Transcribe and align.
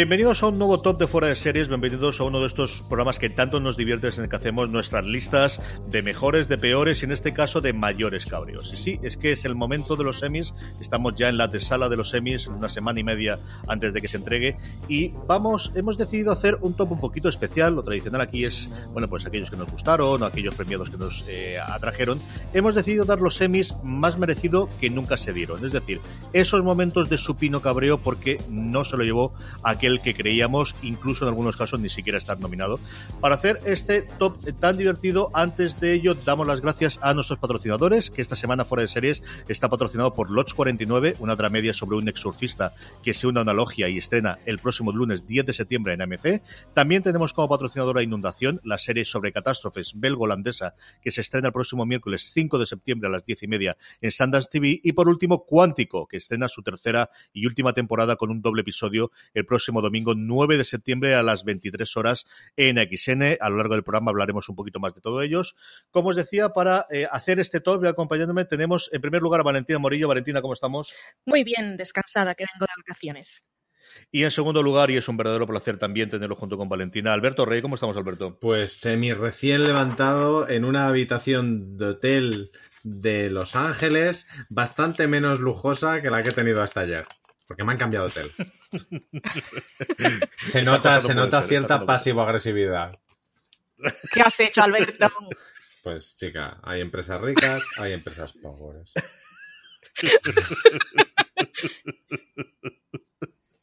Bienvenidos 0.00 0.42
a 0.42 0.46
un 0.46 0.58
nuevo 0.58 0.80
top 0.80 0.98
de 0.98 1.06
fuera 1.06 1.26
de 1.26 1.36
series, 1.36 1.68
bienvenidos 1.68 2.22
a 2.22 2.24
uno 2.24 2.40
de 2.40 2.46
estos 2.46 2.80
programas 2.88 3.18
que 3.18 3.28
tanto 3.28 3.60
nos 3.60 3.76
diviertes 3.76 4.16
en 4.16 4.24
el 4.24 4.30
que 4.30 4.36
hacemos 4.36 4.70
nuestras 4.70 5.04
listas 5.04 5.60
de 5.88 6.00
mejores, 6.00 6.48
de 6.48 6.56
peores 6.56 7.02
y 7.02 7.04
en 7.04 7.12
este 7.12 7.34
caso 7.34 7.60
de 7.60 7.74
mayores 7.74 8.24
cabreos. 8.24 8.72
Y 8.72 8.78
sí, 8.78 8.98
es 9.02 9.18
que 9.18 9.32
es 9.32 9.44
el 9.44 9.54
momento 9.54 9.96
de 9.96 10.04
los 10.04 10.20
semis, 10.20 10.54
estamos 10.80 11.16
ya 11.16 11.28
en 11.28 11.36
la 11.36 11.50
sala 11.60 11.90
de 11.90 11.98
los 11.98 12.08
semis, 12.08 12.46
una 12.46 12.70
semana 12.70 12.98
y 12.98 13.04
media 13.04 13.38
antes 13.68 13.92
de 13.92 14.00
que 14.00 14.08
se 14.08 14.16
entregue 14.16 14.56
y 14.88 15.12
vamos, 15.26 15.70
hemos 15.74 15.98
decidido 15.98 16.32
hacer 16.32 16.56
un 16.62 16.72
top 16.72 16.92
un 16.92 17.00
poquito 17.00 17.28
especial, 17.28 17.74
lo 17.74 17.82
tradicional 17.82 18.22
aquí 18.22 18.46
es, 18.46 18.70
bueno, 18.94 19.06
pues 19.06 19.26
aquellos 19.26 19.50
que 19.50 19.58
nos 19.58 19.70
gustaron, 19.70 20.22
aquellos 20.22 20.54
premiados 20.54 20.88
que 20.88 20.96
nos 20.96 21.26
eh, 21.28 21.58
atrajeron, 21.58 22.18
hemos 22.52 22.74
decidido 22.74 23.04
dar 23.04 23.20
los 23.20 23.36
semis 23.36 23.74
más 23.82 24.18
merecido 24.18 24.68
que 24.80 24.90
nunca 24.90 25.16
se 25.16 25.32
dieron, 25.32 25.64
es 25.64 25.72
decir, 25.72 26.00
esos 26.32 26.62
momentos 26.62 27.08
de 27.08 27.18
supino 27.18 27.60
cabreo 27.62 27.98
porque 27.98 28.40
no 28.48 28.84
se 28.84 28.96
lo 28.96 29.04
llevó 29.04 29.32
aquel 29.62 30.00
que 30.00 30.14
creíamos, 30.14 30.74
incluso 30.82 31.24
en 31.24 31.28
algunos 31.28 31.56
casos, 31.56 31.80
ni 31.80 31.88
siquiera 31.88 32.18
estar 32.18 32.40
nominado. 32.40 32.78
Para 33.20 33.34
hacer 33.34 33.60
este 33.64 34.02
top 34.02 34.38
tan 34.58 34.76
divertido, 34.76 35.30
antes 35.34 35.80
de 35.80 35.94
ello, 35.94 36.14
damos 36.14 36.46
las 36.46 36.60
gracias 36.60 36.98
a 37.02 37.14
nuestros 37.14 37.38
patrocinadores, 37.38 38.10
que 38.10 38.22
esta 38.22 38.36
semana 38.36 38.64
fuera 38.64 38.82
de 38.82 38.88
series 38.88 39.22
está 39.48 39.68
patrocinado 39.68 40.12
por 40.12 40.30
Lodge 40.30 40.54
49, 40.54 41.16
una 41.20 41.36
dramedia 41.36 41.72
sobre 41.72 41.96
un 41.96 42.08
exsurfista 42.08 42.74
que 43.02 43.14
se 43.14 43.26
une 43.26 43.40
a 43.40 43.42
una 43.42 43.52
logia 43.52 43.88
y 43.88 43.98
estrena 43.98 44.38
el 44.46 44.58
próximo 44.58 44.92
lunes 44.92 45.26
10 45.26 45.46
de 45.46 45.54
septiembre 45.54 45.94
en 45.94 46.02
AMC. 46.02 46.42
También 46.74 47.02
tenemos 47.02 47.32
como 47.32 47.48
patrocinadora 47.48 48.02
Inundación, 48.02 48.60
la 48.64 48.78
serie 48.78 49.04
sobre 49.04 49.32
catástrofes 49.32 49.92
belgo-holandesa, 49.94 50.74
que 51.02 51.10
se 51.10 51.20
estrena 51.20 51.48
el 51.48 51.52
próximo 51.52 51.86
miércoles 51.86 52.30
5 52.32 52.39
de 52.48 52.66
septiembre 52.66 53.08
a 53.08 53.12
las 53.12 53.24
10 53.24 53.42
y 53.42 53.48
media 53.48 53.76
en 54.00 54.10
Sundance 54.10 54.48
TV. 54.50 54.80
Y 54.82 54.92
por 54.92 55.08
último, 55.08 55.44
Cuántico, 55.44 56.06
que 56.06 56.16
estrena 56.16 56.48
su 56.48 56.62
tercera 56.62 57.10
y 57.32 57.46
última 57.46 57.72
temporada 57.72 58.16
con 58.16 58.30
un 58.30 58.40
doble 58.40 58.62
episodio 58.62 59.10
el 59.34 59.44
próximo 59.44 59.82
domingo 59.82 60.14
9 60.14 60.56
de 60.56 60.64
septiembre 60.64 61.14
a 61.14 61.22
las 61.22 61.44
23 61.44 61.96
horas 61.96 62.26
en 62.56 62.76
XN. 62.78 63.36
A 63.40 63.50
lo 63.50 63.56
largo 63.56 63.74
del 63.74 63.84
programa 63.84 64.10
hablaremos 64.10 64.48
un 64.48 64.56
poquito 64.56 64.80
más 64.80 64.94
de 64.94 65.00
todo 65.00 65.22
ellos. 65.22 65.56
Como 65.90 66.10
os 66.10 66.16
decía, 66.16 66.50
para 66.50 66.86
eh, 66.90 67.06
hacer 67.10 67.40
este 67.40 67.60
top 67.60 67.84
acompañándome 67.86 68.44
tenemos 68.44 68.90
en 68.92 69.00
primer 69.00 69.22
lugar 69.22 69.40
a 69.40 69.44
Valentina 69.44 69.78
Morillo. 69.78 70.08
Valentina, 70.08 70.40
¿cómo 70.40 70.54
estamos? 70.54 70.94
Muy 71.26 71.44
bien, 71.44 71.76
descansada, 71.76 72.34
que 72.34 72.44
vengo 72.44 72.66
de 72.66 72.82
vacaciones. 72.82 73.44
Y 74.10 74.24
en 74.24 74.30
segundo 74.30 74.62
lugar, 74.62 74.90
y 74.90 74.96
es 74.96 75.08
un 75.08 75.16
verdadero 75.16 75.46
placer 75.46 75.78
también 75.78 76.10
tenerlo 76.10 76.36
junto 76.36 76.56
con 76.56 76.68
Valentina, 76.68 77.12
Alberto 77.12 77.46
Rey, 77.46 77.62
¿cómo 77.62 77.74
estamos, 77.74 77.96
Alberto? 77.96 78.38
Pues 78.40 78.72
semi 78.72 79.12
recién 79.12 79.64
levantado 79.64 80.48
en 80.48 80.64
una 80.64 80.86
habitación 80.86 81.76
de 81.76 81.86
hotel 81.86 82.50
de 82.82 83.30
Los 83.30 83.56
Ángeles, 83.56 84.28
bastante 84.48 85.06
menos 85.06 85.40
lujosa 85.40 86.00
que 86.00 86.10
la 86.10 86.22
que 86.22 86.30
he 86.30 86.32
tenido 86.32 86.62
hasta 86.62 86.80
ayer 86.80 87.04
porque 87.50 87.64
me 87.64 87.72
han 87.72 87.78
cambiado 87.78 88.06
de 88.06 88.12
hotel. 88.12 88.30
se 90.46 90.62
nota, 90.62 91.00
se 91.00 91.16
nota 91.16 91.42
cierta 91.42 91.84
pasivo-agresividad. 91.84 92.96
¿Qué 94.12 94.20
has 94.20 94.38
hecho, 94.38 94.62
Alberto? 94.62 95.10
Pues 95.82 96.14
chica, 96.14 96.60
hay 96.62 96.80
empresas 96.80 97.20
ricas, 97.20 97.64
hay 97.76 97.94
empresas 97.94 98.34
pobres. 98.34 98.92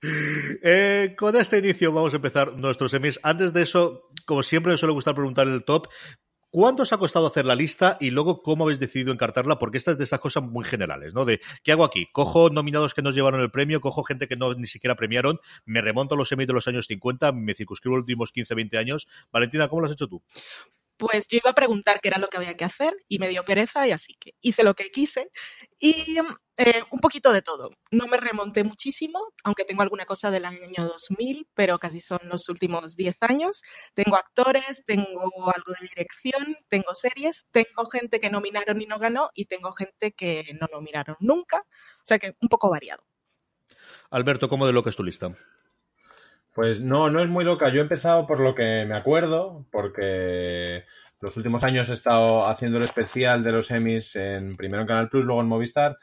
Eh, 0.02 1.16
con 1.18 1.35
este 1.35 1.58
inicio 1.58 1.91
vamos 1.91 2.13
a 2.13 2.18
empezar 2.18 2.53
nuestros 2.53 2.91
semis. 2.91 3.19
Antes 3.24 3.53
de 3.53 3.63
eso, 3.63 4.09
como 4.25 4.44
siempre 4.44 4.72
me 4.72 4.78
suele 4.78 4.94
gustar 4.94 5.16
preguntar 5.16 5.47
el 5.47 5.63
top, 5.63 5.88
¿Cuánto 6.50 6.84
os 6.84 6.94
ha 6.94 6.97
costado 6.97 7.28
hacer 7.28 7.46
la 7.46 7.56
lista 7.56 7.97
y 8.00 8.09
luego 8.09 8.41
cómo 8.41 8.63
habéis 8.63 8.80
decidido 8.80 9.12
encartarla? 9.12 9.59
Porque 9.59 9.78
estas 9.78 9.91
es 9.91 9.97
de 9.97 10.06
estas 10.06 10.22
cosas 10.22 10.44
muy 10.44 10.63
generales, 10.63 11.13
¿no? 11.13 11.25
De 11.25 11.41
¿qué 11.62 11.74
hago 11.74 11.84
aquí? 11.84 12.07
Cojo 12.13 12.50
nominados 12.50 12.94
que 12.94 13.02
nos 13.02 13.16
llevaron 13.16 13.41
el 13.41 13.52
premio, 13.52 13.81
cojo 13.81 14.03
gente 14.03 14.30
que 14.30 14.38
no 14.38 14.53
ni 14.53 14.66
siquiera 14.66 14.96
premiaron, 14.96 15.40
me 15.66 15.81
remonto 15.81 16.16
a 16.16 16.18
los 16.18 16.30
semis 16.30 16.47
de 16.47 16.53
los 16.53 16.68
años 16.69 16.88
50, 16.88 17.34
me 17.34 17.53
circunscribo 17.53 17.97
los 17.97 18.03
últimos 18.03 18.31
15, 18.31 18.56
20 18.56 18.78
años. 18.78 19.07
Valentina, 19.30 19.68
¿cómo 19.68 19.81
lo 19.81 19.88
has 19.88 19.94
hecho 19.94 20.07
tú? 20.07 20.24
Pues 20.97 21.28
yo 21.28 21.38
iba 21.38 21.52
a 21.52 21.56
preguntar 21.56 22.00
qué 22.02 22.09
era 22.09 22.18
lo 22.18 22.28
que 22.28 22.38
había 22.38 22.58
que 22.58 22.66
hacer 22.66 22.94
y 23.08 23.19
me 23.19 23.30
dio 23.30 23.46
pereza 23.46 23.88
y 23.88 23.91
así 23.91 24.16
que 24.19 24.34
hice 24.41 24.63
lo 24.63 24.74
que 24.74 24.90
quise 24.90 25.30
y 25.80 26.18
eh, 26.58 26.84
un 26.91 27.00
poquito 27.00 27.31
de 27.31 27.44
todo. 27.44 27.69
No 27.91 28.08
me 28.08 28.18
remonté 28.18 28.63
muchísimo, 28.63 29.19
aunque 29.44 29.63
tengo 29.63 29.84
alguna 29.84 30.06
cosa 30.06 30.31
del 30.31 30.46
año 30.46 30.88
2000, 30.88 31.47
pero 31.53 31.78
casi 31.78 32.02
son 32.02 32.19
los 32.24 32.50
últimos 32.50 32.96
10 32.96 33.16
años. 33.22 33.62
Tengo 33.94 34.16
actores, 34.16 34.84
tengo 34.86 35.22
algo 35.56 35.74
de 35.80 35.88
dirección, 35.88 36.57
tengo 36.68 36.96
series, 36.96 37.46
tengo 37.52 37.88
gente 37.91 38.19
que 38.19 38.31
nominaron 38.31 38.81
y 38.81 38.88
no 38.88 38.97
ganó 38.97 39.30
y 39.36 39.46
tengo 39.46 39.72
gente 39.74 40.13
que 40.13 40.46
no 40.59 40.68
nominaron 40.74 41.16
nunca. 41.19 41.59
O 41.59 42.06
sea 42.06 42.18
que 42.18 42.36
un 42.41 42.50
poco 42.50 42.72
variado. 42.72 43.03
Alberto, 44.09 44.50
¿cómo 44.50 44.66
de 44.66 44.74
lo 44.74 44.84
que 44.84 44.90
es 44.90 44.96
tu 44.96 45.03
lista? 45.03 45.36
Pues 46.57 46.81
no, 46.81 47.12
no 47.12 47.22
es 47.22 47.29
muy 47.29 47.45
loca. 47.45 47.69
Yo 47.69 47.78
he 47.78 47.84
empezado 47.84 48.25
por 48.25 48.40
lo 48.40 48.56
que 48.56 48.84
me 48.88 48.95
acuerdo, 48.95 49.68
porque 49.72 50.85
los 51.19 51.38
últimos 51.38 51.63
años 51.63 51.88
he 51.88 51.94
estado 51.94 52.47
haciendo 52.50 52.79
el 52.79 52.84
especial 52.84 53.44
de 53.44 53.51
los 53.51 53.69
Emmys 53.69 54.16
en 54.16 54.56
primero 54.56 54.81
en 54.81 54.88
Canal 54.88 55.07
Plus, 55.07 55.23
luego 55.23 55.41
en 55.41 55.50
Movistar, 55.50 56.00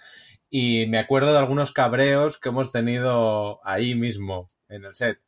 y 0.48 0.86
me 0.86 1.00
acuerdo 1.00 1.32
de 1.32 1.40
algunos 1.40 1.72
cabreos 1.72 2.38
que 2.38 2.50
hemos 2.50 2.70
tenido 2.70 3.66
ahí 3.66 3.96
mismo, 3.96 4.48
en 4.68 4.84
el 4.84 4.94
set. 4.94 5.18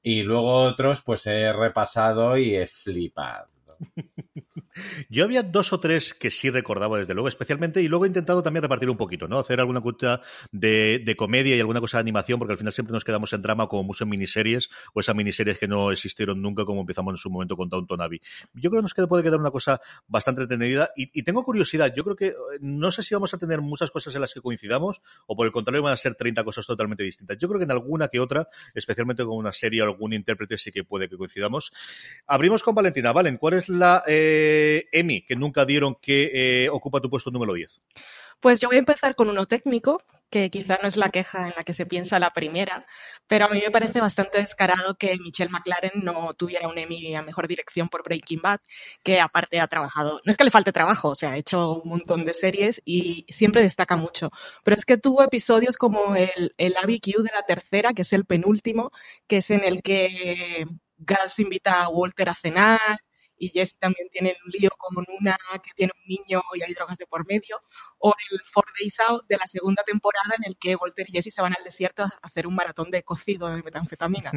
Y 0.00 0.22
luego 0.22 0.62
otros, 0.62 1.02
pues 1.02 1.26
he 1.26 1.52
repasado 1.52 2.38
y 2.38 2.56
he 2.56 2.66
flipado. 2.66 3.48
Yo 5.08 5.24
había 5.24 5.42
dos 5.42 5.72
o 5.72 5.80
tres 5.80 6.14
que 6.14 6.30
sí 6.30 6.50
recordaba, 6.50 6.98
desde 6.98 7.14
luego, 7.14 7.28
especialmente, 7.28 7.82
y 7.82 7.88
luego 7.88 8.04
he 8.04 8.08
intentado 8.08 8.42
también 8.42 8.62
repartir 8.62 8.88
un 8.88 8.96
poquito, 8.96 9.28
¿no? 9.28 9.38
Hacer 9.38 9.60
alguna 9.60 9.80
cosa 9.80 10.20
de, 10.50 11.14
comedia 11.16 11.54
y 11.56 11.60
alguna 11.60 11.80
cosa 11.80 11.98
de 11.98 12.02
animación, 12.02 12.38
porque 12.38 12.52
al 12.52 12.58
final 12.58 12.72
siempre 12.72 12.92
nos 12.92 13.04
quedamos 13.04 13.32
en 13.32 13.42
drama 13.42 13.68
como 13.68 13.84
mucho 13.84 14.04
en 14.04 14.10
miniseries, 14.10 14.70
o 14.94 15.00
esas 15.00 15.14
miniseries 15.14 15.58
que 15.58 15.68
no 15.68 15.92
existieron 15.92 16.40
nunca, 16.40 16.64
como 16.64 16.80
empezamos 16.80 17.12
en 17.12 17.18
su 17.18 17.30
momento 17.30 17.56
con 17.56 17.68
Downton 17.68 18.00
Abbey. 18.00 18.20
Yo 18.54 18.70
creo 18.70 18.82
que 18.82 18.82
nos 18.82 19.08
puede 19.08 19.22
quedar 19.22 19.38
una 19.38 19.50
cosa 19.50 19.80
bastante 20.06 20.42
entretenida, 20.42 20.90
y, 20.96 21.22
tengo 21.22 21.44
curiosidad, 21.44 21.92
yo 21.94 22.02
creo 22.04 22.16
que 22.16 22.26
eh, 22.28 22.34
no 22.60 22.90
sé 22.90 23.02
si 23.02 23.14
vamos 23.14 23.32
a 23.34 23.38
tener 23.38 23.60
muchas 23.60 23.90
cosas 23.90 24.14
en 24.14 24.20
las 24.20 24.32
que 24.32 24.40
coincidamos, 24.40 25.02
o 25.26 25.36
por 25.36 25.46
el 25.46 25.52
contrario 25.52 25.82
van 25.82 25.92
a 25.92 25.96
ser 25.96 26.14
30 26.14 26.42
cosas 26.44 26.66
totalmente 26.66 27.04
distintas. 27.04 27.38
Yo 27.38 27.48
creo 27.48 27.58
que 27.58 27.64
en 27.64 27.70
alguna 27.70 28.08
que 28.08 28.20
otra, 28.20 28.48
especialmente 28.74 29.24
con 29.24 29.36
una 29.36 29.52
serie 29.52 29.82
o 29.82 29.84
algún 29.84 30.12
intérprete, 30.12 30.58
sí 30.58 30.72
que 30.72 30.84
puede 30.84 31.08
que 31.08 31.16
coincidamos. 31.16 31.72
Abrimos 32.26 32.62
con 32.62 32.74
Valentina. 32.74 33.12
Valen, 33.12 33.36
¿cuál 33.36 33.54
es 33.54 33.68
la... 33.68 34.02
Eh, 34.06 34.61
Emi, 34.92 35.22
que 35.22 35.36
nunca 35.36 35.64
dieron, 35.64 35.96
que 36.00 36.64
eh, 36.64 36.68
ocupa 36.70 37.00
tu 37.00 37.10
puesto 37.10 37.30
número 37.30 37.54
10? 37.54 37.80
Pues 38.42 38.58
yo 38.58 38.68
voy 38.68 38.76
a 38.76 38.80
empezar 38.80 39.14
con 39.14 39.28
uno 39.28 39.46
técnico, 39.46 40.02
que 40.28 40.50
quizá 40.50 40.76
no 40.82 40.88
es 40.88 40.96
la 40.96 41.10
queja 41.10 41.46
en 41.46 41.52
la 41.56 41.62
que 41.62 41.74
se 41.74 41.86
piensa 41.86 42.18
la 42.18 42.32
primera, 42.32 42.86
pero 43.28 43.44
a 43.44 43.48
mí 43.48 43.60
me 43.64 43.70
parece 43.70 44.00
bastante 44.00 44.38
descarado 44.38 44.96
que 44.96 45.16
Michelle 45.18 45.50
McLaren 45.50 46.02
no 46.02 46.34
tuviera 46.34 46.66
un 46.66 46.76
Emmy 46.76 47.14
a 47.14 47.22
mejor 47.22 47.46
dirección 47.46 47.88
por 47.88 48.02
Breaking 48.02 48.40
Bad, 48.42 48.58
que 49.04 49.20
aparte 49.20 49.60
ha 49.60 49.68
trabajado, 49.68 50.20
no 50.24 50.32
es 50.32 50.36
que 50.36 50.42
le 50.42 50.50
falte 50.50 50.72
trabajo, 50.72 51.10
o 51.10 51.14
sea, 51.14 51.32
ha 51.32 51.36
hecho 51.36 51.74
un 51.74 51.90
montón 51.90 52.24
de 52.24 52.34
series 52.34 52.82
y 52.84 53.26
siempre 53.28 53.62
destaca 53.62 53.94
mucho, 53.94 54.30
pero 54.64 54.74
es 54.74 54.84
que 54.84 54.96
tuvo 54.96 55.22
episodios 55.22 55.76
como 55.76 56.16
el, 56.16 56.52
el 56.56 56.76
ABQ 56.76 57.22
de 57.22 57.30
la 57.32 57.44
tercera, 57.46 57.92
que 57.94 58.02
es 58.02 58.12
el 58.12 58.24
penúltimo, 58.24 58.90
que 59.28 59.36
es 59.36 59.50
en 59.52 59.62
el 59.62 59.82
que 59.82 60.66
Gus 60.98 61.38
invita 61.38 61.82
a 61.82 61.88
Walter 61.90 62.28
a 62.28 62.34
cenar 62.34 62.98
y 63.42 63.48
Jesse 63.48 63.76
también 63.76 64.08
tiene 64.12 64.36
un 64.46 64.52
lío 64.52 64.70
con 64.78 65.04
una 65.18 65.36
que 65.64 65.72
tiene 65.74 65.92
un 65.96 66.06
niño 66.06 66.42
y 66.54 66.62
hay 66.62 66.72
drogas 66.74 66.96
de 66.96 67.06
por 67.06 67.26
medio, 67.26 67.60
o 67.98 68.14
el 68.30 68.40
Four 68.52 68.66
Days 68.78 69.00
Out 69.08 69.26
de 69.28 69.36
la 69.36 69.48
segunda 69.48 69.82
temporada 69.84 70.36
en 70.38 70.44
el 70.46 70.56
que 70.56 70.76
Walter 70.76 71.06
y 71.08 71.12
Jesse 71.12 71.34
se 71.34 71.42
van 71.42 71.52
al 71.58 71.64
desierto 71.64 72.04
a 72.04 72.10
hacer 72.22 72.46
un 72.46 72.54
maratón 72.54 72.92
de 72.92 73.02
cocido 73.02 73.48
de 73.48 73.60
metanfetamina. 73.60 74.30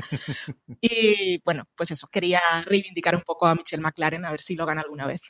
y 0.81 1.39
bueno, 1.45 1.67
pues 1.75 1.91
eso, 1.91 2.07
quería 2.07 2.41
reivindicar 2.65 3.15
un 3.15 3.21
poco 3.21 3.45
a 3.45 3.53
Michelle 3.53 3.83
McLaren 3.83 4.25
a 4.25 4.31
ver 4.31 4.41
si 4.41 4.55
lo 4.55 4.65
gana 4.65 4.81
alguna 4.81 5.05
vez. 5.05 5.21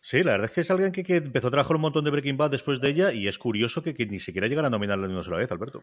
Sí, 0.00 0.22
la 0.22 0.32
verdad 0.32 0.44
es 0.44 0.52
que 0.52 0.60
es 0.60 0.70
alguien 0.70 0.92
que, 0.92 1.16
empezó 1.16 1.48
a 1.48 1.50
trabajar 1.50 1.74
un 1.74 1.82
montón 1.82 2.04
de 2.04 2.12
Breaking 2.12 2.36
Bad 2.36 2.52
después 2.52 2.80
de 2.80 2.90
ella 2.90 3.12
y 3.12 3.26
es 3.26 3.36
curioso 3.36 3.82
que, 3.82 3.94
ni 4.06 4.20
siquiera 4.20 4.46
llegara 4.46 4.68
a 4.68 4.70
nominarla 4.70 5.08
ni 5.08 5.14
una 5.14 5.24
sola 5.24 5.38
vez, 5.38 5.50
Alberto. 5.50 5.82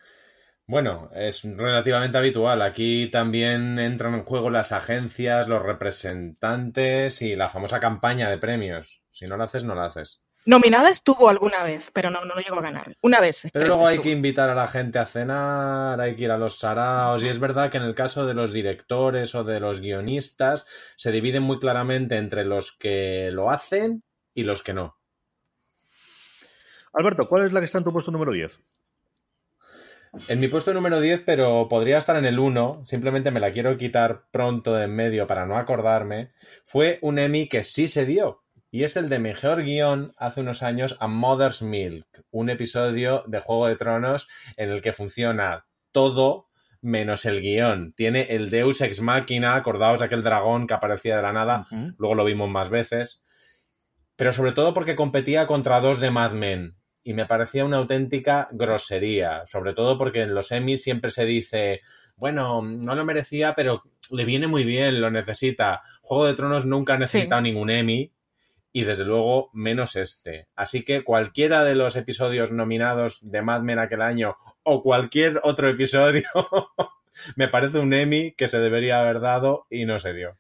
Bueno, 0.72 1.10
es 1.14 1.44
relativamente 1.44 2.18
habitual. 2.18 2.62
Aquí 2.62 3.10
también 3.12 3.78
entran 3.78 4.14
en 4.14 4.24
juego 4.24 4.50
las 4.50 4.72
agencias, 4.72 5.50
los 5.50 5.62
representantes 5.62 7.22
y 7.22 7.36
la 7.36 7.50
famosa 7.50 7.82
campaña 7.82 8.30
de 8.30 8.38
premios. 8.38 9.04
Si 9.10 9.26
no 9.26 9.36
lo 9.36 9.44
haces, 9.44 9.66
no 9.66 9.76
lo 9.76 9.82
haces. 9.82 10.24
Nominada 10.46 10.90
estuvo 10.90 11.28
alguna 11.28 11.62
vez, 11.64 11.92
pero 11.92 12.10
no, 12.10 12.24
no 12.24 12.36
llegó 12.36 12.60
a 12.60 12.62
ganar. 12.62 12.96
Una 13.02 13.20
vez. 13.20 13.50
Pero 13.52 13.68
luego 13.68 13.86
hay 13.86 14.00
que 14.00 14.12
invitar 14.12 14.50
a 14.50 14.56
la 14.56 14.70
gente 14.70 14.98
a 14.98 15.06
cenar, 15.06 16.00
hay 16.00 16.16
que 16.16 16.24
ir 16.24 16.32
a 16.32 16.38
los 16.38 16.60
saraos. 16.60 17.22
Y 17.22 17.28
es 17.28 17.40
verdad 17.40 17.70
que 17.70 17.76
en 17.76 17.84
el 17.84 17.94
caso 17.94 18.26
de 18.26 18.34
los 18.34 18.54
directores 18.54 19.36
o 19.36 19.44
de 19.44 19.60
los 19.60 19.82
guionistas 19.82 20.68
se 20.96 21.12
dividen 21.12 21.44
muy 21.44 21.60
claramente 21.60 22.16
entre 22.16 22.46
los 22.46 22.72
que 22.72 23.30
lo 23.34 23.52
hacen 23.52 24.06
y 24.34 24.46
los 24.46 24.64
que 24.64 24.74
no. 24.74 24.96
Alberto, 26.94 27.28
¿cuál 27.28 27.46
es 27.46 27.52
la 27.52 27.60
que 27.60 27.66
está 27.66 27.80
en 27.80 27.84
tu 27.84 27.92
puesto 27.92 28.12
número 28.12 28.32
10? 28.32 28.58
En 30.28 30.42
mi 30.42 30.50
puesto 30.50 30.74
número 30.74 31.00
10, 31.00 31.24
pero 31.26 31.70
podría 31.70 31.98
estar 31.98 32.18
en 32.18 32.26
el 32.26 32.38
1, 32.38 32.84
simplemente 32.86 33.32
me 33.32 33.40
la 33.40 33.54
quiero 33.54 33.78
quitar 33.78 34.24
pronto 34.30 34.74
de 34.74 34.84
en 34.84 34.96
medio 34.96 35.26
para 35.26 35.46
no 35.46 35.58
acordarme, 35.58 36.32
fue 36.66 37.00
un 37.02 37.18
Emmy 37.18 37.48
que 37.48 37.64
sí 37.64 37.88
se 37.88 38.06
dio. 38.06 38.44
Y 38.72 38.84
es 38.84 38.98
el 38.98 39.08
de 39.10 39.20
mejor 39.20 39.64
guion 39.64 40.14
hace 40.18 40.42
unos 40.42 40.64
años 40.64 40.98
a 41.00 41.08
Mother's 41.08 41.62
Milk, 41.62 42.26
un 42.30 42.50
episodio 42.50 43.24
de 43.28 43.40
Juego 43.40 43.68
de 43.68 43.76
Tronos 43.76 44.28
en 44.58 44.70
el 44.70 44.82
que 44.82 44.94
funciona 44.94 45.66
todo 45.92 46.48
menos 46.82 47.26
el 47.26 47.42
guion. 47.42 47.94
Tiene 47.94 48.28
el 48.30 48.50
Deus 48.50 48.82
Ex 48.82 49.02
Machina, 49.02 49.56
acordaos 49.56 50.00
de 50.00 50.06
aquel 50.06 50.24
dragón 50.24 50.68
que 50.68 50.74
aparecía 50.74 51.16
de 51.16 51.22
la 51.22 51.34
nada, 51.34 51.68
luego 51.98 52.16
lo 52.16 52.26
vimos 52.26 52.50
más 52.50 52.70
veces. 52.70 53.24
Pero 54.18 54.34
sobre 54.34 54.52
todo 54.52 54.74
porque 54.74 54.96
competía 54.96 55.48
contra 55.48 55.80
dos 55.80 56.00
de 56.00 56.12
Mad 56.12 56.34
Men, 56.34 56.76
y 57.04 57.14
me 57.14 57.26
parecía 57.26 57.66
una 57.66 57.78
auténtica 57.78 58.48
grosería, 58.52 59.46
sobre 59.46 59.74
todo 59.74 59.98
porque 59.98 60.22
en 60.22 60.36
los 60.36 60.52
Emmys 60.52 60.84
siempre 60.84 61.12
se 61.12 61.26
dice, 61.26 61.82
bueno, 62.16 62.62
no 62.62 62.96
lo 62.96 63.06
merecía, 63.06 63.56
pero 63.56 63.84
le 64.12 64.26
viene 64.26 64.48
muy 64.48 64.64
bien, 64.64 65.02
lo 65.02 65.10
necesita. 65.10 65.82
Juego 66.02 66.26
de 66.26 66.36
Tronos 66.36 66.66
nunca 66.66 66.94
ha 66.94 66.98
necesitado 66.98 67.42
ningún 67.42 67.72
Emmy 67.72 68.12
y 68.74 68.84
desde 68.84 69.06
luego 69.06 69.50
menos 69.54 69.96
este. 69.96 70.48
Así 70.56 70.84
que 70.84 71.04
cualquiera 71.04 71.64
de 71.64 71.76
los 71.76 71.96
episodios 71.96 72.52
nominados 72.52 73.20
de 73.22 73.42
Mad 73.42 73.62
Men 73.62 73.80
aquel 73.80 74.02
año 74.02 74.38
o 74.64 74.84
cualquier 74.84 75.40
otro 75.44 75.70
episodio 75.70 76.28
me 77.36 77.48
parece 77.48 77.80
un 77.80 77.94
Emmy 77.94 78.34
que 78.34 78.48
se 78.50 78.60
debería 78.60 79.00
haber 79.00 79.20
dado 79.20 79.66
y 79.70 79.86
no 79.86 80.00
se 80.00 80.14
dio. 80.14 80.38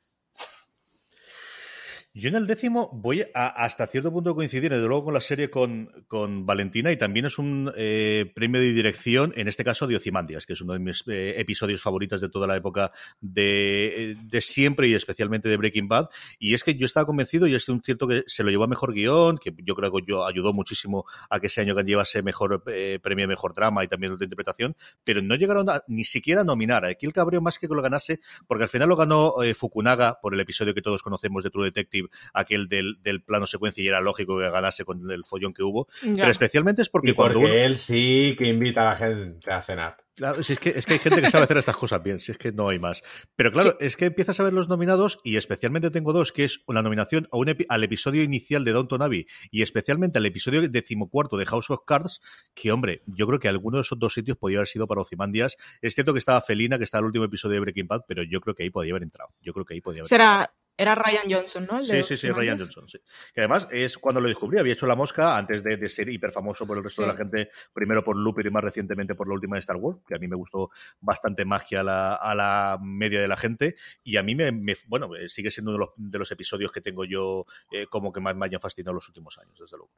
Yo 2.13 2.27
en 2.27 2.35
el 2.35 2.45
décimo 2.45 2.89
voy 2.91 3.23
a, 3.33 3.47
hasta 3.47 3.87
cierto 3.87 4.11
punto 4.11 4.35
coincidir, 4.35 4.69
desde 4.69 4.85
luego 4.85 5.05
con 5.05 5.13
la 5.13 5.21
serie 5.21 5.49
con, 5.49 5.89
con 6.09 6.45
Valentina, 6.45 6.91
y 6.91 6.97
también 6.97 7.25
es 7.25 7.39
un 7.39 7.71
eh, 7.77 8.29
premio 8.35 8.59
de 8.59 8.73
dirección, 8.73 9.31
en 9.37 9.47
este 9.47 9.63
caso 9.63 9.87
de 9.87 9.95
Ocimandias, 9.95 10.45
que 10.45 10.51
es 10.51 10.59
uno 10.59 10.73
de 10.73 10.79
mis 10.79 11.05
eh, 11.07 11.35
episodios 11.39 11.81
favoritos 11.81 12.19
de 12.19 12.27
toda 12.27 12.47
la 12.47 12.57
época 12.57 12.91
de, 13.21 14.17
de, 14.23 14.41
siempre 14.41 14.89
y 14.89 14.93
especialmente 14.93 15.47
de 15.47 15.55
Breaking 15.55 15.87
Bad. 15.87 16.09
Y 16.37 16.53
es 16.53 16.65
que 16.65 16.75
yo 16.75 16.85
estaba 16.85 17.05
convencido, 17.05 17.47
y 17.47 17.55
es 17.55 17.69
un 17.69 17.81
cierto 17.81 18.09
que 18.09 18.25
se 18.27 18.43
lo 18.43 18.49
llevó 18.49 18.65
a 18.65 18.67
mejor 18.67 18.93
guion, 18.93 19.37
que 19.37 19.55
yo 19.63 19.73
creo 19.73 19.89
que 19.93 20.01
yo 20.05 20.25
ayudó 20.25 20.51
muchísimo 20.51 21.05
a 21.29 21.39
que 21.39 21.47
ese 21.47 21.61
año 21.61 21.79
llevase 21.79 22.21
mejor 22.23 22.61
eh, 22.67 22.99
premio 23.01 23.25
mejor 23.25 23.53
drama 23.53 23.85
y 23.85 23.87
también 23.87 24.17
de 24.17 24.25
interpretación, 24.25 24.75
pero 25.05 25.21
no 25.21 25.35
llegaron 25.35 25.69
a, 25.69 25.81
ni 25.87 26.03
siquiera 26.03 26.41
a 26.41 26.43
nominar. 26.43 26.83
Aquí 26.83 27.05
el 27.05 27.13
cabreo 27.13 27.39
más 27.39 27.57
que 27.57 27.69
que 27.69 27.75
lo 27.75 27.81
ganase, 27.81 28.19
porque 28.47 28.63
al 28.63 28.69
final 28.69 28.89
lo 28.89 28.97
ganó 28.97 29.35
Fukunaga 29.55 30.19
por 30.21 30.33
el 30.33 30.41
episodio 30.41 30.73
que 30.73 30.81
todos 30.81 31.01
conocemos 31.03 31.41
de 31.41 31.49
True 31.49 31.65
Detective 31.65 32.00
aquel 32.33 32.67
del, 32.67 33.23
plano 33.25 33.47
secuencia 33.47 33.83
y 33.83 33.87
era 33.87 34.01
lógico 34.01 34.37
que 34.37 34.49
ganase 34.49 34.85
con 34.85 35.09
el 35.11 35.23
follón 35.23 35.53
que 35.53 35.63
hubo. 35.63 35.87
Pero 36.01 36.31
especialmente 36.31 36.81
es 36.81 36.89
porque, 36.89 37.13
cuando 37.13 37.41
él 37.47 37.77
sí 37.77 38.35
que 38.37 38.47
invita 38.47 38.81
a 38.81 38.85
la 38.85 38.95
gente 38.95 39.51
a 39.51 39.61
cenar. 39.61 39.97
Claro, 40.15 40.43
si 40.43 40.53
es 40.53 40.59
que, 40.59 40.69
es 40.69 40.85
que 40.85 40.93
hay 40.93 40.99
gente 40.99 41.21
que 41.21 41.29
sabe 41.29 41.45
hacer 41.45 41.57
estas 41.57 41.77
cosas 41.77 42.03
bien, 42.03 42.19
si 42.19 42.33
es 42.33 42.37
que 42.37 42.51
no 42.51 42.67
hay 42.67 42.79
más. 42.79 43.01
Pero 43.35 43.51
claro, 43.51 43.77
es 43.79 43.95
que 43.95 44.05
empiezas 44.05 44.39
a 44.39 44.43
ver 44.43 44.51
los 44.51 44.67
nominados 44.67 45.19
y 45.23 45.37
especialmente 45.37 45.89
tengo 45.89 46.11
dos, 46.11 46.33
que 46.33 46.43
es 46.43 46.63
la 46.67 46.81
nominación 46.81 47.27
a 47.31 47.37
un 47.37 47.55
al 47.69 47.83
episodio 47.83 48.21
inicial 48.21 48.65
de 48.65 48.73
Downton 48.73 49.01
Abbey 49.01 49.25
y 49.51 49.61
especialmente 49.61 50.19
al 50.19 50.25
episodio 50.25 50.67
decimocuarto 50.67 51.37
de 51.37 51.45
House 51.45 51.69
of 51.69 51.81
Cards, 51.87 52.21
que 52.53 52.71
hombre, 52.71 53.03
yo 53.07 53.25
creo 53.25 53.39
que 53.39 53.47
alguno 53.47 53.77
de 53.77 53.81
esos 53.81 53.99
dos 53.99 54.13
sitios 54.13 54.37
podía 54.37 54.57
haber 54.57 54.67
sido 54.67 54.85
para 54.85 55.01
Ocimandias. 55.01 55.55
Es 55.81 55.95
cierto 55.95 56.13
que 56.13 56.19
estaba 56.19 56.41
Felina, 56.41 56.77
que 56.77 56.83
está 56.83 56.99
el 56.99 57.05
último 57.05 57.25
episodio 57.25 57.55
de 57.55 57.59
Breaking 57.61 57.87
Bad, 57.87 58.01
pero 58.07 58.21
yo 58.23 58.41
creo 58.41 58.53
que 58.53 58.63
ahí 58.63 58.69
podía 58.69 58.91
haber 58.91 59.03
entrado. 59.03 59.33
Yo 59.41 59.53
creo 59.53 59.65
que 59.65 59.75
ahí 59.75 59.81
podía 59.81 60.01
haber 60.01 60.07
Será, 60.07 60.53
era 60.81 60.95
Ryan 60.95 61.29
Johnson, 61.29 61.67
¿no? 61.69 61.83
sí, 61.83 62.03
sí, 62.03 62.17
sí, 62.17 62.31
Ryan 62.31 62.57
Johnson, 62.57 62.89
sí. 62.89 62.99
Que 63.33 63.41
además 63.41 63.67
es 63.71 63.97
cuando 63.99 64.19
lo 64.19 64.27
descubrí, 64.27 64.57
había 64.57 64.73
hecho 64.73 64.87
La 64.87 64.95
Mosca 64.95 65.37
antes 65.37 65.63
de, 65.63 65.87
ser 65.89 66.09
hiper 66.09 66.31
famoso 66.31 66.65
por 66.65 66.77
el 66.77 66.83
resto 66.83 67.03
de 67.03 67.09
la 67.09 67.15
gente, 67.15 67.51
primero 67.71 68.03
por 68.03 68.17
Looper 68.17 68.47
y 68.47 68.49
más 68.49 68.63
recientemente 68.63 69.13
por 69.13 69.27
la 69.27 69.35
última 69.35 69.57
de 69.57 69.61
Star 69.61 69.75
Wars, 69.77 69.99
que 70.07 70.15
a 70.15 70.17
mí 70.17 70.27
me 70.27 70.35
gustó 70.35 70.71
bastante 70.99 71.45
magia 71.45 71.81
a 71.81 71.83
la, 71.83 72.13
a 72.15 72.33
la 72.33 72.79
media 72.81 73.21
de 73.21 73.27
la 73.27 73.37
gente 73.37 73.75
y 74.03 74.17
a 74.17 74.23
mí 74.23 74.33
me, 74.33 74.51
bueno, 74.87 75.15
eh, 75.15 75.29
sigue 75.29 75.51
siendo 75.51 75.71
uno 75.71 75.77
de 75.77 75.85
los, 75.85 75.93
de 75.97 76.19
los 76.19 76.31
episodios 76.31 76.71
que 76.71 76.81
tengo 76.81 77.05
yo 77.05 77.45
eh, 77.71 77.85
como 77.87 78.11
que 78.11 78.19
más 78.19 78.35
me 78.35 78.45
hayan 78.45 78.61
fascinado 78.61 78.95
los 78.95 79.07
últimos 79.07 79.37
años, 79.37 79.57
desde 79.59 79.77
luego. 79.77 79.91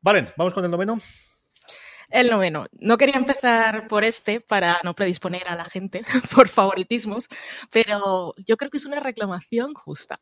Vale, 0.00 0.32
vamos 0.36 0.54
con 0.54 0.64
el 0.64 0.70
noveno. 0.70 1.00
El 2.10 2.30
noveno. 2.30 2.66
No 2.72 2.96
quería 2.96 3.16
empezar 3.16 3.86
por 3.86 4.02
este 4.02 4.40
para 4.40 4.80
no 4.82 4.94
predisponer 4.94 5.46
a 5.46 5.56
la 5.56 5.64
gente 5.64 6.02
por 6.34 6.48
favoritismos, 6.48 7.28
pero 7.70 8.34
yo 8.38 8.56
creo 8.56 8.70
que 8.70 8.78
es 8.78 8.86
una 8.86 8.98
reclamación 9.00 9.74
justa, 9.74 10.18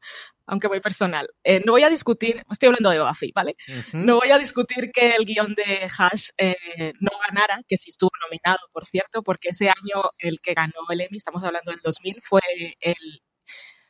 aunque 0.47 0.69
muy 0.69 0.81
personal. 0.81 1.29
Eh, 1.45 1.63
no 1.65 1.73
voy 1.73 1.85
a 1.85 1.89
discutir, 1.89 2.43
estoy 2.51 2.69
hablando 2.69 2.91
de 2.91 3.01
Buffy, 3.01 3.31
¿vale? 3.33 3.57
No 3.93 4.17
voy 4.17 4.31
a 4.33 4.39
discutir 4.39 4.91
que 4.93 5.15
el 5.15 5.25
guion 5.25 5.55
de 5.55 5.89
Hash 5.97 6.31
eh, 6.39 6.93
no 7.01 7.13
ganara, 7.29 7.63
que 7.69 7.77
sí 7.77 7.91
estuvo 7.91 8.11
nominado, 8.21 8.59
por 8.73 8.85
cierto, 8.85 9.23
porque 9.23 9.51
ese 9.51 9.69
año 9.69 10.11
el 10.19 10.41
que 10.41 10.55
ganó 10.55 10.73
el 10.91 11.01
Emmy, 11.03 11.19
estamos 11.19 11.45
hablando 11.45 11.71
del 11.71 11.81
2000, 11.83 12.21
fue 12.23 12.43
el 12.81 13.23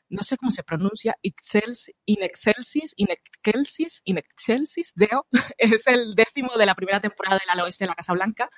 no 0.09 0.23
sé 0.23 0.37
cómo 0.37 0.51
se 0.51 0.63
pronuncia, 0.63 1.17
Excels, 1.23 1.91
in 2.05 2.23
Excelsis, 2.23 2.95
in 2.97 3.09
Excelsis, 3.11 4.01
in 4.05 4.19
Excelsis, 4.19 4.93
Deo, 4.95 5.27
es 5.59 5.87
el 5.87 6.15
décimo 6.15 6.57
de 6.57 6.67
la 6.67 6.75
primera 6.75 7.01
temporada 7.01 7.39
del 7.39 7.51
Ala 7.51 7.65
Oeste 7.65 7.85
de 7.85 7.89
la 7.89 7.95
Casa 7.95 8.13
Blanca, 8.13 8.51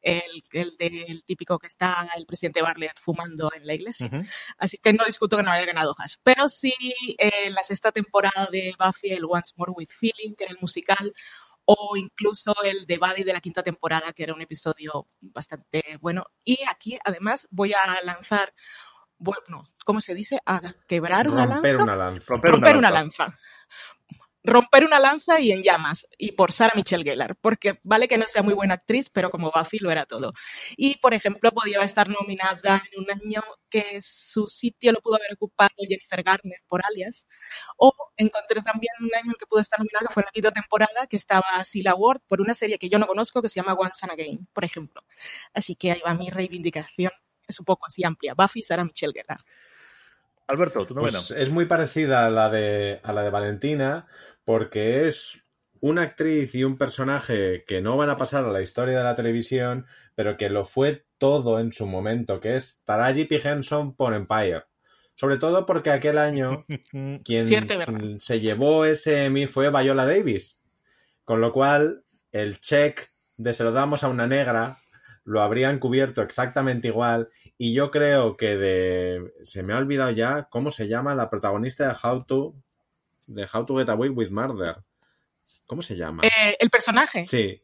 el, 0.00 0.42
el 0.52 0.76
del 0.76 1.24
típico 1.24 1.58
que 1.58 1.66
está 1.66 2.08
el 2.16 2.26
presidente 2.26 2.62
Bartlett 2.62 3.00
fumando 3.00 3.50
en 3.54 3.66
la 3.66 3.74
iglesia. 3.74 4.10
Así 4.58 4.78
que 4.78 4.92
no 4.92 5.04
discuto 5.04 5.36
que 5.36 5.42
no 5.42 5.50
haya 5.50 5.66
ganado 5.66 5.94
Hash. 5.98 6.16
Pero 6.22 6.48
sí, 6.48 6.74
eh, 7.18 7.50
la 7.50 7.62
sexta 7.62 7.92
temporada 7.92 8.48
de 8.50 8.74
Buffy, 8.78 9.12
el 9.12 9.24
Once 9.24 9.52
More 9.56 9.72
with 9.72 9.90
Feeling, 9.90 10.34
que 10.34 10.44
era 10.44 10.52
el 10.52 10.58
musical, 10.60 11.12
o 11.64 11.96
incluso 11.96 12.54
el 12.62 12.86
de 12.86 12.98
Buddy 12.98 13.24
de 13.24 13.32
la 13.32 13.40
quinta 13.40 13.62
temporada, 13.62 14.12
que 14.12 14.22
era 14.22 14.34
un 14.34 14.42
episodio 14.42 15.08
bastante 15.20 15.98
bueno. 16.00 16.26
Y 16.44 16.58
aquí, 16.68 16.98
además, 17.04 17.48
voy 17.50 17.72
a 17.72 18.02
lanzar 18.02 18.54
bueno, 19.18 19.64
¿cómo 19.84 20.00
se 20.00 20.14
dice? 20.14 20.38
A 20.46 20.60
quebrar 20.88 21.28
una 21.28 21.46
lanza. 21.46 21.82
Una 21.82 21.96
lanza. 21.96 22.24
Romper, 22.26 22.76
una, 22.76 22.90
lanza. 22.90 23.38
Romper 24.42 24.84
una 24.84 24.98
lanza 24.98 25.40
y 25.40 25.52
en 25.52 25.62
llamas. 25.62 26.06
Y 26.18 26.32
por 26.32 26.52
Sarah 26.52 26.74
Michelle 26.74 27.04
Gellar. 27.04 27.36
Porque 27.40 27.80
vale 27.82 28.08
que 28.08 28.18
no 28.18 28.26
sea 28.26 28.42
muy 28.42 28.54
buena 28.54 28.74
actriz, 28.74 29.08
pero 29.10 29.30
como 29.30 29.50
Buffy 29.50 29.78
lo 29.78 29.90
era 29.90 30.04
todo. 30.04 30.32
Y, 30.76 30.98
por 30.98 31.14
ejemplo, 31.14 31.50
podía 31.52 31.80
estar 31.82 32.08
nominada 32.08 32.82
en 32.92 33.02
un 33.02 33.10
año 33.10 33.42
que 33.70 34.00
su 34.00 34.46
sitio 34.46 34.92
lo 34.92 35.00
pudo 35.00 35.16
haber 35.16 35.32
ocupado 35.34 35.70
Jennifer 35.78 36.22
Garner 36.22 36.60
por 36.68 36.82
Alias. 36.84 37.26
O 37.76 37.92
encontré 38.16 38.62
también 38.62 38.92
un 39.00 39.14
año 39.14 39.32
en 39.32 39.38
que 39.38 39.46
pudo 39.46 39.60
estar 39.60 39.78
nominada, 39.78 40.08
que 40.08 40.14
fue 40.14 40.22
en 40.22 40.26
la 40.26 40.32
quinta 40.32 40.52
temporada, 40.52 41.06
que 41.08 41.16
estaba 41.16 41.64
Sila 41.64 41.94
Ward 41.94 42.20
por 42.26 42.40
una 42.40 42.54
serie 42.54 42.78
que 42.78 42.88
yo 42.88 42.98
no 42.98 43.06
conozco 43.06 43.40
que 43.40 43.48
se 43.48 43.60
llama 43.60 43.74
Once 43.74 44.00
and 44.02 44.12
Again, 44.12 44.48
por 44.52 44.64
ejemplo. 44.64 45.02
Así 45.54 45.76
que 45.76 45.92
ahí 45.92 46.02
va 46.04 46.14
mi 46.14 46.28
reivindicación 46.30 47.12
es 47.46 47.58
un 47.58 47.64
poco 47.64 47.86
así 47.86 48.04
amplia. 48.04 48.34
Buffy, 48.34 48.62
Sarah 48.62 48.84
Michelle 48.84 49.12
Gellar. 49.12 49.40
Alberto, 50.46 50.84
tú 50.84 50.94
no 50.94 51.00
pues 51.00 51.30
Es 51.30 51.50
muy 51.50 51.66
parecida 51.66 52.26
a 52.26 52.30
la, 52.30 52.50
de, 52.50 53.00
a 53.02 53.12
la 53.12 53.22
de 53.22 53.30
Valentina, 53.30 54.06
porque 54.44 55.06
es 55.06 55.44
una 55.80 56.02
actriz 56.02 56.54
y 56.54 56.64
un 56.64 56.76
personaje 56.76 57.64
que 57.66 57.80
no 57.80 57.96
van 57.96 58.10
a 58.10 58.16
pasar 58.16 58.44
a 58.44 58.52
la 58.52 58.62
historia 58.62 58.98
de 58.98 59.04
la 59.04 59.16
televisión, 59.16 59.86
pero 60.14 60.36
que 60.36 60.50
lo 60.50 60.64
fue 60.64 61.06
todo 61.18 61.58
en 61.60 61.72
su 61.72 61.86
momento, 61.86 62.40
que 62.40 62.56
es 62.56 62.82
Taraji 62.84 63.24
P. 63.24 63.40
Henson 63.42 63.94
por 63.94 64.14
Empire. 64.14 64.64
Sobre 65.14 65.36
todo 65.36 65.64
porque 65.64 65.90
aquel 65.90 66.18
año 66.18 66.64
quien 67.24 68.20
se 68.20 68.40
llevó 68.40 68.84
ese 68.84 69.26
Emmy 69.26 69.46
fue 69.46 69.70
Viola 69.70 70.04
Davis. 70.04 70.60
Con 71.24 71.40
lo 71.40 71.52
cual, 71.52 72.04
el 72.32 72.60
check 72.60 73.12
de 73.36 73.52
se 73.52 73.64
lo 73.64 73.72
damos 73.72 74.04
a 74.04 74.08
una 74.08 74.26
negra 74.26 74.78
lo 75.24 75.42
habrían 75.42 75.78
cubierto 75.78 76.22
exactamente 76.22 76.88
igual. 76.88 77.28
Y 77.56 77.72
yo 77.72 77.90
creo 77.90 78.36
que 78.36 78.56
de. 78.56 79.32
Se 79.42 79.62
me 79.62 79.74
ha 79.74 79.78
olvidado 79.78 80.10
ya 80.10 80.44
cómo 80.50 80.70
se 80.70 80.88
llama 80.88 81.14
la 81.14 81.30
protagonista 81.30 81.88
de 81.88 81.94
How 82.02 82.24
to. 82.24 82.54
De 83.26 83.48
How 83.52 83.64
to 83.66 83.76
Get 83.76 83.88
Away 83.88 84.10
with 84.10 84.30
Murder. 84.30 84.76
¿Cómo 85.66 85.82
se 85.82 85.96
llama? 85.96 86.22
Eh, 86.24 86.56
el 86.58 86.70
personaje. 86.70 87.26
Sí. 87.26 87.60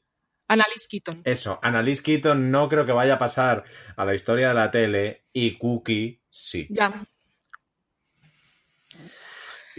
Annalise 0.49 0.89
Keaton. 0.89 1.23
Eso, 1.25 1.61
Annalise 1.63 2.03
Keaton 2.03 2.51
no 2.51 2.69
creo 2.69 2.85
que 2.85 2.93
vaya 2.93 3.15
a 3.15 3.19
pasar 3.19 3.65
a 3.97 4.05
la 4.05 4.15
historia 4.15 4.49
de 4.49 4.55
la 4.55 4.71
tele 4.71 5.25
y 5.33 5.57
Cookie 5.59 6.21
sí. 6.29 6.67
Ya. 6.71 7.05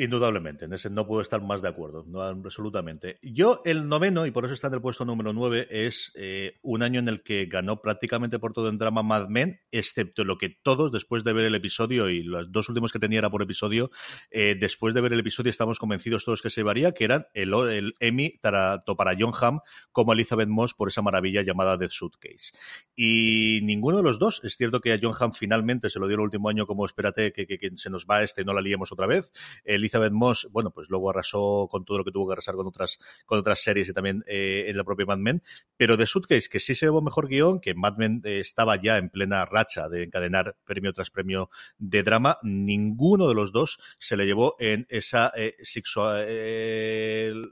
Indudablemente, 0.01 0.65
en 0.65 0.74
ese 0.74 0.89
no 0.89 1.05
puedo 1.05 1.22
estar 1.22 1.43
más 1.43 1.62
de 1.62 1.67
acuerdo, 1.67 2.03
no, 2.08 2.24
absolutamente. 2.24 3.20
Yo, 3.22 3.62
el 3.65 3.88
noveno, 3.88 4.25
y 4.25 4.31
por 4.31 4.46
eso 4.46 4.55
está 4.55 4.65
en 4.65 4.74
el 4.74 4.81
puesto 4.81 5.05
número 5.05 5.31
nueve, 5.31 5.67
es 5.70 6.12
eh, 6.15 6.58
un 6.63 6.81
año 6.81 7.00
en 7.00 7.08
el 7.08 7.22
que 7.22 7.46
ganó 7.46 7.84
prácticamente 7.84 8.39
por 8.39 8.51
todo 8.51 8.70
en 8.70 8.79
drama 8.79 9.03
Mad 9.03 9.27
Men, 9.27 9.62
excepto 9.70 10.24
lo 10.24 10.39
que 10.39 10.50
todos, 10.50 10.91
después 10.91 11.24
de 11.24 11.34
ver 11.34 11.46
el 11.46 11.53
episodio, 11.53 12.10
y 12.10 12.24
los 12.24 12.51
dos 12.51 12.67
últimos 12.67 12.91
que 12.91 12.98
tenía 12.98 13.20
era 13.20 13.29
por 13.29 13.43
episodio, 13.43 13.91
eh, 14.31 14.55
después 14.60 14.96
de 14.96 15.01
ver 15.01 15.13
el 15.13 15.20
episodio 15.20 15.51
estamos 15.51 15.77
convencidos 15.77 16.25
todos 16.25 16.41
que 16.41 16.50
se 16.50 16.63
varía, 16.63 16.93
que 16.93 17.03
eran 17.03 17.27
el, 17.36 17.53
el 17.53 17.93
Emmy 18.00 18.39
para 18.41 18.81
John 19.20 19.34
Hamm 19.39 19.60
como 19.91 20.13
Elizabeth 20.13 20.50
Moss 20.50 20.74
por 20.74 20.88
esa 20.88 21.03
maravilla 21.03 21.43
llamada 21.43 21.77
The 21.77 21.89
Suitcase. 21.89 22.53
Y 22.96 23.60
ninguno 23.62 23.98
de 23.98 24.03
los 24.03 24.17
dos, 24.17 24.41
es 24.43 24.58
cierto 24.58 24.81
que 24.81 24.93
a 24.93 25.00
John 25.00 25.13
Hamm 25.20 25.34
finalmente 25.34 25.91
se 25.91 26.00
lo 26.00 26.08
dio 26.08 26.15
el 26.15 26.22
último 26.22 26.50
año 26.50 26.65
como 26.65 26.88
espérate 26.88 27.31
que, 27.31 27.46
que, 27.46 27.72
se 27.75 27.91
nos 27.91 28.08
va 28.08 28.24
este, 28.24 28.43
no 28.43 28.55
la 28.55 28.62
liemos 28.62 28.91
otra 28.91 29.05
vez. 29.05 29.31
El 29.63 29.90
Elizabeth 29.91 30.13
Moss, 30.13 30.48
bueno, 30.51 30.71
pues 30.71 30.89
luego 30.89 31.10
arrasó 31.10 31.67
con 31.69 31.83
todo 31.83 31.98
lo 31.98 32.05
que 32.05 32.12
tuvo 32.12 32.27
que 32.27 32.33
arrasar 32.33 32.55
con 32.55 32.65
otras, 32.65 32.98
con 33.25 33.39
otras 33.39 33.62
series 33.62 33.89
y 33.89 33.93
también 33.93 34.24
eh, 34.25 34.65
en 34.67 34.77
la 34.77 34.86
propia 34.86 35.05
Mad 35.05 35.17
Men, 35.17 35.43
pero 35.75 35.98
de 35.98 36.07
Suitcase, 36.07 36.48
que 36.50 36.60
sí 36.62 36.75
se 36.75 36.86
llevó 36.86 37.01
mejor 37.01 37.27
guion, 37.27 37.60
que 37.60 37.74
Mad 37.75 37.98
Men 37.98 38.21
eh, 38.24 38.39
estaba 38.39 38.81
ya 38.81 38.98
en 38.98 39.10
plena 39.10 39.45
racha 39.45 39.89
de 39.89 40.03
encadenar 40.03 40.55
premio 40.63 40.93
tras 40.93 41.10
premio 41.10 41.50
de 41.77 42.03
drama, 42.03 42.38
ninguno 42.41 43.27
de 43.27 43.36
los 43.36 43.51
dos 43.51 43.79
se 44.00 44.15
le 44.15 44.25
llevó 44.25 44.55
en 44.60 44.88
esa 44.89 45.31
eh, 45.36 45.55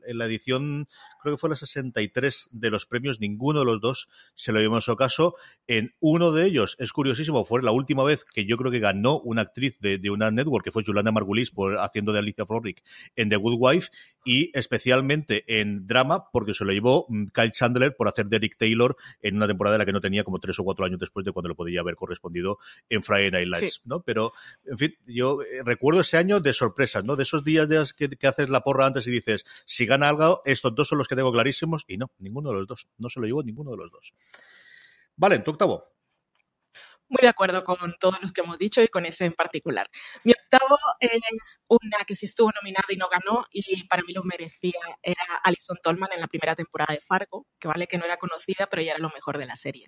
en 0.07 0.17
la 0.17 0.25
edición 0.25 0.87
creo 1.19 1.35
que 1.35 1.39
fue 1.39 1.49
la 1.49 1.55
63 1.55 2.49
de 2.51 2.69
los 2.69 2.85
premios, 2.85 3.19
ninguno 3.19 3.59
de 3.59 3.65
los 3.65 3.81
dos 3.81 4.09
se 4.35 4.51
lo 4.51 4.59
llevó 4.59 4.75
en 4.75 4.81
su 4.81 4.95
caso. 4.95 5.35
En 5.67 5.93
uno 5.99 6.31
de 6.31 6.45
ellos, 6.45 6.75
es 6.79 6.93
curiosísimo, 6.93 7.45
fue 7.45 7.61
la 7.61 7.71
última 7.71 8.03
vez 8.03 8.25
que 8.25 8.45
yo 8.45 8.57
creo 8.57 8.71
que 8.71 8.79
ganó 8.79 9.19
una 9.19 9.41
actriz 9.41 9.77
de, 9.79 9.99
una 10.09 10.31
network, 10.31 10.63
que 10.63 10.71
fue 10.71 10.83
Juliana 10.83 11.11
Margulis, 11.11 11.51
por, 11.51 11.77
haciendo 11.77 12.13
de 12.13 12.19
Alicia 12.19 12.45
Florrick 12.45 12.83
en 13.15 13.29
The 13.29 13.35
Good 13.35 13.57
Wife, 13.59 13.89
y 14.25 14.51
especialmente 14.57 15.43
en 15.59 15.85
drama, 15.85 16.29
porque 16.31 16.53
se 16.53 16.65
lo 16.65 16.71
llevó 16.71 17.05
mm, 17.09 17.27
Kyle 17.33 17.51
Chandler 17.51 17.95
por 17.95 18.07
hacer 18.07 18.27
de 18.27 18.37
Eric 18.37 18.57
Taylor 18.57 18.95
en 19.21 19.35
una 19.35 19.47
temporada 19.47 19.75
en 19.75 19.79
la 19.79 19.85
que 19.85 19.93
no 19.93 20.01
tenía 20.01 20.23
como 20.23 20.39
tres 20.39 20.57
o 20.59 20.63
cuatro 20.63 20.85
años 20.85 20.99
después 20.99 21.25
de 21.25 21.31
cuando 21.31 21.49
lo 21.49 21.55
podía 21.55 21.81
haber 21.81 21.95
correspondido 21.95 22.59
en 22.89 23.03
Friday 23.03 23.31
Night 23.31 23.47
Lights, 23.47 23.81
¿no? 23.85 24.01
Pero, 24.01 24.33
en 24.65 24.77
fin, 24.77 24.95
yo 25.05 25.41
eh, 25.41 25.63
recuerdo 25.63 26.01
ese 26.01 26.17
año 26.17 26.39
de 26.39 26.53
sorpresas, 26.53 27.03
¿no? 27.03 27.15
De 27.15 27.23
esos 27.23 27.43
días 27.43 27.93
que, 27.93 28.09
que 28.09 28.27
haces 28.27 28.49
la 28.49 28.61
porra 28.61 28.85
antes 28.85 29.07
y 29.07 29.11
dices, 29.11 29.45
si 29.65 29.85
gana 29.85 30.09
algo, 30.09 30.41
estos 30.45 30.73
dos 30.75 30.87
son 30.87 30.97
los 30.97 31.08
que 31.09 31.15
tengo 31.15 31.31
clarísimos 31.31 31.83
y 31.87 31.97
no, 31.97 32.11
ninguno 32.19 32.51
de 32.51 32.57
los 32.59 32.67
dos. 32.67 32.87
No 32.97 33.09
se 33.09 33.19
lo 33.19 33.25
llevó 33.25 33.43
ninguno 33.43 33.71
de 33.71 33.77
los 33.77 33.91
dos. 33.91 34.13
Vale, 35.15 35.39
tu 35.39 35.51
octavo. 35.51 35.83
Muy 37.09 37.21
de 37.21 37.27
acuerdo 37.27 37.63
con 37.63 37.95
todos 37.99 38.21
los 38.21 38.31
que 38.31 38.41
hemos 38.41 38.59
dicho 38.59 38.83
y 38.83 38.87
con 38.87 39.03
ese 39.03 39.25
en 39.25 39.33
particular. 39.33 39.89
Mi 40.23 40.31
octavo 40.31 40.77
es 40.99 41.59
una 41.67 42.05
que 42.05 42.15
sí 42.15 42.27
estuvo 42.27 42.51
nominada 42.51 42.85
y 42.89 42.97
no 42.97 43.09
ganó 43.09 43.47
y 43.51 43.83
para 43.87 44.03
mí 44.03 44.13
lo 44.13 44.23
merecía. 44.23 44.79
Era 45.01 45.23
Alison 45.43 45.77
Tolman 45.81 46.11
en 46.13 46.21
la 46.21 46.27
primera 46.27 46.55
temporada 46.55 46.93
de 46.93 47.01
Fargo, 47.01 47.47
que 47.59 47.67
vale 47.67 47.87
que 47.87 47.97
no 47.97 48.05
era 48.05 48.17
conocida, 48.17 48.67
pero 48.67 48.83
ya 48.83 48.91
era 48.91 48.99
lo 48.99 49.09
mejor 49.09 49.39
de 49.39 49.47
la 49.47 49.55
serie. 49.55 49.87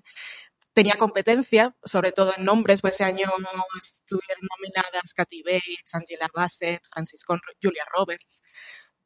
Tenía 0.74 0.98
competencia, 0.98 1.76
sobre 1.84 2.12
todo 2.12 2.34
en 2.36 2.44
nombres, 2.44 2.82
pues 2.82 2.96
ese 2.96 3.04
año 3.04 3.30
estuvieron 3.78 4.48
nominadas 4.58 5.14
Katy 5.14 5.44
Bates, 5.44 5.94
Angela 5.94 6.28
Bassett, 6.34 6.82
Francis 6.92 7.24
Conroy, 7.24 7.54
Julia 7.62 7.84
Roberts. 7.94 8.42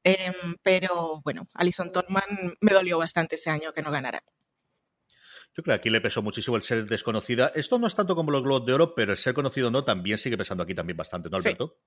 Em, 0.07 0.55
pero 0.61 1.19
bueno, 1.23 1.49
Alison 1.55 1.91
Tolman 1.91 2.55
me 2.61 2.73
dolió 2.73 2.99
bastante 2.99 3.35
ese 3.35 3.49
año 3.49 3.73
que 3.73 3.81
no 3.81 3.89
ganara. 3.89 4.21
Yo 5.57 5.63
creo 5.63 5.73
que 5.73 5.79
aquí 5.79 5.89
le 5.89 5.99
pesó 5.99 6.21
muchísimo 6.21 6.57
el 6.57 6.61
ser 6.61 6.85
desconocida. 6.85 7.51
Esto 7.55 7.79
no 7.79 7.87
es 7.87 7.95
tanto 7.95 8.15
como 8.15 8.29
los 8.29 8.43
Globos 8.43 8.67
de 8.67 8.73
Oro, 8.73 8.93
pero 8.93 9.13
el 9.13 9.17
ser 9.17 9.33
conocido 9.33 9.71
no 9.71 9.83
también 9.83 10.19
sigue 10.19 10.37
pesando 10.37 10.63
aquí 10.63 10.75
también 10.75 10.95
bastante, 10.95 11.27
¿no, 11.29 11.37
Alberto? 11.37 11.79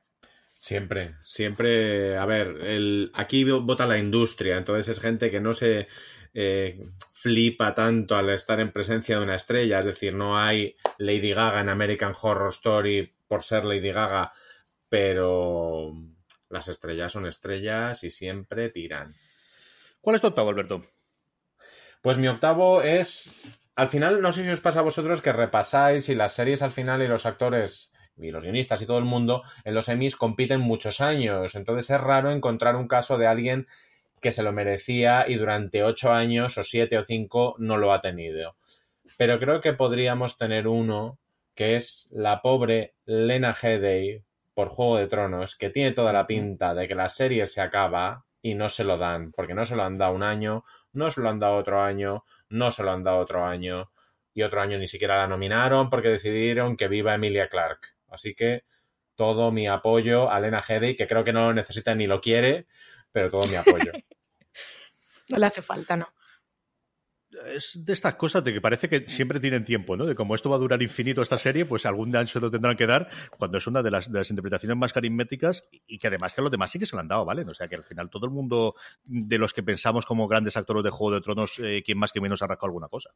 Siempre, 0.58 1.14
siempre. 1.24 2.16
A 2.18 2.26
ver, 2.26 2.58
el, 2.66 3.12
aquí 3.14 3.44
vota 3.44 3.86
la 3.86 3.98
industria, 3.98 4.56
entonces 4.56 4.88
es 4.88 5.00
gente 5.00 5.30
que 5.30 5.40
no 5.40 5.54
se 5.54 5.86
eh, 6.34 6.88
flipa 7.12 7.72
tanto 7.72 8.16
al 8.16 8.30
estar 8.30 8.58
en 8.58 8.72
presencia 8.72 9.16
de 9.16 9.22
una 9.22 9.36
estrella. 9.36 9.78
Es 9.78 9.86
decir, 9.86 10.12
no 10.12 10.36
hay 10.36 10.74
Lady 10.98 11.32
Gaga 11.32 11.60
en 11.60 11.68
American 11.68 12.14
Horror 12.20 12.50
Story 12.50 13.14
por 13.28 13.44
ser 13.44 13.64
Lady 13.64 13.92
Gaga, 13.92 14.32
pero 14.88 15.92
las 16.50 16.68
estrellas 16.68 17.12
son 17.12 17.26
estrellas 17.26 18.04
y 18.04 18.10
siempre 18.10 18.70
tiran. 18.70 19.14
¿Cuál 20.00 20.16
es 20.16 20.22
tu 20.22 20.28
octavo, 20.28 20.50
Alberto? 20.50 20.82
Pues 22.02 22.18
mi 22.18 22.28
octavo 22.28 22.82
es. 22.82 23.34
Al 23.74 23.88
final, 23.88 24.22
no 24.22 24.32
sé 24.32 24.44
si 24.44 24.50
os 24.50 24.60
pasa 24.60 24.80
a 24.80 24.82
vosotros 24.82 25.22
que 25.22 25.32
repasáis 25.32 26.08
y 26.08 26.14
las 26.14 26.32
series 26.32 26.62
al 26.62 26.72
final 26.72 27.02
y 27.02 27.08
los 27.08 27.26
actores 27.26 27.92
y 28.16 28.30
los 28.30 28.42
guionistas 28.42 28.82
y 28.82 28.86
todo 28.86 28.98
el 28.98 29.04
mundo 29.04 29.42
en 29.64 29.74
los 29.74 29.88
Emmys 29.88 30.16
compiten 30.16 30.60
muchos 30.60 31.00
años. 31.00 31.54
Entonces 31.54 31.90
es 31.90 32.00
raro 32.00 32.32
encontrar 32.32 32.76
un 32.76 32.88
caso 32.88 33.18
de 33.18 33.26
alguien 33.26 33.66
que 34.20 34.32
se 34.32 34.42
lo 34.42 34.52
merecía 34.52 35.26
y 35.28 35.34
durante 35.34 35.84
ocho 35.84 36.12
años 36.12 36.58
o 36.58 36.64
siete 36.64 36.98
o 36.98 37.04
cinco 37.04 37.54
no 37.58 37.76
lo 37.76 37.92
ha 37.92 38.00
tenido. 38.00 38.56
Pero 39.16 39.38
creo 39.38 39.60
que 39.60 39.72
podríamos 39.72 40.38
tener 40.38 40.66
uno 40.66 41.18
que 41.54 41.76
es 41.76 42.08
la 42.12 42.42
pobre 42.42 42.94
Lena 43.04 43.54
Headey 43.60 44.22
por 44.58 44.70
Juego 44.70 44.96
de 44.96 45.06
Tronos, 45.06 45.54
que 45.54 45.70
tiene 45.70 45.92
toda 45.92 46.12
la 46.12 46.26
pinta 46.26 46.74
de 46.74 46.88
que 46.88 46.96
la 46.96 47.08
serie 47.08 47.46
se 47.46 47.60
acaba 47.60 48.24
y 48.42 48.56
no 48.56 48.68
se 48.68 48.82
lo 48.82 48.98
dan, 48.98 49.30
porque 49.30 49.54
no 49.54 49.64
se 49.64 49.76
lo 49.76 49.84
han 49.84 49.98
dado 49.98 50.12
un 50.12 50.24
año, 50.24 50.64
no 50.92 51.12
se 51.12 51.20
lo 51.20 51.28
han 51.28 51.38
dado 51.38 51.54
otro 51.58 51.80
año, 51.80 52.24
no 52.48 52.72
se 52.72 52.82
lo 52.82 52.90
han 52.90 53.04
dado 53.04 53.18
otro 53.18 53.44
año, 53.44 53.92
y 54.34 54.42
otro 54.42 54.60
año 54.60 54.76
ni 54.76 54.88
siquiera 54.88 55.16
la 55.16 55.28
nominaron 55.28 55.88
porque 55.88 56.08
decidieron 56.08 56.76
que 56.76 56.88
viva 56.88 57.14
Emilia 57.14 57.48
Clark. 57.48 57.94
Así 58.08 58.34
que 58.34 58.64
todo 59.14 59.52
mi 59.52 59.68
apoyo 59.68 60.28
a 60.28 60.40
Lena 60.40 60.60
Headey, 60.68 60.96
que 60.96 61.06
creo 61.06 61.22
que 61.22 61.32
no 61.32 61.42
lo 61.46 61.54
necesita 61.54 61.94
ni 61.94 62.08
lo 62.08 62.20
quiere, 62.20 62.66
pero 63.12 63.30
todo 63.30 63.46
mi 63.46 63.54
apoyo. 63.54 63.92
no 65.28 65.38
le 65.38 65.46
hace 65.46 65.62
falta, 65.62 65.96
¿no? 65.96 66.08
Es 67.46 67.84
de 67.84 67.92
estas 67.92 68.14
cosas 68.14 68.44
de 68.44 68.52
que 68.52 68.60
parece 68.60 68.88
que 68.88 69.08
siempre 69.08 69.40
tienen 69.40 69.64
tiempo, 69.64 69.96
¿no? 69.96 70.06
De 70.06 70.14
como 70.14 70.34
esto 70.34 70.50
va 70.50 70.56
a 70.56 70.58
durar 70.58 70.82
infinito 70.82 71.22
esta 71.22 71.38
serie, 71.38 71.64
pues 71.64 71.86
algún 71.86 72.10
día 72.10 72.26
se 72.26 72.40
lo 72.40 72.50
tendrán 72.50 72.76
que 72.76 72.86
dar 72.86 73.08
cuando 73.36 73.58
es 73.58 73.66
una 73.66 73.82
de 73.82 73.90
las, 73.90 74.08
interpretaciones 74.08 74.76
más 74.76 74.92
carismáticas 74.92 75.64
y 75.86 75.98
que 75.98 76.08
además 76.08 76.34
que 76.34 76.42
los 76.42 76.50
demás 76.50 76.70
sí 76.70 76.78
que 76.78 76.86
se 76.86 76.96
lo 76.96 77.00
han 77.00 77.08
dado, 77.08 77.24
¿vale? 77.24 77.42
O 77.42 77.54
sea 77.54 77.68
que 77.68 77.76
al 77.76 77.84
final 77.84 78.10
todo 78.10 78.26
el 78.26 78.32
mundo 78.32 78.74
de 79.04 79.38
los 79.38 79.54
que 79.54 79.62
pensamos 79.62 80.06
como 80.06 80.28
grandes 80.28 80.56
actores 80.56 80.84
de 80.84 80.90
Juego 80.90 81.14
de 81.14 81.20
Tronos, 81.20 81.58
eh, 81.58 81.82
quien 81.84 81.98
más 81.98 82.12
que 82.12 82.20
menos 82.20 82.42
ha 82.42 82.46
rascado 82.46 82.66
alguna 82.66 82.88
cosa. 82.88 83.10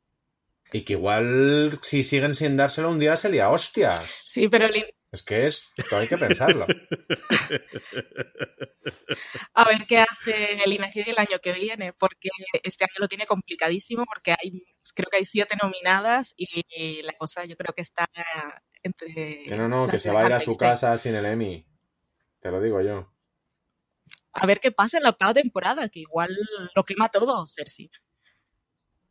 Y 0.73 0.83
que 0.83 0.95
igual 0.95 1.79
si 1.83 2.03
siguen 2.03 2.35
sin 2.35 2.57
dárselo 2.57 2.91
un 2.91 2.99
día 2.99 3.17
sería 3.17 3.51
hostias. 3.51 4.23
Sí, 4.25 4.49
pero 4.49 4.67
el, 4.67 4.95
es 5.13 5.23
que 5.23 5.47
es, 5.47 5.73
hay 5.93 6.09
que 6.09 6.17
pensarlo. 6.17 6.67
A 9.55 9.65
ver 9.65 9.87
qué 9.87 9.99
hace 9.99 10.63
el 10.65 10.73
INEGI 10.73 11.11
el 11.11 11.19
año 11.19 11.39
que 11.43 11.53
viene, 11.53 11.93
porque 11.93 12.31
este 12.63 12.85
año 12.85 12.95
lo 12.99 13.09
tiene 13.09 13.27
complicadísimo, 13.27 14.07
porque 14.07 14.33
hay, 14.33 14.65
creo 14.95 15.11
que 15.11 15.19
hay 15.19 15.27
siete 15.27 15.55
nominadas 15.63 16.33
y 16.37 17.03
la 17.03 17.13
cosa 17.13 17.45
yo 17.45 17.57
creo 17.57 17.75
que 17.75 17.83
está 17.83 18.09
entre... 18.83 19.45
Que 19.45 19.57
no, 19.57 19.69
no, 19.69 19.87
que 19.87 19.99
se 19.99 20.11
vaya 20.11 20.37
a 20.37 20.41
su 20.41 20.57
casa 20.57 20.97
sin 20.97 21.15
el 21.15 21.27
Emmy. 21.27 21.67
Te 22.41 22.51
lo 22.51 22.63
digo 22.63 22.81
yo. 22.81 23.13
A 24.33 24.47
ver 24.47 24.61
qué 24.61 24.73
pasa 24.73 24.97
en 24.97 25.03
la 25.03 25.11
octava 25.11 25.35
temporada, 25.35 25.91
que 25.91 26.01
igual 26.01 26.35
lo 26.75 26.85
quema 26.85 27.11
todo, 27.11 27.47
Cersei. 27.47 27.91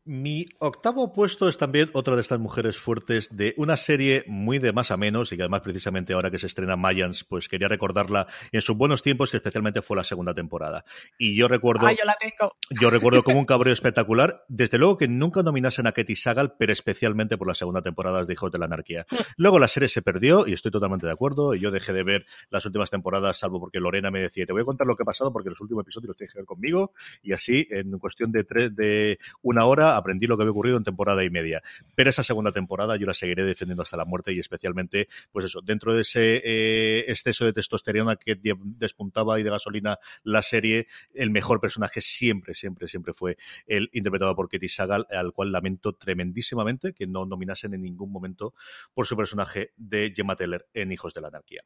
Mi 0.03 0.47
octavo 0.57 1.13
puesto 1.13 1.47
es 1.47 1.59
también 1.59 1.91
otra 1.93 2.15
de 2.15 2.21
estas 2.21 2.39
mujeres 2.39 2.75
fuertes 2.75 3.29
de 3.31 3.53
una 3.57 3.77
serie 3.77 4.23
muy 4.25 4.57
de 4.57 4.73
más 4.73 4.89
a 4.89 4.97
menos 4.97 5.31
y 5.31 5.37
que 5.37 5.43
además 5.43 5.61
precisamente 5.61 6.13
ahora 6.13 6.31
que 6.31 6.39
se 6.39 6.47
estrena 6.47 6.75
Mayans, 6.75 7.23
pues 7.23 7.47
quería 7.47 7.67
recordarla 7.67 8.25
en 8.51 8.61
sus 8.63 8.75
buenos 8.75 9.03
tiempos 9.03 9.29
que 9.29 9.37
especialmente 9.37 9.83
fue 9.83 9.95
la 9.95 10.03
segunda 10.03 10.33
temporada. 10.33 10.85
Y 11.19 11.35
yo 11.35 11.47
recuerdo... 11.47 11.87
yo 11.91 12.03
la 12.03 12.15
tengo. 12.19 12.55
Yo 12.71 12.89
recuerdo 12.89 13.23
como 13.23 13.37
un 13.37 13.45
cabreo 13.45 13.73
espectacular. 13.73 14.43
Desde 14.47 14.79
luego 14.79 14.97
que 14.97 15.07
nunca 15.07 15.43
nominasen 15.43 15.85
a 15.85 15.91
Katie 15.91 16.15
Sagal, 16.15 16.55
pero 16.57 16.73
especialmente 16.73 17.37
por 17.37 17.47
la 17.47 17.53
segunda 17.53 17.83
temporada 17.83 18.25
de 18.25 18.33
Hijos 18.33 18.51
de 18.51 18.57
la 18.57 18.65
Anarquía. 18.65 19.05
Luego 19.37 19.59
la 19.59 19.67
serie 19.67 19.87
se 19.87 20.01
perdió 20.01 20.47
y 20.47 20.53
estoy 20.53 20.71
totalmente 20.71 21.05
de 21.05 21.13
acuerdo. 21.13 21.53
Y 21.53 21.59
yo 21.59 21.69
dejé 21.69 21.93
de 21.93 22.01
ver 22.01 22.25
las 22.49 22.65
últimas 22.65 22.89
temporadas, 22.89 23.37
salvo 23.37 23.59
porque 23.59 23.79
Lorena 23.79 24.09
me 24.09 24.21
decía, 24.21 24.47
te 24.47 24.53
voy 24.53 24.63
a 24.63 24.65
contar 24.65 24.87
lo 24.87 24.95
que 24.95 25.03
ha 25.03 25.05
pasado 25.05 25.31
porque 25.31 25.51
los 25.51 25.61
últimos 25.61 25.83
episodios 25.83 26.07
los 26.07 26.17
tienes 26.17 26.33
que 26.33 26.39
ver 26.39 26.47
conmigo. 26.47 26.93
Y 27.21 27.33
así, 27.33 27.67
en 27.69 27.99
cuestión 27.99 28.31
de, 28.31 28.43
tres, 28.45 28.75
de 28.75 29.19
una 29.43 29.65
hora, 29.65 29.90
aprendí 29.97 30.27
lo 30.27 30.37
que 30.37 30.43
había 30.43 30.51
ocurrido 30.51 30.77
en 30.77 30.83
temporada 30.83 31.23
y 31.23 31.29
media. 31.29 31.61
Pero 31.95 32.09
esa 32.09 32.23
segunda 32.23 32.51
temporada 32.51 32.95
yo 32.97 33.05
la 33.05 33.13
seguiré 33.13 33.43
defendiendo 33.43 33.83
hasta 33.83 33.97
la 33.97 34.05
muerte 34.05 34.33
y 34.33 34.39
especialmente, 34.39 35.07
pues 35.31 35.45
eso, 35.45 35.61
dentro 35.61 35.93
de 35.93 36.01
ese 36.01 36.41
eh, 36.43 37.05
exceso 37.07 37.45
de 37.45 37.53
testosterona 37.53 38.15
que 38.15 38.39
despuntaba 38.41 39.39
y 39.39 39.43
de 39.43 39.49
gasolina 39.49 39.97
la 40.23 40.41
serie, 40.41 40.87
el 41.13 41.29
mejor 41.31 41.59
personaje 41.59 42.01
siempre, 42.01 42.53
siempre, 42.53 42.87
siempre 42.87 43.13
fue 43.13 43.37
el 43.67 43.89
interpretado 43.93 44.35
por 44.35 44.49
Katie 44.49 44.69
Sagal, 44.69 45.07
al 45.09 45.33
cual 45.33 45.51
lamento 45.51 45.93
tremendísimamente 45.93 46.93
que 46.93 47.07
no 47.07 47.25
nominasen 47.25 47.73
en 47.73 47.81
ningún 47.81 48.11
momento 48.11 48.53
por 48.93 49.07
su 49.07 49.15
personaje 49.15 49.73
de 49.77 50.13
Gemma 50.15 50.35
Teller 50.35 50.67
en 50.73 50.91
Hijos 50.91 51.13
de 51.13 51.21
la 51.21 51.27
Anarquía. 51.27 51.63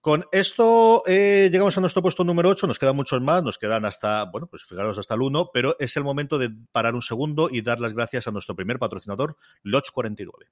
Con 0.00 0.24
esto 0.30 1.02
eh, 1.06 1.48
llegamos 1.50 1.76
a 1.76 1.80
nuestro 1.80 2.02
puesto 2.02 2.22
número 2.22 2.48
8, 2.50 2.68
nos 2.68 2.78
quedan 2.78 2.94
muchos 2.94 3.20
más, 3.20 3.42
nos 3.42 3.58
quedan 3.58 3.84
hasta, 3.84 4.24
bueno, 4.26 4.46
pues 4.46 4.62
fijaros 4.62 4.96
hasta 4.96 5.14
el 5.14 5.22
1, 5.22 5.50
pero 5.52 5.74
es 5.80 5.96
el 5.96 6.04
momento 6.04 6.38
de 6.38 6.50
parar 6.70 6.94
un 6.94 7.02
segundo 7.02 7.47
y 7.50 7.62
dar 7.62 7.80
las 7.80 7.94
gracias 7.94 8.26
a 8.26 8.30
nuestro 8.30 8.54
primer 8.54 8.78
patrocinador, 8.78 9.36
Lodge 9.62 9.90
49. 9.92 10.50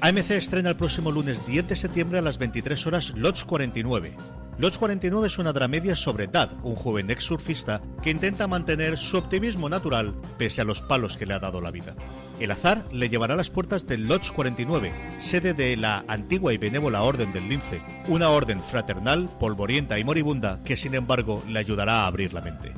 AMC 0.00 0.30
estrena 0.32 0.70
el 0.70 0.76
próximo 0.76 1.10
lunes 1.10 1.46
10 1.46 1.68
de 1.68 1.76
septiembre 1.76 2.18
a 2.18 2.22
las 2.22 2.38
23 2.38 2.86
horas 2.86 3.14
Lodge 3.16 3.44
49. 3.44 4.16
Lodge 4.58 4.78
49 4.78 5.26
es 5.26 5.38
una 5.38 5.52
dramedia 5.52 5.96
sobre 5.96 6.28
Dad, 6.28 6.50
un 6.62 6.76
joven 6.76 7.10
ex 7.10 7.24
surfista 7.24 7.80
que 8.02 8.10
intenta 8.10 8.46
mantener 8.46 8.96
su 8.96 9.16
optimismo 9.16 9.68
natural 9.68 10.14
pese 10.38 10.60
a 10.60 10.64
los 10.64 10.80
palos 10.82 11.16
que 11.16 11.26
le 11.26 11.34
ha 11.34 11.40
dado 11.40 11.60
la 11.60 11.72
vida. 11.72 11.96
El 12.38 12.50
azar 12.50 12.84
le 12.92 13.08
llevará 13.08 13.34
a 13.34 13.36
las 13.36 13.50
puertas 13.50 13.86
del 13.86 14.06
Lodge 14.06 14.30
49, 14.32 14.92
sede 15.20 15.54
de 15.54 15.76
la 15.76 16.04
antigua 16.06 16.52
y 16.52 16.58
benévola 16.58 17.02
Orden 17.02 17.32
del 17.32 17.48
Lince, 17.48 17.82
una 18.06 18.28
orden 18.28 18.60
fraternal, 18.60 19.28
polvorienta 19.40 19.98
y 19.98 20.04
moribunda 20.04 20.62
que 20.64 20.76
sin 20.76 20.94
embargo 20.94 21.42
le 21.48 21.58
ayudará 21.58 22.02
a 22.02 22.06
abrir 22.06 22.32
la 22.32 22.42
mente. 22.42 22.72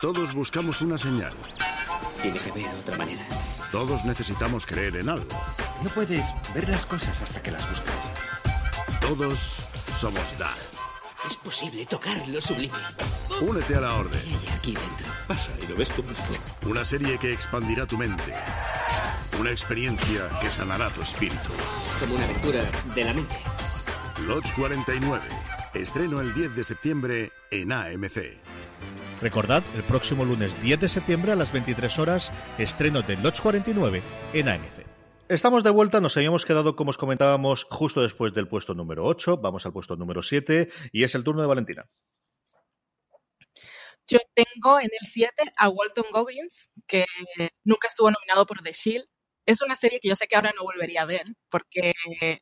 Todos 0.00 0.34
buscamos 0.34 0.80
una 0.80 0.98
señal. 0.98 1.34
Tiene 2.24 2.38
que 2.38 2.50
haber 2.52 2.74
otra 2.76 2.96
manera. 2.96 3.22
Todos 3.70 4.02
necesitamos 4.06 4.64
creer 4.64 4.96
en 4.96 5.10
algo. 5.10 5.28
No 5.82 5.90
puedes 5.90 6.24
ver 6.54 6.66
las 6.70 6.86
cosas 6.86 7.20
hasta 7.20 7.42
que 7.42 7.50
las 7.50 7.68
buscas. 7.68 7.94
Todos 8.98 9.68
somos 9.98 10.38
Dad. 10.38 10.56
Es 11.28 11.36
posible 11.36 11.84
tocar 11.84 12.16
lo 12.26 12.40
sublime. 12.40 12.72
Únete 13.42 13.74
a 13.74 13.82
la 13.82 13.94
orden. 13.96 14.18
¿Qué 14.22 14.28
hay 14.28 14.56
aquí 14.56 14.72
dentro? 14.72 15.06
Pasa 15.28 15.50
y 15.62 15.66
lo 15.66 15.76
ves 15.76 15.90
como 15.90 16.12
esto. 16.12 16.24
Una 16.66 16.82
serie 16.82 17.18
que 17.18 17.30
expandirá 17.30 17.84
tu 17.84 17.98
mente. 17.98 18.32
Una 19.38 19.50
experiencia 19.50 20.30
que 20.40 20.50
sanará 20.50 20.88
tu 20.88 21.02
espíritu. 21.02 21.50
Es 21.86 22.00
como 22.00 22.14
una 22.14 22.24
aventura 22.24 22.64
de 22.94 23.04
la 23.04 23.12
mente. 23.12 23.36
Lodge 24.26 24.50
49. 24.54 25.22
Estreno 25.74 26.22
el 26.22 26.32
10 26.32 26.56
de 26.56 26.64
septiembre 26.64 27.32
en 27.50 27.70
AMC. 27.70 28.43
Recordad, 29.20 29.62
el 29.74 29.82
próximo 29.84 30.24
lunes 30.24 30.60
10 30.60 30.80
de 30.80 30.88
septiembre 30.88 31.32
a 31.32 31.36
las 31.36 31.52
23 31.52 31.98
horas, 31.98 32.32
estreno 32.58 33.02
de 33.02 33.16
Lodge 33.16 33.40
49 33.40 34.02
en 34.32 34.48
AMC. 34.48 34.86
Estamos 35.28 35.64
de 35.64 35.70
vuelta, 35.70 36.00
nos 36.00 36.16
habíamos 36.16 36.44
quedado, 36.44 36.76
como 36.76 36.90
os 36.90 36.98
comentábamos, 36.98 37.64
justo 37.64 38.02
después 38.02 38.34
del 38.34 38.48
puesto 38.48 38.74
número 38.74 39.04
8, 39.04 39.38
vamos 39.38 39.64
al 39.64 39.72
puesto 39.72 39.96
número 39.96 40.22
7 40.22 40.68
y 40.92 41.04
es 41.04 41.14
el 41.14 41.24
turno 41.24 41.40
de 41.40 41.48
Valentina. 41.48 41.88
Yo 44.06 44.18
tengo 44.34 44.80
en 44.80 44.90
el 45.00 45.08
7 45.08 45.32
a 45.56 45.68
Walton 45.70 46.04
Goggins, 46.12 46.70
que 46.86 47.06
nunca 47.64 47.88
estuvo 47.88 48.10
nominado 48.10 48.44
por 48.44 48.60
The 48.60 48.72
Shield. 48.72 49.06
Es 49.46 49.60
una 49.62 49.76
serie 49.76 50.00
que 50.00 50.08
yo 50.08 50.16
sé 50.16 50.26
que 50.26 50.36
ahora 50.36 50.52
no 50.56 50.62
volvería 50.64 51.02
a 51.02 51.06
ver, 51.06 51.24
porque 51.50 51.92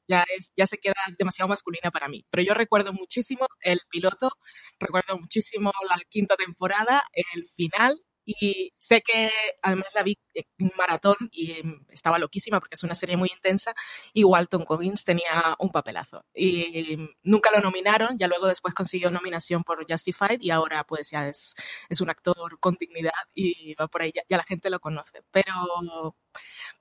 ya, 0.09 0.25
es, 0.39 0.53
ya 0.57 0.67
se 0.67 0.79
queda 0.79 0.95
demasiado 1.19 1.49
masculina 1.49 1.91
para 1.91 2.09
mí. 2.09 2.25
Pero 2.31 2.45
yo 2.45 2.55
recuerdo 2.55 2.93
muchísimo 2.93 3.47
el 3.61 3.81
piloto, 3.91 4.31
recuerdo 4.79 5.19
muchísimo 5.19 5.73
la 5.89 5.99
quinta 6.09 6.37
temporada, 6.37 7.03
el 7.13 7.47
final, 7.57 8.01
y 8.25 8.73
sé 8.79 9.03
que 9.03 9.31
además 9.63 9.89
la 9.95 10.03
vi 10.03 10.17
en 10.35 10.71
maratón 10.77 11.17
y 11.31 11.53
em, 11.53 11.85
estaba 11.89 12.19
loquísima 12.19 12.61
porque 12.61 12.75
es 12.75 12.83
una 12.83 12.95
serie 12.95 13.17
muy 13.17 13.31
intensa 13.33 13.75
y 14.13 14.25
Walton 14.25 14.65
Coggins 14.65 15.05
tenía 15.05 15.57
un 15.59 15.71
papelazo. 15.71 16.25
Y 16.35 16.93
em, 16.95 17.09
nunca 17.23 17.51
lo 17.53 17.61
nominaron, 17.61 18.19
ya 18.19 18.29
luego 18.29 18.47
después 18.47 18.75
consiguió 18.75 19.11
nominación 19.11 19.65
por 19.65 19.85
Justified 19.91 20.41
y 20.41 20.51
ahora 20.51 20.85
pues 20.85 21.11
ya 21.11 21.29
es, 21.29 21.55
es 21.89 22.01
un 22.01 22.11
actor 22.11 22.59
con 22.61 22.77
dignidad 22.79 23.13
y 23.35 23.75
va 23.75 23.89
por 23.89 24.03
ahí, 24.03 24.13
ya, 24.15 24.37
la 24.37 24.45
gente 24.45 24.71
lo 24.71 24.81
conoce. 24.81 25.23
Pero, 25.31 26.17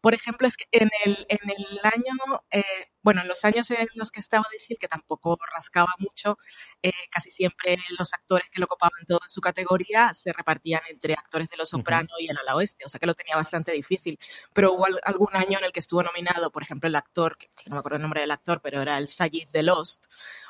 por 0.01 0.13
ejemplo, 0.13 0.48
es 0.48 0.57
que 0.57 0.65
en 0.71 0.89
el, 1.05 1.25
en 1.29 1.50
el 1.50 1.79
año, 1.83 2.41
eh, 2.51 2.63
bueno, 3.03 3.22
en 3.22 3.27
los 3.27 3.43
años 3.46 3.70
en 3.72 3.88
los 3.96 4.12
que 4.12 4.20
estaba 4.20 4.46
decir 4.51 4.77
que 4.77 4.88
tampoco 4.88 5.38
rascaba 5.53 5.93
mucho, 6.00 6.38
eh, 6.81 6.91
casi 7.10 7.31
siempre 7.31 7.77
los 7.98 8.13
actores 8.13 8.50
que 8.50 8.60
lo 8.60 8.65
ocupaban 8.65 9.05
todo 9.08 9.20
en 9.24 9.29
su 9.29 9.41
categoría 9.41 10.13
se 10.13 10.34
repartían 10.34 10.81
entre 10.89 11.13
actores 11.13 11.50
de 11.50 11.58
Los 11.58 11.70
Soprano 11.70 12.10
y 12.20 12.29
el 12.29 12.38
ala 12.38 12.55
oeste, 12.55 12.86
o 12.86 12.89
sea 12.89 13.00
que 13.00 13.08
lo 13.08 13.13
tenía 13.13 13.36
bastante 13.36 13.72
difícil. 13.72 14.20
Pero 14.53 14.74
hubo 14.74 14.86
algún 15.03 15.36
año 15.36 15.60
en 15.60 15.65
el 15.65 15.72
que 15.72 15.79
estuvo 15.79 16.03
nominado, 16.03 16.51
por 16.51 16.63
ejemplo, 16.63 16.88
el 16.88 16.96
actor, 16.96 17.38
que, 17.38 17.50
no 17.67 17.75
me 17.75 17.79
acuerdo 17.79 17.98
el 17.98 18.01
nombre 18.03 18.22
del 18.22 18.31
actor, 18.31 18.62
pero 18.62 18.81
era 18.81 18.98
el 18.98 19.08
Sayid 19.08 19.50
de 19.50 19.63
Lost, 19.63 20.05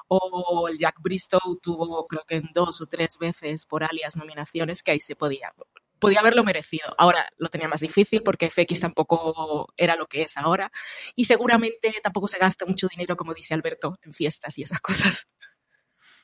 o 0.07 0.67
el 0.67 0.77
Jack 0.77 1.01
Bristow 1.01 1.57
tuvo 1.61 2.07
creo 2.07 2.25
que 2.25 2.35
en 2.37 2.49
dos 2.53 2.81
o 2.81 2.85
tres 2.87 3.17
veces 3.17 3.65
por 3.65 3.83
alias 3.83 4.17
nominaciones 4.17 4.83
que 4.83 4.91
ahí 4.91 4.99
se 4.99 5.15
podía 5.15 5.53
podía 6.01 6.19
haberlo 6.19 6.43
merecido. 6.43 6.93
Ahora 6.97 7.29
lo 7.37 7.47
tenía 7.47 7.69
más 7.69 7.79
difícil 7.79 8.23
porque 8.23 8.49
FX 8.49 8.81
tampoco 8.81 9.71
era 9.77 9.95
lo 9.95 10.07
que 10.07 10.23
es 10.23 10.35
ahora 10.35 10.69
y 11.15 11.25
seguramente 11.25 11.93
tampoco 12.03 12.27
se 12.27 12.39
gasta 12.39 12.65
mucho 12.65 12.87
dinero, 12.89 13.15
como 13.15 13.33
dice 13.33 13.53
Alberto, 13.53 13.97
en 14.01 14.11
fiestas 14.11 14.57
y 14.57 14.63
esas 14.63 14.81
cosas. 14.81 15.29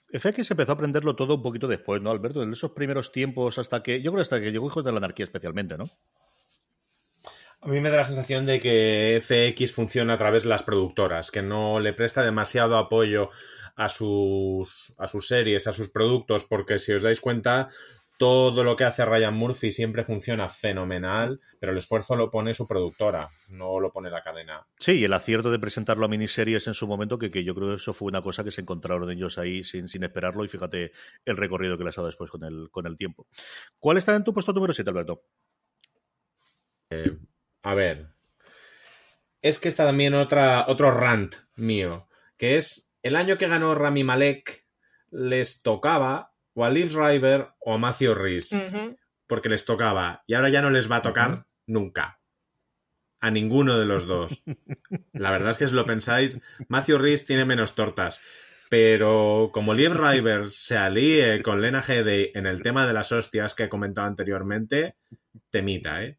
FX 0.10 0.52
empezó 0.52 0.72
a 0.72 0.76
aprenderlo 0.76 1.16
todo 1.16 1.36
un 1.36 1.42
poquito 1.42 1.68
después, 1.68 2.02
¿no, 2.02 2.12
Alberto? 2.12 2.42
En 2.42 2.52
esos 2.52 2.72
primeros 2.72 3.12
tiempos 3.12 3.60
hasta 3.60 3.84
que, 3.84 4.02
yo 4.02 4.12
creo 4.12 4.22
hasta 4.22 4.42
que 4.42 4.52
llegó 4.52 4.68
Hijos 4.68 4.84
de 4.84 4.92
la 4.92 4.98
Anarquía 4.98 5.26
especialmente, 5.26 5.78
¿no? 5.78 5.86
A 7.60 7.68
mí 7.68 7.80
me 7.82 7.90
da 7.90 7.98
la 7.98 8.04
sensación 8.04 8.46
de 8.46 8.60
que 8.60 9.20
FX 9.22 9.74
funciona 9.74 10.14
a 10.14 10.18
través 10.18 10.44
de 10.44 10.50
las 10.50 10.64
productoras, 10.64 11.32
que 11.32 11.42
no 11.42 11.80
le 11.80 11.94
presta 11.94 12.22
demasiado 12.22 12.78
apoyo 12.78 13.30
a 13.76 13.90
sus, 13.90 14.94
a 14.98 15.08
sus 15.08 15.28
series, 15.28 15.68
a 15.68 15.74
sus 15.74 15.90
productos, 15.90 16.46
porque 16.46 16.80
si 16.80 16.94
os 16.94 17.02
dais 17.02 17.20
cuenta, 17.20 17.70
todo 18.18 18.64
lo 18.64 18.76
que 18.76 18.84
hace 18.84 19.06
Ryan 19.06 19.36
Murphy 19.36 19.72
siempre 19.72 20.04
funciona 20.04 20.50
fenomenal, 20.50 21.40
pero 21.60 21.72
el 21.72 21.78
esfuerzo 21.78 22.16
lo 22.16 22.32
pone 22.32 22.56
su 22.56 22.68
productora, 22.68 23.30
no 23.50 23.80
lo 23.80 23.92
pone 23.92 24.10
la 24.10 24.24
cadena. 24.24 24.66
Sí, 24.80 25.00
y 25.00 25.04
el 25.04 25.14
acierto 25.14 25.52
de 25.52 25.60
presentarlo 25.60 26.06
a 26.06 26.10
miniseries 26.10 26.66
en 26.68 26.74
su 26.74 26.88
momento, 26.88 27.20
que, 27.20 27.30
que 27.30 27.44
yo 27.44 27.54
creo 27.54 27.70
que 27.70 27.76
eso 27.76 27.94
fue 27.94 28.08
una 28.08 28.24
cosa 28.24 28.44
que 28.44 28.52
se 28.52 28.62
encontraron 28.62 29.10
ellos 29.12 29.38
ahí 29.38 29.64
sin, 29.64 29.88
sin 29.88 30.04
esperarlo, 30.04 30.44
y 30.44 30.48
fíjate 30.48 30.92
el 31.26 31.38
recorrido 31.38 31.78
que 31.78 31.84
les 31.84 31.98
ha 31.98 32.02
dado 32.02 32.08
después 32.08 32.32
con 32.32 32.44
el, 32.44 32.70
con 32.72 32.88
el 32.88 32.98
tiempo. 32.98 33.28
¿Cuál 33.80 33.98
está 33.98 34.16
en 34.16 34.24
tu 34.24 34.34
puesto 34.34 34.52
número 34.52 34.74
7, 34.74 34.90
Alberto? 34.90 35.22
Eh, 36.90 37.18
a 37.62 37.76
ver. 37.76 38.10
Es 39.44 39.60
que 39.60 39.68
está 39.68 39.86
también 39.86 40.16
otra, 40.16 40.66
otro 40.68 40.90
rant 40.90 41.36
mío, 41.56 42.08
que 42.38 42.58
es 42.58 42.90
el 43.04 43.16
año 43.16 43.38
que 43.38 43.48
ganó 43.48 43.76
Rami 43.76 44.04
Malek, 44.04 44.66
les 45.12 45.62
tocaba 45.62 46.34
o 46.58 46.66
a 46.66 46.72
Liv 46.72 46.98
River 46.98 47.50
o 47.60 47.76
a 47.76 47.78
Matthew 47.78 48.16
Rhys. 48.16 48.50
Porque 49.28 49.48
les 49.48 49.64
tocaba. 49.64 50.24
Y 50.26 50.34
ahora 50.34 50.50
ya 50.50 50.64
no 50.64 50.72
les 50.72 50.92
va 50.92 50.98
a 50.98 51.02
tocar 51.04 51.46
nunca. 51.68 52.20
A 53.20 53.30
ninguno 53.30 53.78
de 53.78 53.86
los 53.86 54.08
dos. 54.08 54.44
La 55.14 55.30
verdad 55.30 55.52
es 55.52 55.60
que 55.60 55.68
si 55.68 55.76
lo 55.76 55.86
pensáis, 55.86 56.40
Matthew 56.68 56.98
Rhys 56.98 57.28
tiene 57.28 57.46
menos 57.46 57.76
tortas. 57.76 58.22
Pero 58.70 59.52
como 59.54 59.76
Liv 59.76 59.94
River 59.94 60.50
se 60.50 60.78
alíe 60.78 61.44
con 61.44 61.62
Lena 61.62 61.84
Headey 61.88 62.32
en 62.34 62.48
el 62.48 62.64
tema 62.64 62.88
de 62.88 62.94
las 62.94 63.12
hostias 63.12 63.54
que 63.54 63.66
he 63.66 63.70
comentado 63.70 64.08
anteriormente, 64.08 64.96
temita, 65.52 66.04
¿eh? 66.04 66.18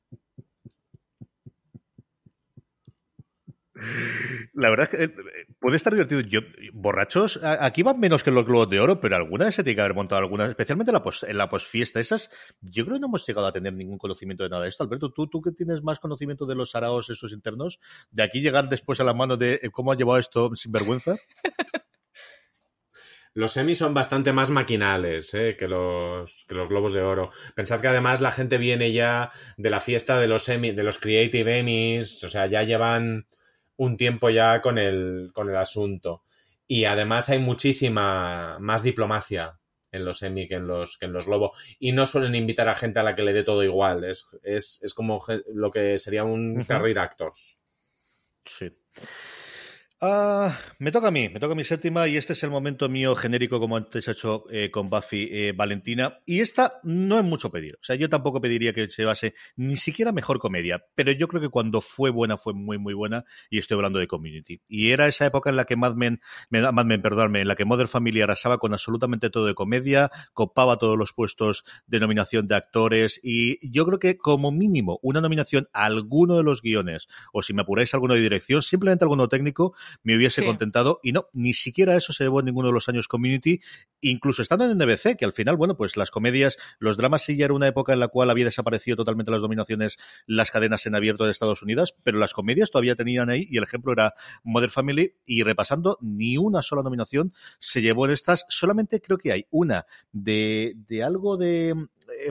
La 4.54 4.70
verdad 4.70 4.88
es 4.92 5.10
que 5.10 5.14
puede 5.58 5.76
estar 5.76 5.92
divertido. 5.92 6.20
Yo, 6.20 6.40
borrachos, 6.72 7.40
aquí 7.42 7.82
van 7.82 7.98
menos 8.00 8.22
que 8.22 8.30
los 8.30 8.44
globos 8.44 8.70
de 8.70 8.80
oro, 8.80 9.00
pero 9.00 9.16
alguna 9.16 9.46
vez 9.46 9.54
se 9.54 9.62
tiene 9.62 9.76
que 9.76 9.80
haber 9.82 9.94
montado 9.94 10.20
alguna, 10.20 10.46
especialmente 10.46 10.92
en 10.92 11.38
la, 11.38 11.48
posfiesta. 11.48 12.00
Esas, 12.00 12.30
yo 12.60 12.84
creo 12.84 12.96
que 12.96 13.00
no 13.00 13.06
hemos 13.06 13.26
llegado 13.26 13.46
a 13.46 13.52
tener 13.52 13.72
ningún 13.72 13.98
conocimiento 13.98 14.44
de 14.44 14.50
nada 14.50 14.62
de 14.62 14.68
esto. 14.68 14.84
Alberto, 14.84 15.10
tú, 15.12 15.26
tú 15.26 15.40
que 15.40 15.52
tienes 15.52 15.82
más 15.82 15.98
conocimiento 15.98 16.46
de 16.46 16.54
los 16.54 16.74
araos 16.74 17.10
esos 17.10 17.32
internos, 17.32 17.80
de 18.10 18.22
aquí 18.22 18.40
llegar 18.40 18.68
después 18.68 19.00
a 19.00 19.04
la 19.04 19.14
mano 19.14 19.36
de 19.36 19.60
eh, 19.62 19.70
cómo 19.70 19.92
ha 19.92 19.96
llevado 19.96 20.18
esto 20.18 20.54
sin 20.54 20.72
vergüenza. 20.72 21.16
Los 23.34 23.52
semis 23.52 23.78
son 23.78 23.94
bastante 23.94 24.32
más 24.32 24.50
maquinales 24.50 25.32
eh, 25.34 25.54
que, 25.56 25.68
los, 25.68 26.44
que 26.48 26.56
los 26.56 26.68
globos 26.68 26.92
de 26.92 27.02
oro. 27.02 27.30
Pensad 27.54 27.80
que 27.80 27.86
además 27.86 28.20
la 28.20 28.32
gente 28.32 28.58
viene 28.58 28.92
ya 28.92 29.30
de 29.56 29.70
la 29.70 29.80
fiesta 29.80 30.18
de 30.18 30.26
los 30.26 30.42
semi, 30.42 30.72
de 30.72 30.82
los 30.82 30.98
Creative 30.98 31.58
Emmys, 31.58 32.24
o 32.24 32.30
sea, 32.30 32.46
ya 32.46 32.64
llevan 32.64 33.28
un 33.78 33.96
tiempo 33.96 34.28
ya 34.28 34.60
con 34.60 34.78
el, 34.78 35.30
con 35.32 35.48
el 35.48 35.56
asunto. 35.56 36.22
Y 36.66 36.84
además 36.84 37.30
hay 37.30 37.38
muchísima 37.38 38.58
más 38.60 38.82
diplomacia 38.82 39.58
en 39.90 40.04
los 40.04 40.22
Emmy 40.22 40.46
que 40.46 40.56
en 40.56 40.66
los, 40.66 40.98
que 40.98 41.06
en 41.06 41.12
los 41.12 41.26
Globo. 41.26 41.54
Y 41.78 41.92
no 41.92 42.04
suelen 42.04 42.34
invitar 42.34 42.68
a 42.68 42.74
gente 42.74 43.00
a 43.00 43.02
la 43.02 43.14
que 43.14 43.22
le 43.22 43.32
dé 43.32 43.42
todo 43.42 43.64
igual. 43.64 44.04
Es, 44.04 44.26
es, 44.42 44.80
es 44.82 44.92
como 44.92 45.24
lo 45.54 45.70
que 45.70 45.98
sería 45.98 46.24
un 46.24 46.64
career 46.64 46.98
actor. 46.98 47.32
Sí. 48.44 48.70
Uh, 50.00 50.48
me 50.78 50.92
toca 50.92 51.08
a 51.08 51.10
mí, 51.10 51.28
me 51.28 51.40
toca 51.40 51.54
a 51.54 51.56
mi 51.56 51.64
séptima 51.64 52.06
y 52.06 52.16
este 52.16 52.32
es 52.32 52.44
el 52.44 52.50
momento 52.50 52.88
mío 52.88 53.16
genérico 53.16 53.58
como 53.58 53.76
antes 53.76 54.06
he 54.06 54.12
hecho 54.12 54.44
eh, 54.48 54.70
con 54.70 54.88
Buffy 54.88 55.28
eh, 55.28 55.52
Valentina. 55.56 56.20
Y 56.24 56.38
esta 56.38 56.78
no 56.84 57.18
es 57.18 57.24
mucho 57.24 57.50
pedir, 57.50 57.74
o 57.74 57.84
sea 57.84 57.96
yo 57.96 58.08
tampoco 58.08 58.40
pediría 58.40 58.72
que 58.72 58.88
se 58.90 59.04
base 59.04 59.34
ni 59.56 59.76
siquiera 59.76 60.12
mejor 60.12 60.38
comedia, 60.38 60.84
pero 60.94 61.10
yo 61.10 61.26
creo 61.26 61.42
que 61.42 61.48
cuando 61.48 61.80
fue 61.80 62.10
buena 62.10 62.36
fue 62.36 62.54
muy 62.54 62.78
muy 62.78 62.94
buena 62.94 63.24
y 63.50 63.58
estoy 63.58 63.74
hablando 63.74 63.98
de 63.98 64.06
Community. 64.06 64.62
Y 64.68 64.92
era 64.92 65.08
esa 65.08 65.26
época 65.26 65.50
en 65.50 65.56
la 65.56 65.64
que 65.64 65.74
Mad 65.74 65.96
Men, 65.96 66.20
Mad 66.50 66.84
Men 66.84 67.02
perdóname, 67.02 67.40
en 67.40 67.48
la 67.48 67.56
que 67.56 67.64
Mother 67.64 67.88
Family 67.88 68.20
arrasaba 68.20 68.58
con 68.58 68.72
absolutamente 68.74 69.30
todo 69.30 69.46
de 69.46 69.54
comedia, 69.56 70.12
copaba 70.32 70.76
todos 70.76 70.96
los 70.96 71.12
puestos 71.12 71.64
de 71.88 71.98
nominación 71.98 72.46
de 72.46 72.54
actores 72.54 73.18
y 73.20 73.58
yo 73.68 73.84
creo 73.84 73.98
que 73.98 74.16
como 74.16 74.52
mínimo 74.52 75.00
una 75.02 75.20
nominación 75.20 75.68
a 75.72 75.86
alguno 75.86 76.36
de 76.36 76.44
los 76.44 76.62
guiones 76.62 77.08
o 77.32 77.42
si 77.42 77.52
me 77.52 77.62
apuráis 77.62 77.92
alguno 77.94 78.14
de 78.14 78.20
dirección, 78.20 78.62
simplemente 78.62 79.04
alguno 79.04 79.28
técnico 79.28 79.74
me 80.02 80.16
hubiese 80.16 80.44
contentado. 80.44 81.00
Y 81.02 81.12
no, 81.12 81.28
ni 81.32 81.52
siquiera 81.52 81.96
eso 81.96 82.12
se 82.12 82.24
llevó 82.24 82.40
en 82.40 82.46
ninguno 82.46 82.68
de 82.68 82.74
los 82.74 82.88
años 82.88 83.08
Community, 83.08 83.60
incluso 84.00 84.42
estando 84.42 84.64
en 84.64 84.76
NBC, 84.78 85.16
que 85.16 85.24
al 85.24 85.32
final, 85.32 85.56
bueno, 85.56 85.76
pues 85.76 85.96
las 85.96 86.10
comedias, 86.10 86.56
los 86.78 86.96
dramas 86.96 87.22
sí 87.22 87.36
ya 87.36 87.46
era 87.46 87.54
una 87.54 87.66
época 87.66 87.92
en 87.92 88.00
la 88.00 88.08
cual 88.08 88.30
había 88.30 88.44
desaparecido 88.44 88.96
totalmente 88.96 89.30
las 89.30 89.40
dominaciones, 89.40 89.96
las 90.26 90.50
cadenas 90.50 90.86
en 90.86 90.94
abierto 90.94 91.24
de 91.24 91.32
Estados 91.32 91.62
Unidos, 91.62 91.94
pero 92.02 92.18
las 92.18 92.32
comedias 92.32 92.70
todavía 92.70 92.94
tenían 92.94 93.30
ahí, 93.30 93.46
y 93.50 93.58
el 93.58 93.64
ejemplo 93.64 93.92
era 93.92 94.14
Mother 94.44 94.70
Family, 94.70 95.14
y 95.26 95.42
repasando, 95.42 95.98
ni 96.00 96.38
una 96.38 96.62
sola 96.62 96.82
nominación 96.82 97.32
se 97.58 97.82
llevó 97.82 98.06
en 98.06 98.12
estas, 98.12 98.44
solamente 98.48 99.00
creo 99.00 99.18
que 99.18 99.32
hay 99.32 99.46
una 99.50 99.86
de, 100.12 100.74
de 100.88 101.02
algo 101.02 101.36
de 101.36 101.74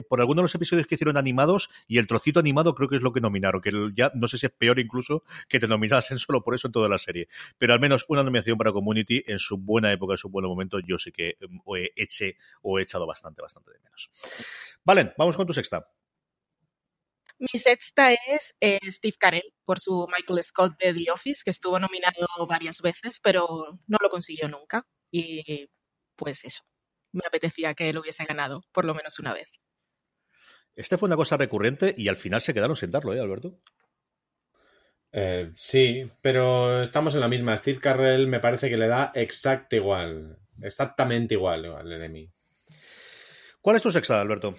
por 0.08 0.20
algunos 0.20 0.42
de 0.42 0.44
los 0.44 0.54
episodios 0.54 0.86
que 0.86 0.94
hicieron 0.94 1.16
animados 1.16 1.70
y 1.86 1.98
el 1.98 2.06
trocito 2.06 2.40
animado 2.40 2.74
creo 2.74 2.88
que 2.88 2.96
es 2.96 3.02
lo 3.02 3.12
que 3.12 3.20
nominaron, 3.20 3.60
que 3.60 3.70
ya 3.94 4.12
no 4.14 4.28
sé 4.28 4.38
si 4.38 4.46
es 4.46 4.52
peor 4.52 4.78
incluso 4.78 5.22
que 5.48 5.60
te 5.60 5.68
nominasen 5.68 6.18
solo 6.18 6.42
por 6.42 6.54
eso 6.54 6.68
en 6.68 6.72
toda 6.72 6.88
la 6.88 6.98
serie. 6.98 7.28
Pero 7.58 7.72
al 7.72 7.80
menos 7.80 8.04
una 8.08 8.22
nominación 8.22 8.58
para 8.58 8.72
Community 8.72 9.24
en 9.26 9.38
su 9.38 9.58
buena 9.58 9.92
época, 9.92 10.14
en 10.14 10.18
su 10.18 10.28
buen 10.28 10.46
momento, 10.46 10.78
yo 10.80 10.98
sí 10.98 11.12
que 11.12 11.36
em, 11.40 11.60
he 11.76 11.92
eché 11.96 12.36
o 12.62 12.78
he 12.78 12.82
echado 12.82 13.06
bastante, 13.06 13.42
bastante 13.42 13.72
de 13.72 13.78
menos. 13.80 14.10
Vale, 14.84 15.14
vamos 15.16 15.36
con 15.36 15.46
tu 15.46 15.52
sexta. 15.52 15.88
Mi 17.38 17.58
sexta 17.58 18.12
es 18.12 18.56
eh, 18.60 18.80
Steve 18.90 19.16
Carell 19.16 19.54
por 19.64 19.78
su 19.78 20.08
Michael 20.08 20.42
Scott 20.42 20.76
de 20.78 20.92
The 20.92 21.12
Office, 21.12 21.42
que 21.44 21.50
estuvo 21.50 21.78
nominado 21.78 22.26
varias 22.48 22.80
veces, 22.80 23.20
pero 23.22 23.78
no 23.86 23.98
lo 24.00 24.10
consiguió 24.10 24.48
nunca. 24.48 24.86
Y 25.12 25.70
pues 26.16 26.44
eso, 26.44 26.64
me 27.12 27.22
apetecía 27.26 27.74
que 27.74 27.88
él 27.90 27.98
hubiese 27.98 28.24
ganado 28.24 28.62
por 28.72 28.84
lo 28.84 28.94
menos 28.94 29.18
una 29.20 29.34
vez. 29.34 29.50
Este 30.78 30.96
fue 30.96 31.08
una 31.08 31.16
cosa 31.16 31.36
recurrente 31.36 31.92
y 31.96 32.06
al 32.06 32.14
final 32.14 32.40
se 32.40 32.54
quedaron 32.54 32.76
sin 32.76 32.92
darlo, 32.92 33.12
¿eh, 33.12 33.18
Alberto? 33.18 33.58
Eh, 35.10 35.50
sí, 35.56 36.08
pero 36.22 36.82
estamos 36.82 37.16
en 37.16 37.20
la 37.20 37.26
misma. 37.26 37.56
Steve 37.56 37.80
Carrell 37.80 38.28
me 38.28 38.38
parece 38.38 38.70
que 38.70 38.76
le 38.76 38.86
da 38.86 39.10
exacto 39.16 39.74
igual. 39.74 40.38
Exactamente 40.62 41.34
igual 41.34 41.64
al 41.64 41.92
enemy. 41.92 42.30
¿Cuál 43.60 43.74
es 43.74 43.82
tu 43.82 43.90
sexta, 43.90 44.20
Alberto? 44.20 44.54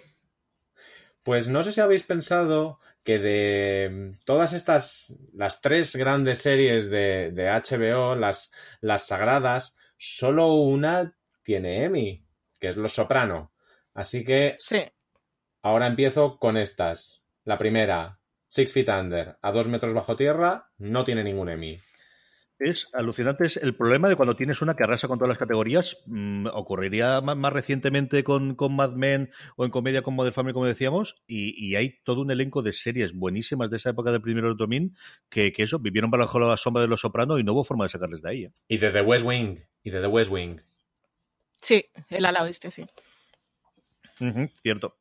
Pues 1.23 1.47
no 1.47 1.63
sé 1.63 1.71
si 1.71 1.79
habéis 1.79 2.03
pensado 2.03 2.81
que 3.05 3.17
de 3.17 4.17
todas 4.25 4.51
estas, 4.51 5.15
las 5.33 5.61
tres 5.61 5.95
grandes 5.95 6.39
series 6.39 6.89
de, 6.89 7.31
de 7.31 7.47
HBO, 7.47 8.15
las, 8.15 8.51
las 8.81 9.07
sagradas, 9.07 9.77
solo 9.95 10.53
una 10.53 11.15
tiene 11.43 11.85
Emmy, 11.85 12.25
que 12.59 12.67
es 12.67 12.75
Los 12.75 12.91
Soprano. 12.91 13.53
Así 13.93 14.25
que 14.25 14.57
Sí, 14.59 14.81
ahora 15.61 15.87
empiezo 15.87 16.37
con 16.37 16.57
estas. 16.57 17.21
La 17.45 17.57
primera, 17.57 18.19
Six 18.47 18.73
Feet 18.73 18.89
Under, 18.89 19.37
a 19.41 19.51
dos 19.51 19.67
metros 19.67 19.93
bajo 19.93 20.15
tierra, 20.15 20.69
no 20.77 21.03
tiene 21.03 21.23
ningún 21.23 21.49
Emmy. 21.49 21.79
Es 22.59 22.89
alucinante. 22.91 23.45
Es 23.45 23.55
el 23.55 23.73
problema 23.73 24.09
de 24.09 24.17
cuando 24.17 24.35
tienes 24.35 24.61
una 24.61 24.73
que 24.73 24.83
arrasa 24.83 25.07
con 25.07 25.17
todas 25.17 25.29
las 25.29 25.37
categorías. 25.37 25.97
mm, 26.07 26.47
ocurriría 26.53 27.21
más, 27.21 27.53
recientemente 27.53 28.23
con, 28.23 28.55
con 28.55 28.75
Mad 28.75 28.91
Men 28.91 29.31
o 29.55 29.63
en 29.63 29.71
comedia 29.71 30.01
con 30.01 30.13
Modern 30.13 30.33
Family, 30.33 30.53
como 30.53 30.65
decíamos. 30.65 31.23
Y, 31.25 31.55
y 31.57 31.77
hay 31.77 32.01
todo 32.03 32.21
un 32.21 32.31
elenco 32.31 32.61
de 32.61 32.73
series 32.73 33.13
buenísimas 33.13 33.69
de 33.69 33.77
esa 33.77 33.91
época 33.91 34.11
del 34.11 34.21
primero 34.21 34.53
domín 34.55 34.97
que, 35.29 35.53
que 35.53 35.63
eso, 35.63 35.79
vivieron 35.79 36.11
bajo 36.11 36.37
la 36.37 36.57
sombra 36.57 36.81
de 36.81 36.89
los 36.89 36.99
sopranos 36.99 37.39
y 37.39 37.43
no 37.43 37.53
hubo 37.53 37.63
forma 37.63 37.85
de 37.85 37.89
sacarles 37.89 38.21
de 38.21 38.29
ahí. 38.29 38.43
¿eh? 38.43 38.51
Y 38.67 38.77
de 38.77 38.91
The 38.91 39.01
West 39.01 39.23
Wing, 39.25 39.59
y 39.83 39.89
de 39.91 40.01
The 40.01 40.07
West 40.07 40.29
Wing. 40.29 40.59
sí, 41.61 41.85
el 42.09 42.25
ala 42.25 42.43
oeste, 42.43 42.71
sí. 42.71 42.85
Cierto. 44.61 44.98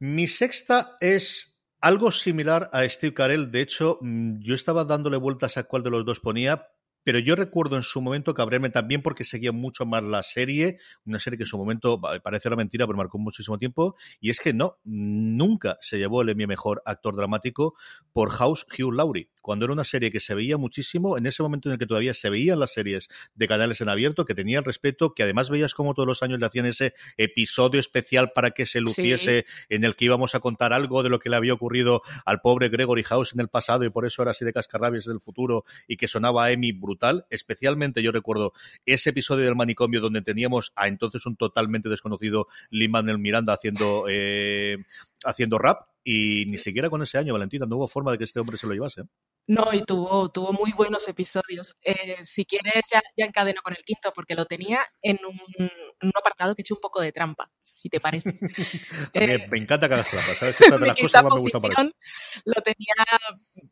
Mi 0.00 0.26
sexta 0.26 0.96
es 1.00 1.60
algo 1.80 2.10
similar 2.10 2.68
a 2.72 2.88
Steve 2.88 3.14
Carell. 3.14 3.50
De 3.50 3.60
hecho, 3.60 3.98
mm, 4.00 4.40
yo 4.40 4.54
estaba 4.54 4.84
dándole 4.84 5.16
vueltas 5.16 5.56
a 5.56 5.64
cuál 5.64 5.82
de 5.82 5.90
los 5.90 6.04
dos 6.04 6.20
ponía, 6.20 6.66
pero 7.04 7.18
yo 7.18 7.36
recuerdo 7.36 7.76
en 7.76 7.82
su 7.82 8.00
momento 8.00 8.34
cabrearme 8.34 8.70
también 8.70 9.02
porque 9.02 9.24
seguía 9.24 9.52
mucho 9.52 9.86
más 9.86 10.02
la 10.02 10.22
serie, 10.22 10.78
una 11.04 11.20
serie 11.20 11.36
que 11.36 11.44
en 11.44 11.48
su 11.48 11.58
momento 11.58 12.00
parece 12.00 12.48
una 12.48 12.56
mentira, 12.56 12.86
pero 12.86 12.96
marcó 12.96 13.18
muchísimo 13.18 13.58
tiempo, 13.58 13.94
y 14.20 14.30
es 14.30 14.40
que 14.40 14.54
no, 14.54 14.78
nunca 14.84 15.76
se 15.80 15.98
llevó 15.98 16.22
el 16.22 16.30
Emmy 16.30 16.46
Mejor 16.46 16.82
Actor 16.86 17.14
Dramático 17.14 17.74
por 18.12 18.30
House 18.30 18.66
Hugh 18.76 18.92
Laurie, 18.92 19.28
cuando 19.44 19.66
era 19.66 19.74
una 19.74 19.84
serie 19.84 20.10
que 20.10 20.20
se 20.20 20.34
veía 20.34 20.56
muchísimo, 20.56 21.18
en 21.18 21.26
ese 21.26 21.42
momento 21.42 21.68
en 21.68 21.74
el 21.74 21.78
que 21.78 21.84
todavía 21.84 22.14
se 22.14 22.30
veían 22.30 22.58
las 22.58 22.72
series 22.72 23.10
de 23.34 23.46
canales 23.46 23.78
en 23.82 23.90
abierto, 23.90 24.24
que 24.24 24.34
tenía 24.34 24.58
el 24.58 24.64
respeto, 24.64 25.12
que 25.12 25.22
además 25.22 25.50
veías 25.50 25.74
como 25.74 25.92
todos 25.92 26.06
los 26.06 26.22
años 26.22 26.40
le 26.40 26.46
hacían 26.46 26.64
ese 26.64 26.94
episodio 27.18 27.78
especial 27.78 28.32
para 28.34 28.52
que 28.52 28.64
se 28.64 28.80
luciese 28.80 29.44
en 29.68 29.84
el 29.84 29.96
que 29.96 30.06
íbamos 30.06 30.34
a 30.34 30.40
contar 30.40 30.72
algo 30.72 31.02
de 31.02 31.10
lo 31.10 31.18
que 31.18 31.28
le 31.28 31.36
había 31.36 31.52
ocurrido 31.52 32.00
al 32.24 32.40
pobre 32.40 32.70
Gregory 32.70 33.04
House 33.04 33.34
en 33.34 33.40
el 33.40 33.48
pasado 33.48 33.84
y 33.84 33.90
por 33.90 34.06
eso 34.06 34.22
era 34.22 34.30
así 34.30 34.46
de 34.46 34.54
cascarrabias 34.54 35.04
del 35.04 35.20
futuro 35.20 35.66
y 35.86 35.98
que 35.98 36.08
sonaba 36.08 36.46
a 36.46 36.50
Emmy 36.50 36.72
brutal. 36.72 37.26
Especialmente 37.28 38.02
yo 38.02 38.12
recuerdo 38.12 38.54
ese 38.86 39.10
episodio 39.10 39.44
del 39.44 39.56
manicomio 39.56 40.00
donde 40.00 40.22
teníamos 40.22 40.72
a 40.74 40.88
entonces 40.88 41.26
un 41.26 41.36
totalmente 41.36 41.90
desconocido 41.90 42.48
Lin 42.70 42.92
Manuel 42.92 43.18
Miranda 43.18 43.52
haciendo, 43.52 44.06
eh, 44.08 44.78
haciendo 45.22 45.58
rap 45.58 45.82
y 46.04 46.44
ni 46.50 46.58
siquiera 46.58 46.90
con 46.90 47.02
ese 47.02 47.16
año, 47.16 47.32
Valentina, 47.32 47.64
no 47.66 47.76
hubo 47.76 47.88
forma 47.88 48.12
de 48.12 48.18
que 48.18 48.24
este 48.24 48.38
hombre 48.38 48.58
se 48.58 48.66
lo 48.66 48.74
llevase. 48.74 49.04
No, 49.46 49.72
y 49.72 49.84
tuvo, 49.84 50.30
tuvo 50.30 50.52
muy 50.52 50.72
buenos 50.72 51.06
episodios. 51.06 51.76
Eh, 51.82 52.16
si 52.24 52.46
quieres, 52.46 52.82
ya, 52.90 53.02
ya 53.16 53.26
encadeno 53.26 53.60
con 53.62 53.74
el 53.74 53.84
quinto, 53.84 54.10
porque 54.14 54.34
lo 54.34 54.46
tenía 54.46 54.86
en 55.02 55.18
un, 55.26 55.38
en 55.58 55.70
un 56.00 56.12
apartado 56.18 56.54
que 56.54 56.62
he 56.62 56.64
hecho 56.64 56.74
un 56.74 56.80
poco 56.80 57.02
de 57.02 57.12
trampa, 57.12 57.50
si 57.62 57.88
te 57.88 58.00
parece. 58.00 58.38
Eh, 59.14 59.46
me 59.50 59.58
encanta 59.58 59.88
que 59.88 59.94
hagas 59.94 60.10
trampas, 60.10 60.38
¿sabes? 60.38 60.56
Que 60.58 60.64
esta 60.64 60.78
de 60.78 60.86
las 60.86 60.98
cosas 60.98 61.22
más 61.22 61.34
me 61.34 61.40
gustan 61.40 61.62
para 61.62 61.82
lo 61.84 62.62
tenía 62.62 62.94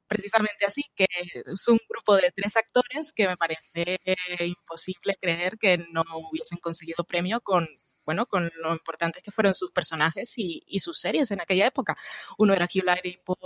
precisamente 0.06 0.66
así, 0.66 0.82
que 0.94 1.06
es 1.10 1.68
un 1.68 1.78
grupo 1.88 2.16
de 2.16 2.30
tres 2.34 2.56
actores 2.56 3.12
que 3.12 3.26
me 3.26 3.36
parece 3.36 3.98
imposible 4.44 5.16
creer 5.20 5.56
que 5.58 5.78
no 5.78 6.02
hubiesen 6.30 6.58
conseguido 6.58 7.04
premio 7.04 7.40
con 7.40 7.66
bueno, 8.04 8.26
con 8.26 8.50
lo 8.56 8.72
importantes 8.72 9.22
que 9.22 9.30
fueron 9.30 9.54
sus 9.54 9.70
personajes 9.72 10.32
y, 10.36 10.78
sus 10.80 10.98
series 10.98 11.30
en 11.30 11.40
aquella 11.40 11.66
época. 11.66 11.96
Uno 12.38 12.54
era 12.54 12.66
Hugh 12.66 12.84
Laurie 12.84 13.20
por, 13.24 13.38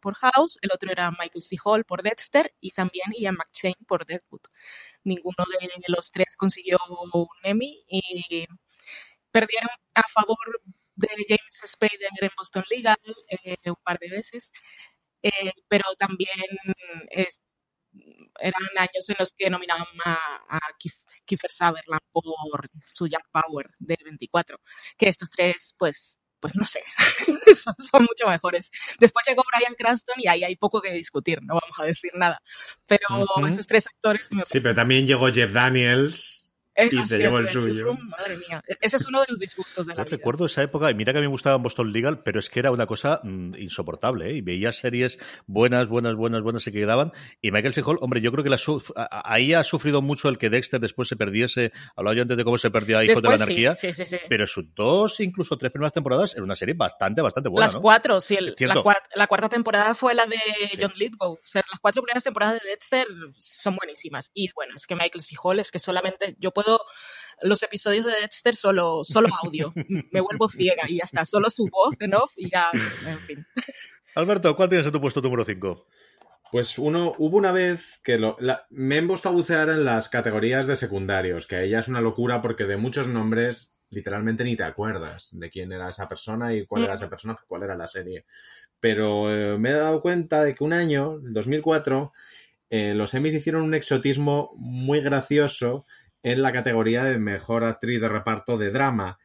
por 0.00 0.14
House, 0.16 0.58
el 0.62 0.70
otro 0.74 0.90
era 0.90 1.10
Michael 1.12 1.42
C. 1.42 1.56
Hall 1.64 1.84
por 1.84 2.02
Dexter 2.02 2.54
y 2.60 2.72
también 2.72 3.06
Ian 3.18 3.36
McShane 3.36 3.76
por 3.86 4.04
Deadwood. 4.06 4.42
Ninguno 5.04 5.44
de 5.48 5.68
los 5.88 6.10
tres 6.10 6.36
consiguió 6.36 6.78
un 7.12 7.28
Emmy 7.42 7.84
y 7.88 8.46
perdieron 9.30 9.70
a 9.94 10.02
favor 10.08 10.60
de 10.96 11.08
James 11.28 11.60
Spader 11.64 12.10
en 12.20 12.30
Boston 12.36 12.64
Legal 12.70 12.98
eh, 13.28 13.56
un 13.66 13.76
par 13.82 13.98
de 13.98 14.10
veces, 14.10 14.52
eh, 15.22 15.52
pero 15.68 15.84
también 15.98 16.28
eran 18.40 18.62
años 18.76 19.08
en 19.08 19.16
los 19.18 19.32
que 19.32 19.50
nominaban 19.50 19.86
a, 20.04 20.14
a 20.48 20.60
Kiefer 21.30 21.50
Sutherland 21.52 22.02
por 22.10 22.24
su 22.92 23.06
Jack 23.06 23.24
Power 23.30 23.70
de 23.78 23.96
24, 24.02 24.58
que 24.98 25.08
estos 25.08 25.30
tres, 25.30 25.74
pues, 25.78 26.18
pues 26.40 26.56
no 26.56 26.64
sé, 26.64 26.80
son, 27.54 27.74
son 27.78 28.02
mucho 28.02 28.28
mejores. 28.28 28.70
Después 28.98 29.24
llegó 29.28 29.44
Brian 29.54 29.74
Cranston 29.76 30.16
y 30.18 30.26
ahí 30.26 30.42
hay 30.42 30.56
poco 30.56 30.80
que 30.80 30.92
discutir, 30.92 31.40
no 31.42 31.54
vamos 31.54 31.78
a 31.78 31.84
decir 31.84 32.10
nada, 32.14 32.42
pero 32.86 33.06
Ujú. 33.10 33.46
esos 33.46 33.66
tres 33.66 33.86
actores 33.86 34.32
me 34.32 34.42
Sí, 34.44 34.58
pero 34.58 34.74
también 34.74 35.06
llegó 35.06 35.28
Jeff 35.32 35.52
Daniels. 35.52 36.39
Y 36.76 36.96
ah, 36.98 37.06
se 37.06 37.16
sí, 37.16 37.22
llevó 37.22 37.38
el 37.38 37.48
suyo. 37.48 37.94
Madre 37.94 38.36
mía, 38.38 38.62
ese 38.80 38.96
es 38.96 39.06
uno 39.06 39.20
de 39.20 39.26
los 39.28 39.38
disgustos 39.38 39.86
de 39.86 39.94
la 39.94 40.02
Yo 40.02 40.04
vida. 40.06 40.16
recuerdo 40.16 40.46
esa 40.46 40.62
época, 40.62 40.90
y 40.90 40.94
mira 40.94 41.12
que 41.12 41.18
a 41.18 41.20
mí 41.20 41.26
me 41.26 41.30
gustaba 41.32 41.56
Boston 41.56 41.92
Legal, 41.92 42.22
pero 42.22 42.38
es 42.38 42.48
que 42.48 42.60
era 42.60 42.70
una 42.70 42.86
cosa 42.86 43.20
mm, 43.24 43.56
insoportable, 43.58 44.30
¿eh? 44.30 44.34
Y 44.36 44.40
veía 44.40 44.72
series 44.72 45.18
buenas, 45.46 45.88
buenas, 45.88 46.14
buenas, 46.14 46.42
buenas 46.42 46.62
se 46.62 46.72
quedaban. 46.72 47.12
Y 47.42 47.50
Michael 47.50 47.74
C. 47.74 47.82
Hall, 47.84 47.98
hombre, 48.00 48.20
yo 48.20 48.30
creo 48.32 48.44
que 48.44 48.50
la 48.50 48.58
ahí 49.24 49.52
ha 49.52 49.64
sufrido 49.64 50.00
mucho 50.02 50.28
el 50.28 50.38
que 50.38 50.48
Dexter 50.50 50.80
después 50.80 51.08
se 51.08 51.16
perdiese. 51.16 51.72
Hablaba 51.96 52.14
yo 52.14 52.22
antes 52.22 52.36
de 52.36 52.44
cómo 52.44 52.56
se 52.58 52.70
perdía 52.70 53.04
Hijos 53.04 53.20
de 53.22 53.28
la 53.28 53.34
Anarquía. 53.34 53.74
sí, 53.74 53.92
sí, 53.92 54.06
sí. 54.06 54.16
Pero 54.28 54.46
sus 54.46 54.72
dos, 54.74 55.20
incluso 55.20 55.58
tres 55.58 55.72
primeras 55.72 55.92
temporadas, 55.92 56.34
era 56.34 56.44
una 56.44 56.54
serie 56.56 56.74
bastante, 56.74 57.20
bastante 57.20 57.48
buena, 57.48 57.66
las 57.66 57.74
¿no? 57.74 57.80
cuatro, 57.80 58.20
sí, 58.20 58.36
el- 58.36 58.54
la, 58.60 58.82
cuarta, 58.82 59.08
la 59.14 59.26
cuarta 59.26 59.48
temporada 59.48 59.94
fue 59.94 60.14
la 60.14 60.26
de 60.26 60.36
Sí. 60.70 60.78
John 60.80 60.92
Lithgow. 60.96 61.32
O 61.32 61.38
sea, 61.44 61.62
las 61.70 61.80
cuatro 61.80 62.02
primeras 62.02 62.22
temporadas 62.22 62.60
de 62.62 62.68
Dexter 62.70 63.06
son 63.38 63.76
buenísimas. 63.76 64.30
Y 64.34 64.50
bueno, 64.54 64.74
es 64.76 64.86
que 64.86 64.94
Michael 64.94 65.22
C. 65.22 65.34
Hall 65.42 65.58
es 65.58 65.70
que 65.70 65.78
solamente 65.78 66.36
yo 66.38 66.52
puedo 66.52 66.59
los 67.42 67.62
episodios 67.62 68.04
de 68.04 68.12
Dexter 68.20 68.54
solo, 68.54 69.02
solo 69.04 69.28
audio. 69.42 69.72
Me 70.12 70.20
vuelvo 70.20 70.48
ciega 70.48 70.82
y 70.88 70.98
ya 70.98 71.04
está. 71.04 71.24
Solo 71.24 71.48
su 71.50 71.66
voz 71.70 71.94
en 72.00 72.14
off 72.14 72.32
y 72.36 72.50
ya, 72.50 72.68
en 73.06 73.18
fin. 73.20 73.46
Alberto, 74.14 74.54
¿cuál 74.56 74.68
tienes 74.68 74.86
en 74.86 74.92
tu 74.92 75.00
puesto 75.00 75.20
número 75.20 75.44
5? 75.44 75.86
Pues 76.52 76.78
uno, 76.78 77.14
hubo 77.18 77.36
una 77.38 77.52
vez 77.52 78.00
que 78.02 78.18
lo- 78.18 78.36
la- 78.40 78.66
me 78.70 78.98
he 78.98 79.02
puesto 79.02 79.28
a 79.28 79.32
bucear 79.32 79.68
en 79.68 79.84
las 79.84 80.08
categorías 80.08 80.66
de 80.66 80.74
secundarios, 80.74 81.46
que 81.46 81.56
ahí 81.56 81.70
ya 81.70 81.78
es 81.78 81.86
una 81.88 82.00
locura 82.00 82.42
porque 82.42 82.64
de 82.64 82.76
muchos 82.76 83.06
nombres 83.06 83.72
literalmente 83.90 84.44
ni 84.44 84.56
te 84.56 84.62
acuerdas 84.64 85.28
de 85.32 85.50
quién 85.50 85.72
era 85.72 85.88
esa 85.88 86.08
persona 86.08 86.52
y 86.54 86.64
cuál 86.66 86.84
era 86.84 86.94
ese 86.94 87.08
personaje, 87.08 87.44
cuál 87.48 87.62
era 87.64 87.76
la 87.76 87.86
serie. 87.86 88.24
Pero 88.80 89.32
eh, 89.32 89.58
me 89.58 89.70
he 89.70 89.74
dado 89.74 90.00
cuenta 90.00 90.42
de 90.44 90.54
que 90.54 90.62
un 90.64 90.72
año, 90.72 91.14
el 91.24 91.32
2004, 91.32 92.12
eh, 92.70 92.94
los 92.94 93.12
Emmys 93.14 93.34
hicieron 93.34 93.62
un 93.62 93.74
exotismo 93.74 94.52
muy 94.56 95.00
gracioso 95.00 95.86
en 96.22 96.42
la 96.42 96.52
categoría 96.52 97.04
de 97.04 97.18
mejor 97.18 97.64
actriz 97.64 98.00
de 98.00 98.08
reparto 98.08 98.56
de 98.56 98.70
drama. 98.70 99.18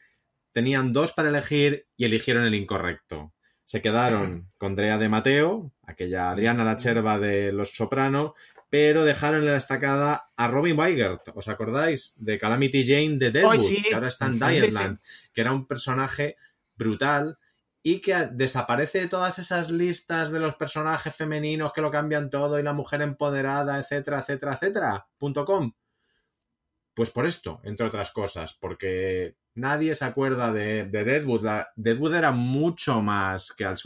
Tenían 0.54 0.94
dos 0.94 1.14
para 1.14 1.30
elegir 1.30 1.88
y 1.98 2.06
eligieron 2.06 2.46
el 2.46 2.56
incorrecto. 2.56 3.34
Se 3.66 3.82
quedaron 3.82 4.52
con 4.58 4.76
Drea 4.76 4.98
de 4.98 5.10
Mateo, 5.10 5.74
aquella 5.84 6.30
Adriana 6.30 6.64
la 6.64 6.78
Cherva 6.78 7.20
de 7.20 7.52
Los 7.52 7.76
Soprano, 7.76 8.36
pero 8.70 9.06
dejaron 9.06 9.42
en 9.42 9.48
la 9.48 9.54
destacada 9.54 10.30
a 10.36 10.48
Robin 10.48 10.78
Weigert. 10.78 11.30
¿Os 11.34 11.48
acordáis? 11.48 12.14
De 12.18 12.38
Calamity 12.40 12.86
Jane 12.86 13.18
de 13.18 13.32
Deadwood, 13.32 13.60
sí. 13.60 13.82
que 13.82 13.96
ahora 13.96 14.08
está 14.08 14.26
en 14.26 14.34
Sí, 14.34 14.56
sí. 14.56 14.68
Diamond, 14.68 15.00
que 15.34 15.42
era 15.42 15.52
un 15.52 15.68
personaje 15.68 16.36
brutal 16.76 17.38
y 17.84 18.02
que 18.02 18.30
desaparece 18.32 19.02
de 19.02 19.08
todas 19.08 19.38
esas 19.38 19.70
listas 19.70 20.32
de 20.32 20.40
los 20.40 20.56
personajes 20.56 21.16
femeninos 21.16 21.72
que 21.72 21.82
lo 21.82 21.92
cambian 21.92 22.30
todo 22.30 22.60
y 22.60 22.64
la 22.64 22.74
mujer 22.74 23.02
empoderada, 23.02 23.80
etcétera, 23.80 24.20
etcétera, 24.20 24.54
etcétera, 24.54 25.08
punto 25.18 25.46
com. 25.46 25.72
Pues 26.96 27.12
por 27.12 27.26
esto, 27.26 27.60
entre 27.64 27.86
otras 27.86 28.12
cosas, 28.12 28.58
porque 28.60 29.36
nadie 29.54 29.94
se 29.96 30.06
acuerda 30.06 30.52
de, 30.54 30.86
de 30.86 31.04
Deadwood. 31.04 31.44
La- 31.44 31.68
Deadwood 31.76 32.16
era 32.16 32.32
mucho 32.32 33.02
más 33.02 33.52
que 33.54 33.66
Al 33.66 33.78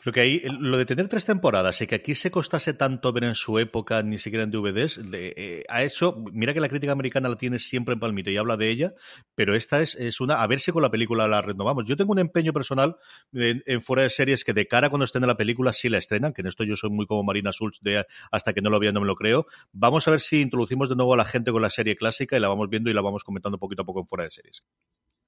Creo 0.00 0.12
que 0.12 0.20
ahí 0.20 0.42
lo 0.60 0.76
de 0.76 0.84
tener 0.84 1.08
tres 1.08 1.24
temporadas 1.24 1.80
y 1.80 1.86
que 1.86 1.94
aquí 1.94 2.14
se 2.14 2.30
costase 2.30 2.74
tanto 2.74 3.12
ver 3.12 3.24
en 3.24 3.34
su 3.34 3.58
época, 3.58 4.02
ni 4.02 4.18
siquiera 4.18 4.44
en 4.44 4.50
DVDs, 4.50 5.00
eh, 5.12 5.64
a 5.68 5.84
eso, 5.84 6.22
mira 6.32 6.52
que 6.52 6.60
la 6.60 6.68
crítica 6.68 6.92
americana 6.92 7.28
la 7.28 7.36
tiene 7.36 7.58
siempre 7.58 7.94
en 7.94 8.00
palmito 8.00 8.30
y 8.30 8.36
habla 8.36 8.56
de 8.56 8.68
ella, 8.68 8.94
pero 9.34 9.54
esta 9.54 9.80
es, 9.80 9.94
es 9.94 10.20
una, 10.20 10.42
a 10.42 10.46
ver 10.46 10.60
si 10.60 10.72
con 10.72 10.82
la 10.82 10.90
película 10.90 11.28
la 11.28 11.40
renovamos. 11.40 11.86
Yo 11.86 11.96
tengo 11.96 12.12
un 12.12 12.18
empeño 12.18 12.52
personal 12.52 12.96
en, 13.32 13.80
fuera 13.80 14.02
de 14.02 14.10
series 14.10 14.44
que 14.44 14.52
de 14.52 14.66
cara 14.66 14.90
cuando 14.90 15.04
estén 15.04 15.26
la 15.26 15.36
película 15.36 15.72
sí 15.72 15.88
la 15.88 15.98
estrenan, 15.98 16.32
que 16.32 16.42
en 16.42 16.48
esto 16.48 16.64
yo 16.64 16.76
soy 16.76 16.90
muy 16.90 17.06
como 17.06 17.22
Marina 17.22 17.50
Schultz 17.52 17.80
de 17.80 18.04
hasta 18.30 18.52
que 18.52 18.60
no 18.60 18.70
lo 18.70 18.78
vea 18.78 18.92
no 18.92 19.00
me 19.00 19.06
lo 19.06 19.14
creo. 19.14 19.46
Vamos 19.72 20.06
a 20.08 20.10
ver 20.10 20.20
si 20.20 20.40
introducimos 20.40 20.88
de 20.88 20.96
nuevo 20.96 21.14
a 21.14 21.16
la 21.16 21.24
gente 21.24 21.52
con 21.52 21.62
la 21.62 21.70
serie 21.70 21.96
clásica 21.96 22.36
y 22.36 22.40
la 22.40 22.48
vamos 22.48 22.68
viendo 22.68 22.90
y 22.90 22.94
la 22.94 23.02
vamos 23.02 23.24
comentando 23.24 23.58
poquito 23.58 23.82
a 23.82 23.84
poco 23.84 24.00
en 24.00 24.06
fuera 24.06 24.24
de 24.24 24.30
series. 24.30 24.62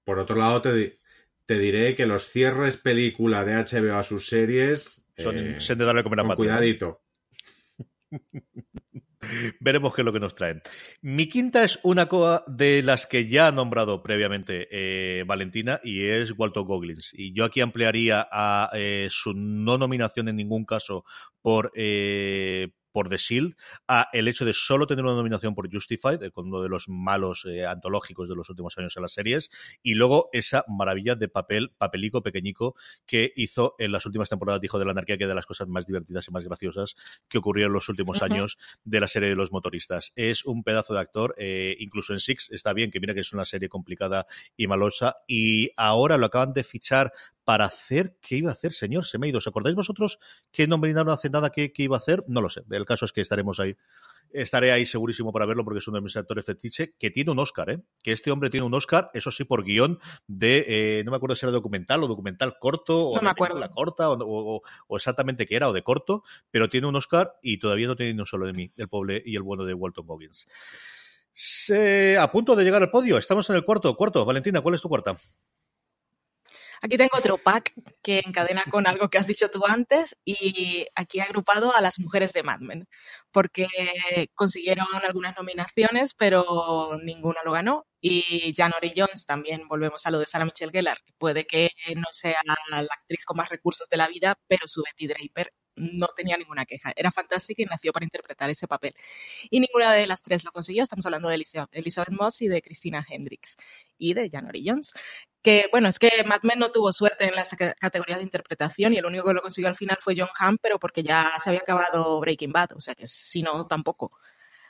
Por 0.04 0.18
otro 0.18 0.36
lado, 0.36 0.60
te, 0.60 0.98
te 1.48 1.58
diré 1.58 1.94
que 1.94 2.04
los 2.04 2.28
cierres 2.28 2.76
película 2.76 3.42
de 3.42 3.54
HBO 3.54 3.96
a 3.96 4.02
sus 4.02 4.26
series 4.26 5.02
son, 5.16 5.38
eh, 5.38 5.58
de 5.58 5.84
darle 5.84 6.02
comer 6.02 6.20
a 6.20 6.36
Cuidadito. 6.36 7.00
Veremos 9.58 9.94
qué 9.94 10.02
es 10.02 10.04
lo 10.04 10.12
que 10.12 10.20
nos 10.20 10.34
traen. 10.34 10.60
Mi 11.00 11.26
quinta 11.26 11.64
es 11.64 11.80
una 11.82 12.06
cosa 12.06 12.44
de 12.48 12.82
las 12.82 13.06
que 13.06 13.28
ya 13.28 13.46
ha 13.46 13.52
nombrado 13.52 14.02
previamente 14.02 14.68
eh, 14.70 15.24
Valentina 15.24 15.80
y 15.82 16.02
es 16.04 16.34
Walter 16.36 16.64
Goggins. 16.64 17.14
Y 17.14 17.32
yo 17.32 17.46
aquí 17.46 17.62
ampliaría 17.62 18.28
a 18.30 18.68
eh, 18.74 19.08
su 19.10 19.32
no 19.32 19.78
nominación 19.78 20.28
en 20.28 20.36
ningún 20.36 20.66
caso 20.66 21.06
por, 21.40 21.72
por 22.98 23.08
The 23.08 23.16
Shield 23.16 23.54
a 23.86 24.08
el 24.12 24.26
hecho 24.26 24.44
de 24.44 24.52
solo 24.52 24.88
tener 24.88 25.04
una 25.04 25.14
nominación 25.14 25.54
por 25.54 25.72
Justified, 25.72 26.20
eh, 26.20 26.32
con 26.32 26.48
uno 26.48 26.60
de 26.60 26.68
los 26.68 26.88
malos 26.88 27.46
eh, 27.48 27.64
antológicos 27.64 28.28
de 28.28 28.34
los 28.34 28.50
últimos 28.50 28.76
años 28.76 28.96
en 28.96 29.02
las 29.02 29.12
series, 29.12 29.50
y 29.84 29.94
luego 29.94 30.30
esa 30.32 30.64
maravilla 30.66 31.14
de 31.14 31.28
papel, 31.28 31.70
papelico 31.78 32.24
pequeñico 32.24 32.74
que 33.06 33.32
hizo 33.36 33.76
en 33.78 33.92
las 33.92 34.04
últimas 34.04 34.28
temporadas 34.28 34.60
Hijo 34.64 34.80
de 34.80 34.84
la 34.84 34.90
Anarquía, 34.90 35.16
que 35.16 35.24
es 35.24 35.28
de 35.28 35.34
las 35.36 35.46
cosas 35.46 35.68
más 35.68 35.86
divertidas 35.86 36.26
y 36.26 36.32
más 36.32 36.42
graciosas 36.42 36.96
que 37.28 37.38
ocurrieron 37.38 37.70
en 37.70 37.74
los 37.74 37.88
últimos 37.88 38.20
años 38.20 38.58
de 38.82 38.98
la 38.98 39.06
serie 39.06 39.28
de 39.28 39.36
los 39.36 39.52
motoristas. 39.52 40.12
Es 40.16 40.44
un 40.44 40.64
pedazo 40.64 40.92
de 40.92 40.98
actor, 40.98 41.36
eh, 41.38 41.76
incluso 41.78 42.14
en 42.14 42.18
Six 42.18 42.50
está 42.50 42.72
bien, 42.72 42.90
que 42.90 42.98
mira 42.98 43.14
que 43.14 43.20
es 43.20 43.32
una 43.32 43.44
serie 43.44 43.68
complicada 43.68 44.26
y 44.56 44.66
malosa, 44.66 45.18
y 45.28 45.70
ahora 45.76 46.16
lo 46.16 46.26
acaban 46.26 46.52
de 46.52 46.64
fichar 46.64 47.12
para 47.48 47.64
hacer 47.64 48.18
qué 48.20 48.36
iba 48.36 48.50
a 48.50 48.52
hacer, 48.52 48.74
señor. 48.74 49.06
Se 49.06 49.16
me 49.16 49.24
ha 49.24 49.30
ido. 49.30 49.38
¿Os 49.38 49.46
acordáis 49.46 49.74
vosotros 49.74 50.18
que 50.52 50.66
no 50.66 50.76
no 50.76 51.12
hace 51.12 51.30
nada 51.30 51.48
que, 51.48 51.72
iba 51.78 51.96
a 51.96 51.98
hacer? 51.98 52.22
No 52.28 52.42
lo 52.42 52.50
sé. 52.50 52.62
El 52.68 52.84
caso 52.84 53.06
es 53.06 53.12
que 53.14 53.22
estaremos 53.22 53.58
ahí. 53.58 53.74
Estaré 54.28 54.70
ahí 54.70 54.84
segurísimo 54.84 55.32
para 55.32 55.46
verlo 55.46 55.64
porque 55.64 55.78
es 55.78 55.88
uno 55.88 55.96
de 55.96 56.02
mis 56.02 56.14
actores 56.18 56.44
fetiche 56.44 56.94
que 56.98 57.10
tiene 57.10 57.30
un 57.30 57.38
Oscar, 57.38 57.70
¿eh? 57.70 57.80
Que 58.02 58.12
este 58.12 58.30
hombre 58.30 58.50
tiene 58.50 58.66
un 58.66 58.74
Oscar, 58.74 59.10
eso 59.14 59.30
sí, 59.30 59.44
por 59.44 59.64
guion 59.64 59.98
de, 60.26 60.66
eh, 60.68 61.02
no 61.06 61.10
me 61.10 61.16
acuerdo 61.16 61.36
si 61.36 61.46
era 61.46 61.50
documental 61.50 62.04
o 62.04 62.06
documental 62.06 62.58
corto 62.60 63.08
o 63.08 63.14
no 63.18 63.22
me 63.22 63.60
la 63.60 63.70
corta 63.70 64.10
o, 64.10 64.60
exactamente 64.90 65.46
qué 65.46 65.56
era 65.56 65.70
o 65.70 65.72
de 65.72 65.82
corto, 65.82 66.24
pero 66.50 66.68
tiene 66.68 66.86
un 66.86 66.96
Oscar 66.96 67.32
y 67.40 67.58
todavía 67.58 67.86
no 67.86 67.96
tiene 67.96 68.12
ni 68.12 68.20
un 68.20 68.26
solo 68.26 68.44
de 68.44 68.52
mí, 68.52 68.70
el 68.76 68.90
pobre 68.90 69.22
y 69.24 69.36
el 69.36 69.42
bueno 69.42 69.64
de 69.64 69.72
Walton 69.72 70.06
Goggins. 70.06 70.46
a 72.20 72.30
punto 72.30 72.54
de 72.54 72.64
llegar 72.64 72.82
al 72.82 72.90
podio, 72.90 73.16
estamos 73.16 73.48
en 73.48 73.56
el 73.56 73.64
cuarto. 73.64 73.96
Cuarto, 73.96 74.26
Valentina, 74.26 74.60
¿cuál 74.60 74.74
es 74.74 74.82
tu 74.82 74.90
cuarta? 74.90 75.16
Aquí 76.80 76.96
tengo 76.96 77.16
otro 77.18 77.38
pack 77.38 77.72
que 78.02 78.22
encadena 78.24 78.62
con 78.70 78.86
algo 78.86 79.08
que 79.08 79.18
has 79.18 79.26
dicho 79.26 79.50
tú 79.50 79.64
antes 79.66 80.16
y 80.24 80.86
aquí 80.94 81.18
he 81.18 81.22
agrupado 81.22 81.74
a 81.74 81.80
las 81.80 81.98
mujeres 81.98 82.32
de 82.32 82.42
Mad 82.42 82.60
Men, 82.60 82.88
porque 83.32 83.66
consiguieron 84.34 84.86
algunas 85.02 85.36
nominaciones, 85.36 86.14
pero 86.14 86.98
ninguna 87.02 87.40
lo 87.44 87.52
ganó. 87.52 87.86
Y 88.00 88.54
January 88.56 88.92
Jones 88.96 89.26
también, 89.26 89.66
volvemos 89.68 90.06
a 90.06 90.10
lo 90.12 90.20
de 90.20 90.26
Sarah 90.26 90.44
Michelle 90.44 90.70
Gellar, 90.72 90.98
puede 91.18 91.46
que 91.46 91.70
no 91.96 92.06
sea 92.12 92.40
la 92.70 92.78
actriz 92.80 93.24
con 93.24 93.36
más 93.36 93.48
recursos 93.48 93.88
de 93.88 93.96
la 93.96 94.06
vida, 94.08 94.36
pero 94.46 94.68
su 94.68 94.82
Betty 94.84 95.08
Draper 95.08 95.52
no 95.78 96.08
tenía 96.16 96.36
ninguna 96.36 96.66
queja. 96.66 96.92
Era 96.96 97.10
fantástica 97.10 97.62
y 97.62 97.66
nació 97.66 97.92
para 97.92 98.04
interpretar 98.04 98.50
ese 98.50 98.66
papel. 98.66 98.94
Y 99.50 99.60
ninguna 99.60 99.92
de 99.92 100.06
las 100.06 100.22
tres 100.22 100.44
lo 100.44 100.52
consiguió. 100.52 100.82
Estamos 100.82 101.06
hablando 101.06 101.28
de 101.28 101.36
Elizabeth 101.70 102.12
Moss 102.12 102.42
y 102.42 102.48
de 102.48 102.62
Christina 102.62 103.04
Hendricks 103.08 103.56
y 103.96 104.14
de 104.14 104.30
January 104.30 104.64
Jones. 104.66 104.92
Que 105.42 105.66
bueno, 105.70 105.88
es 105.88 105.98
que 105.98 106.10
Mad 106.26 106.42
Men 106.42 106.58
no 106.58 106.70
tuvo 106.70 106.92
suerte 106.92 107.26
en 107.26 107.34
las 107.34 107.48
categorías 107.78 108.18
de 108.18 108.24
interpretación 108.24 108.92
y 108.92 108.98
el 108.98 109.06
único 109.06 109.28
que 109.28 109.34
lo 109.34 109.42
consiguió 109.42 109.68
al 109.68 109.76
final 109.76 109.96
fue 110.00 110.14
John 110.16 110.28
Hamm, 110.38 110.58
pero 110.60 110.78
porque 110.78 111.02
ya 111.02 111.30
se 111.42 111.50
había 111.50 111.60
acabado 111.60 112.18
Breaking 112.20 112.52
Bad, 112.52 112.72
o 112.74 112.80
sea 112.80 112.94
que 112.94 113.06
si 113.06 113.42
no, 113.42 113.66
tampoco. 113.66 114.12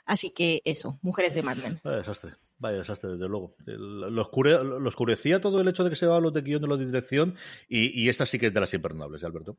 Así 0.09 0.31
que 0.31 0.61
eso, 0.65 0.97
mujeres 1.03 1.35
de 1.35 1.43
Mad 1.43 1.57
Men. 1.57 1.79
Vaya 1.83 1.97
desastre, 1.97 2.33
vaya 2.57 2.79
desastre, 2.79 3.11
desde 3.11 3.27
luego. 3.27 3.55
Lo, 3.65 4.21
oscurecía 4.23 5.39
todo 5.39 5.61
el 5.61 5.67
hecho 5.67 5.83
de 5.83 5.91
que 5.91 5.95
se 5.95 6.07
va 6.07 6.19
los 6.19 6.33
de 6.33 6.41
guion 6.41 6.61
de 6.61 6.67
la 6.67 6.77
dirección 6.77 7.35
y, 7.67 8.09
esta 8.09 8.25
sí 8.25 8.39
que 8.39 8.47
es 8.47 8.53
de 8.53 8.59
las 8.59 8.73
imperdonables, 8.73 9.23
Alberto. 9.23 9.57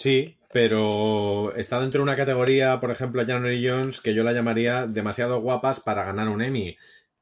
Sí, 0.00 0.38
pero 0.50 1.54
está 1.56 1.78
dentro 1.78 1.98
de 1.98 2.04
una 2.04 2.16
categoría, 2.16 2.80
por 2.80 2.90
ejemplo, 2.90 3.20
a 3.20 3.26
January 3.26 3.68
Jones, 3.68 4.00
que 4.00 4.14
yo 4.14 4.24
la 4.24 4.32
llamaría 4.32 4.86
demasiado 4.86 5.42
guapas 5.42 5.80
para 5.80 6.04
ganar 6.04 6.30
un 6.30 6.40
Emmy. 6.40 6.74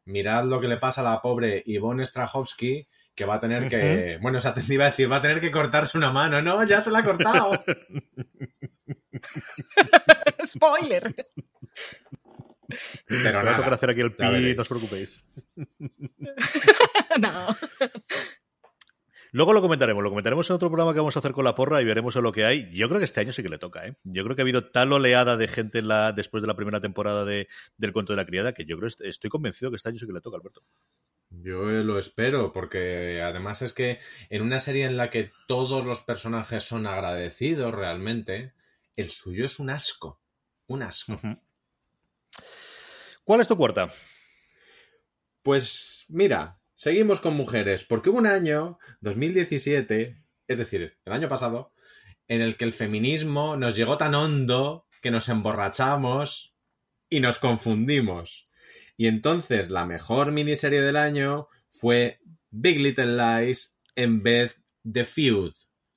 Mirad 0.05 0.45
lo 0.45 0.61
que 0.61 0.69
le 0.69 0.77
pasa 0.77 1.01
a 1.01 1.05
la 1.05 1.21
pobre 1.21 1.65
Yvonne 1.67 2.07
Strahovski, 2.07 2.87
que 3.17 3.25
va 3.25 3.35
a 3.35 3.41
tener 3.41 3.69
que. 3.69 4.19
Bueno, 4.23 4.41
se 4.41 4.53
iba 4.69 4.85
a 4.85 4.91
decir, 4.91 5.11
va 5.11 5.17
a 5.17 5.21
tener 5.21 5.41
que 5.41 5.51
cortarse 5.51 5.99
una 5.99 6.13
mano. 6.13 6.41
No, 6.41 6.65
ya 6.65 6.81
se 6.81 6.93
la 6.93 7.01
ha 7.01 7.05
cortado. 7.05 7.65
Spoiler. 10.47 11.13
Pero 13.09 13.43
no. 13.43 13.51
a 13.51 13.57
tocar 13.57 13.73
hacer 13.73 13.91
aquí 13.91 14.03
el 14.03 14.15
pi, 14.15 14.55
no 14.55 14.63
os 14.63 14.69
preocupéis. 14.69 15.21
no. 17.19 17.57
Luego 19.33 19.53
lo 19.53 19.61
comentaremos, 19.61 20.03
lo 20.03 20.11
comentaremos 20.11 20.49
en 20.49 20.57
otro 20.57 20.69
programa 20.69 20.93
que 20.93 21.01
vamos 21.01 21.17
a 21.17 21.19
hacer 21.19 21.33
con 21.33 21.45
la 21.45 21.55
porra 21.55 21.83
y 21.83 21.85
veremos 21.85 22.17
lo 22.17 22.33
que 22.33 22.45
hay. 22.45 22.71
Yo 22.73 22.89
creo 22.89 22.99
que 22.99 23.05
este 23.05 23.21
año 23.21 23.33
sí 23.33 23.43
que 23.43 23.49
le 23.49 23.59
toca, 23.59 23.87
¿eh? 23.87 23.97
Yo 24.05 24.25
creo 24.25 24.35
que 24.35 24.43
ha 24.43 24.45
habido 24.45 24.65
tal 24.71 24.93
oleada 24.93 25.37
de 25.37 25.49
gente 25.49 25.79
en 25.79 25.89
la, 25.89 26.13
después 26.13 26.43
de 26.43 26.47
la 26.47 26.57
primera 26.57 26.81
temporada 26.81 27.25
de, 27.25 27.49
del 27.77 27.93
cuento 27.93 28.13
de 28.13 28.17
la 28.17 28.27
criada 28.27 28.55
que 28.55 28.65
yo 28.65 28.79
creo 28.79 28.89
estoy 28.89 29.31
convencido 29.31 29.71
que 29.71 29.77
este 29.77 29.91
año 29.91 29.99
sí 29.99 30.07
que 30.07 30.13
le 30.13 30.21
toca, 30.21 30.37
Alberto. 30.37 30.63
Yo 31.31 31.65
lo 31.65 31.99
espero, 31.99 32.53
porque 32.53 33.21
además 33.23 33.61
es 33.63 33.75
que 33.75 33.99
en 34.31 34.43
una 34.43 34.61
serie 34.61 34.87
en 34.87 34.97
la 34.97 35.11
que 35.11 35.31
todos 35.47 35.85
los 35.85 36.01
personajes 36.01 36.63
son 36.63 36.87
agradecidos 36.87 37.75
realmente, 37.75 38.55
el 38.97 39.11
suyo 39.11 39.45
es 39.45 39.59
un 39.59 39.71
asco. 39.71 40.23
Un 40.67 40.83
asco. 40.83 41.21
¿Cuál 43.25 43.41
es 43.43 43.49
tu 43.49 43.57
cuarta? 43.57 43.89
Pues 45.43 46.07
mira, 46.09 46.58
Seguimos 46.79 47.19
con 47.19 47.35
mujeres, 47.35 47.83
porque 47.83 48.09
hubo 48.09 48.19
un 48.19 48.29
año, 48.29 48.79
2017, 49.01 50.23
es 50.47 50.59
decir, 50.59 50.97
el 51.05 51.13
año 51.13 51.29
pasado, 51.29 51.73
en 52.29 52.41
el 52.41 52.57
que 52.57 52.65
el 52.65 52.73
feminismo 52.73 53.57
nos 53.57 53.75
llegó 53.75 53.99
tan 53.99 54.15
hondo 54.15 54.87
que 55.03 55.11
nos 55.11 55.29
emborrachamos 55.29 56.55
y 57.11 57.19
nos 57.19 57.41
confundimos. 57.41 58.45
Y 58.97 59.09
entonces 59.09 59.71
la 59.71 59.87
mejor 59.87 60.31
miniserie 60.31 60.81
del 60.81 60.97
año 60.97 61.49
fue 61.73 62.21
Big 62.51 62.79
Little 62.79 63.17
Lies 63.17 63.77
en 63.97 64.23
vez 64.23 64.63
de 64.85 65.05
Feud. 65.05 65.55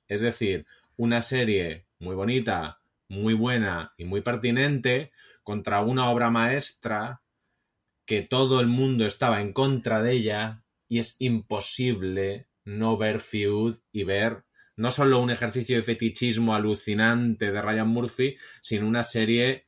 Es 0.08 0.20
decir, 0.20 0.66
una 0.96 1.22
serie 1.22 1.86
muy 2.00 2.16
bonita, 2.16 2.80
muy 3.06 3.34
buena 3.34 3.94
y 3.96 4.04
muy 4.04 4.20
pertinente 4.20 5.12
contra 5.44 5.80
una 5.82 6.10
obra 6.10 6.30
maestra 6.30 7.22
que 8.04 8.22
todo 8.22 8.58
el 8.58 8.66
mundo 8.66 9.06
estaba 9.06 9.40
en 9.40 9.52
contra 9.52 10.02
de 10.02 10.14
ella 10.14 10.61
y 10.92 10.98
es 10.98 11.16
imposible 11.20 12.48
no 12.66 12.98
ver 12.98 13.18
Feud 13.18 13.78
y 13.92 14.04
ver 14.04 14.44
no 14.76 14.90
solo 14.90 15.20
un 15.20 15.30
ejercicio 15.30 15.76
de 15.76 15.82
fetichismo 15.82 16.54
alucinante 16.54 17.50
de 17.50 17.62
Ryan 17.62 17.88
Murphy, 17.88 18.36
sino 18.60 18.86
una 18.86 19.02
serie 19.02 19.64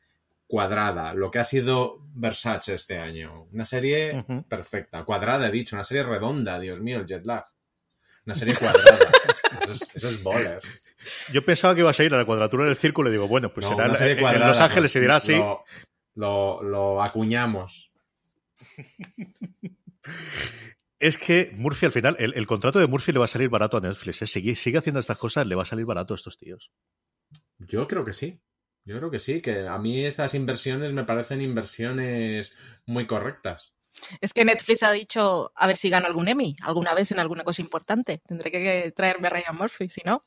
cuadrada, 0.46 1.14
lo 1.14 1.30
que 1.30 1.38
ha 1.38 1.44
sido 1.44 2.02
Versace 2.12 2.74
este 2.74 2.98
año. 2.98 3.44
Una 3.52 3.64
serie 3.64 4.22
perfecta, 4.46 5.02
cuadrada, 5.04 5.48
he 5.48 5.50
dicho, 5.50 5.76
una 5.76 5.84
serie 5.84 6.02
redonda, 6.02 6.60
Dios 6.60 6.82
mío, 6.82 6.98
el 6.98 7.06
jet 7.06 7.24
lag. 7.24 7.46
Una 8.26 8.34
serie 8.34 8.56
cuadrada. 8.56 8.98
eso, 9.62 9.72
es, 9.72 9.92
eso 9.94 10.10
Yo 11.32 11.42
pensaba 11.42 11.74
que 11.74 11.80
iba 11.80 11.90
a 11.90 12.02
ir 12.02 12.12
a 12.12 12.18
la 12.18 12.26
cuadratura 12.26 12.66
del 12.66 12.76
círculo 12.76 13.08
y 13.08 13.12
digo, 13.12 13.28
bueno, 13.28 13.50
pues 13.50 13.64
será 13.64 13.86
en, 13.86 14.40
Los 14.40 14.60
Ángeles 14.60 14.92
se 14.92 15.00
dirá 15.00 15.16
así. 15.16 15.42
Lo, 16.16 16.62
lo 16.62 17.02
acuñamos. 17.02 17.90
Es 21.04 21.18
que 21.18 21.52
Murphy 21.54 21.84
al 21.84 21.92
final, 21.92 22.16
el, 22.18 22.46
contrato 22.46 22.78
de 22.78 22.86
Murphy 22.86 23.12
le 23.12 23.18
va 23.18 23.26
a 23.26 23.28
salir 23.28 23.50
barato 23.50 23.76
a 23.76 23.80
Netflix. 23.82 24.22
¿eh? 24.22 24.26
Sigue, 24.26 24.54
sigue 24.54 24.78
haciendo 24.78 25.00
estas 25.00 25.18
cosas, 25.18 25.46
le 25.46 25.54
va 25.54 25.64
a 25.64 25.66
salir 25.66 25.84
barato 25.84 26.14
a 26.14 26.16
estos 26.16 26.38
tíos. 26.38 26.70
Yo 27.58 27.86
creo 27.86 28.06
que 28.06 28.14
sí. 28.14 28.40
Yo 28.86 28.96
creo 28.96 29.10
que 29.10 29.18
sí, 29.18 29.42
que 29.42 29.68
a 29.68 29.76
mí 29.76 30.02
estas 30.06 30.32
inversiones 30.32 30.94
me 30.94 31.04
parecen 31.04 31.42
inversiones 31.42 32.54
muy 32.86 33.06
correctas. 33.06 33.74
Es 34.22 34.32
que 34.32 34.46
Netflix 34.46 34.82
ha 34.82 34.92
dicho 34.92 35.52
a 35.54 35.66
ver 35.66 35.76
si 35.76 35.90
gano 35.90 36.06
algún 36.06 36.26
Emmy 36.26 36.56
alguna 36.62 36.94
vez 36.94 37.12
en 37.12 37.18
alguna 37.18 37.44
cosa 37.44 37.60
importante. 37.60 38.22
Tendré 38.26 38.50
que 38.50 38.90
traerme 38.96 39.26
a 39.26 39.30
Ryan 39.30 39.56
Murphy, 39.56 39.90
si 39.90 40.00
no. 40.06 40.24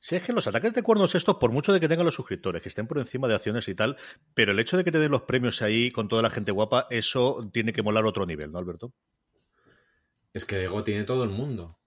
Sí, 0.00 0.16
es 0.16 0.22
que 0.22 0.32
los 0.32 0.46
ataques 0.46 0.72
de 0.72 0.82
cuernos 0.82 1.14
estos, 1.14 1.36
por 1.36 1.52
mucho 1.52 1.74
de 1.74 1.80
que 1.80 1.88
tengan 1.88 2.06
los 2.06 2.14
suscriptores, 2.14 2.62
que 2.62 2.70
estén 2.70 2.86
por 2.86 2.96
encima 2.96 3.28
de 3.28 3.34
acciones 3.34 3.68
y 3.68 3.74
tal, 3.74 3.98
pero 4.32 4.52
el 4.52 4.58
hecho 4.58 4.78
de 4.78 4.84
que 4.84 4.92
te 4.92 4.98
den 4.98 5.10
los 5.10 5.22
premios 5.22 5.60
ahí 5.60 5.90
con 5.90 6.08
toda 6.08 6.22
la 6.22 6.30
gente 6.30 6.50
guapa, 6.50 6.86
eso 6.88 7.46
tiene 7.52 7.74
que 7.74 7.82
molar 7.82 8.06
otro 8.06 8.24
nivel, 8.24 8.50
¿no, 8.50 8.58
Alberto? 8.58 8.94
Es 10.32 10.44
que 10.44 10.64
ego 10.64 10.84
tiene 10.84 11.04
todo 11.04 11.24
el 11.24 11.30
mundo. 11.30 11.78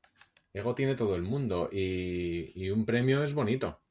ego 0.54 0.76
tiene 0.76 0.96
todo 0.96 1.16
el 1.16 1.22
mundo 1.22 1.70
y, 1.72 2.52
y 2.56 2.70
un 2.70 2.86
premio 2.86 3.24
es 3.24 3.34
bonito. 3.34 3.82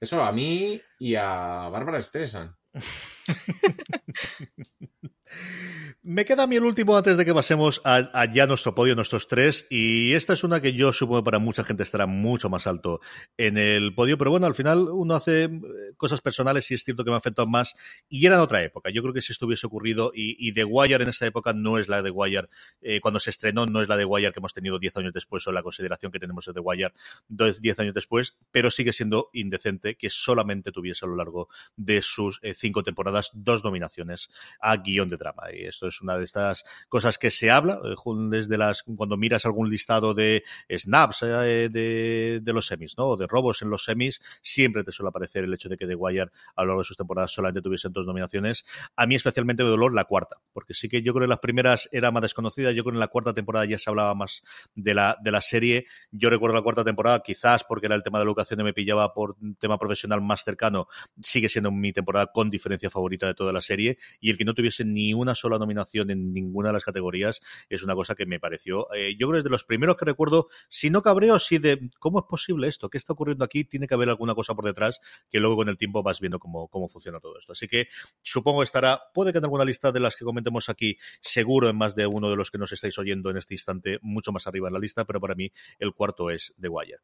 Eso 0.00 0.22
a 0.22 0.32
mí 0.32 0.80
y 0.98 1.14
a 1.16 1.68
Bárbara 1.68 2.00
Streisand. 2.00 2.54
Me 6.10 6.24
queda 6.24 6.44
a 6.44 6.46
mí 6.46 6.56
el 6.56 6.64
último 6.64 6.96
antes 6.96 7.18
de 7.18 7.24
que 7.26 7.34
pasemos 7.34 7.82
a, 7.84 8.24
ya 8.32 8.46
nuestro 8.46 8.74
podio, 8.74 8.94
nuestros 8.94 9.28
tres. 9.28 9.66
Y 9.68 10.14
esta 10.14 10.32
es 10.32 10.42
una 10.42 10.62
que 10.62 10.72
yo 10.72 10.90
supongo 10.94 11.22
para 11.22 11.38
mucha 11.38 11.64
gente 11.64 11.82
estará 11.82 12.06
mucho 12.06 12.48
más 12.48 12.66
alto 12.66 13.02
en 13.36 13.58
el 13.58 13.94
podio. 13.94 14.16
Pero 14.16 14.30
bueno, 14.30 14.46
al 14.46 14.54
final 14.54 14.88
uno 14.90 15.14
hace 15.14 15.44
eh, 15.44 15.50
cosas 15.98 16.22
personales 16.22 16.70
y 16.70 16.74
es 16.74 16.82
cierto 16.82 17.04
que 17.04 17.10
me 17.10 17.16
ha 17.16 17.18
afectado 17.18 17.46
más. 17.46 17.74
Y 18.08 18.24
era 18.24 18.36
en 18.36 18.40
otra 18.40 18.62
época. 18.62 18.88
Yo 18.88 19.02
creo 19.02 19.12
que 19.12 19.20
si 19.20 19.34
esto 19.34 19.44
hubiese 19.44 19.66
ocurrido, 19.66 20.10
y, 20.14 20.50
The 20.54 20.64
Wire 20.64 21.02
en 21.02 21.10
esta 21.10 21.26
época 21.26 21.52
no 21.52 21.76
es 21.76 21.88
la 21.88 22.00
de 22.00 22.10
Wire, 22.10 22.48
eh, 22.80 23.02
cuando 23.02 23.20
se 23.20 23.28
estrenó, 23.28 23.66
no 23.66 23.82
es 23.82 23.88
la 23.90 23.98
de 23.98 24.06
Wire 24.06 24.32
que 24.32 24.38
hemos 24.38 24.54
tenido 24.54 24.78
10 24.78 24.96
años 24.96 25.12
después 25.12 25.46
o 25.46 25.52
la 25.52 25.62
consideración 25.62 26.10
que 26.10 26.18
tenemos 26.18 26.46
de 26.46 26.54
The 26.54 26.60
Wire 26.60 26.94
10 27.28 27.80
años 27.80 27.92
después, 27.92 28.38
pero 28.50 28.70
sigue 28.70 28.94
siendo 28.94 29.28
indecente 29.34 29.98
que 29.98 30.08
solamente 30.08 30.72
tuviese 30.72 31.04
a 31.04 31.08
lo 31.08 31.16
largo 31.16 31.50
de 31.76 32.00
sus 32.00 32.40
eh, 32.40 32.54
cinco 32.54 32.82
temporadas 32.82 33.30
dos 33.34 33.62
nominaciones 33.62 34.30
a 34.58 34.78
guion 34.78 35.10
de 35.10 35.18
drama. 35.18 35.52
Y 35.52 35.66
esto 35.66 35.86
es 35.86 35.97
una 36.02 36.16
de 36.16 36.24
estas 36.24 36.64
cosas 36.88 37.18
que 37.18 37.30
se 37.30 37.50
habla 37.50 37.80
eh, 37.84 37.94
desde 38.28 38.58
las 38.58 38.82
cuando 38.82 39.16
miras 39.16 39.44
algún 39.44 39.68
listado 39.70 40.14
de 40.14 40.44
snaps 40.68 41.22
eh, 41.22 41.68
de, 41.70 42.40
de, 42.42 42.52
los 42.52 42.66
semis, 42.66 42.96
¿no? 42.96 43.06
O 43.06 43.16
de 43.16 43.26
robos 43.26 43.62
en 43.62 43.70
los 43.70 43.84
semis, 43.84 44.20
siempre 44.42 44.84
te 44.84 44.92
suele 44.92 45.08
aparecer 45.08 45.44
el 45.44 45.54
hecho 45.54 45.68
de 45.68 45.76
que 45.76 45.86
The 45.86 45.94
Wire 45.94 46.30
a 46.56 46.62
lo 46.62 46.68
largo 46.68 46.80
de 46.82 46.84
sus 46.84 46.96
temporadas 46.96 47.32
solamente 47.32 47.62
tuviesen 47.62 47.92
dos 47.92 48.06
nominaciones. 48.06 48.64
A 48.96 49.06
mí 49.06 49.14
especialmente 49.14 49.62
de 49.62 49.68
dolor 49.68 49.94
la 49.94 50.04
cuarta, 50.04 50.36
porque 50.52 50.74
sí 50.74 50.88
que 50.88 51.02
yo 51.02 51.12
creo 51.12 51.24
que 51.24 51.28
las 51.28 51.38
primeras 51.38 51.88
era 51.92 52.10
más 52.10 52.22
desconocida, 52.22 52.72
yo 52.72 52.82
creo 52.84 52.92
que 52.92 52.96
en 52.96 53.00
la 53.00 53.08
cuarta 53.08 53.34
temporada 53.34 53.64
ya 53.64 53.78
se 53.78 53.90
hablaba 53.90 54.14
más 54.14 54.42
de 54.74 54.94
la, 54.94 55.16
de 55.22 55.30
la 55.30 55.40
serie. 55.40 55.86
Yo 56.10 56.30
recuerdo 56.30 56.54
la 56.54 56.62
cuarta 56.62 56.84
temporada, 56.84 57.20
quizás 57.20 57.64
porque 57.64 57.86
era 57.86 57.94
el 57.94 58.02
tema 58.02 58.18
de 58.18 58.24
la 58.24 58.30
educación 58.30 58.60
y 58.60 58.64
me 58.64 58.72
pillaba 58.72 59.12
por 59.12 59.36
tema 59.58 59.78
profesional 59.78 60.20
más 60.20 60.44
cercano, 60.44 60.88
sigue 61.22 61.48
siendo 61.48 61.70
mi 61.70 61.92
temporada 61.92 62.26
con 62.26 62.50
diferencia 62.50 62.90
favorita 62.90 63.26
de 63.26 63.34
toda 63.34 63.52
la 63.52 63.60
serie, 63.60 63.98
y 64.20 64.30
el 64.30 64.38
que 64.38 64.44
no 64.44 64.54
tuviese 64.54 64.84
ni 64.84 65.14
una 65.14 65.34
sola 65.34 65.58
nominación 65.58 65.77
en 65.94 66.32
ninguna 66.32 66.68
de 66.68 66.74
las 66.74 66.84
categorías 66.84 67.40
es 67.68 67.82
una 67.82 67.94
cosa 67.94 68.14
que 68.14 68.26
me 68.26 68.40
pareció, 68.40 68.92
eh, 68.94 69.16
yo 69.18 69.28
creo 69.28 69.32
que 69.32 69.38
es 69.38 69.44
de 69.44 69.50
los 69.50 69.64
primeros 69.64 69.96
que 69.96 70.04
recuerdo, 70.04 70.48
si 70.68 70.90
no 70.90 71.02
cabreo, 71.02 71.38
sí 71.38 71.58
de 71.58 71.90
cómo 71.98 72.20
es 72.20 72.24
posible 72.28 72.68
esto, 72.68 72.88
qué 72.88 72.98
está 72.98 73.12
ocurriendo 73.12 73.44
aquí, 73.44 73.64
tiene 73.64 73.86
que 73.86 73.94
haber 73.94 74.08
alguna 74.08 74.34
cosa 74.34 74.54
por 74.54 74.64
detrás 74.64 75.00
que 75.30 75.40
luego 75.40 75.56
con 75.56 75.68
el 75.68 75.76
tiempo 75.76 76.02
vas 76.02 76.20
viendo 76.20 76.38
cómo, 76.38 76.68
cómo 76.68 76.88
funciona 76.88 77.20
todo 77.20 77.38
esto. 77.38 77.52
Así 77.52 77.68
que 77.68 77.88
supongo 78.22 78.62
estará, 78.62 79.00
puede 79.14 79.32
que 79.32 79.38
en 79.38 79.44
alguna 79.44 79.64
lista 79.64 79.92
de 79.92 80.00
las 80.00 80.16
que 80.16 80.24
comentemos 80.24 80.68
aquí, 80.68 80.98
seguro 81.20 81.68
en 81.68 81.76
más 81.76 81.94
de 81.94 82.06
uno 82.06 82.30
de 82.30 82.36
los 82.36 82.50
que 82.50 82.58
nos 82.58 82.72
estáis 82.72 82.98
oyendo 82.98 83.30
en 83.30 83.36
este 83.36 83.54
instante, 83.54 83.98
mucho 84.02 84.32
más 84.32 84.46
arriba 84.46 84.68
en 84.68 84.74
la 84.74 84.80
lista, 84.80 85.04
pero 85.04 85.20
para 85.20 85.34
mí 85.34 85.50
el 85.78 85.92
cuarto 85.92 86.30
es 86.30 86.54
The 86.60 86.68
Wire. 86.68 86.98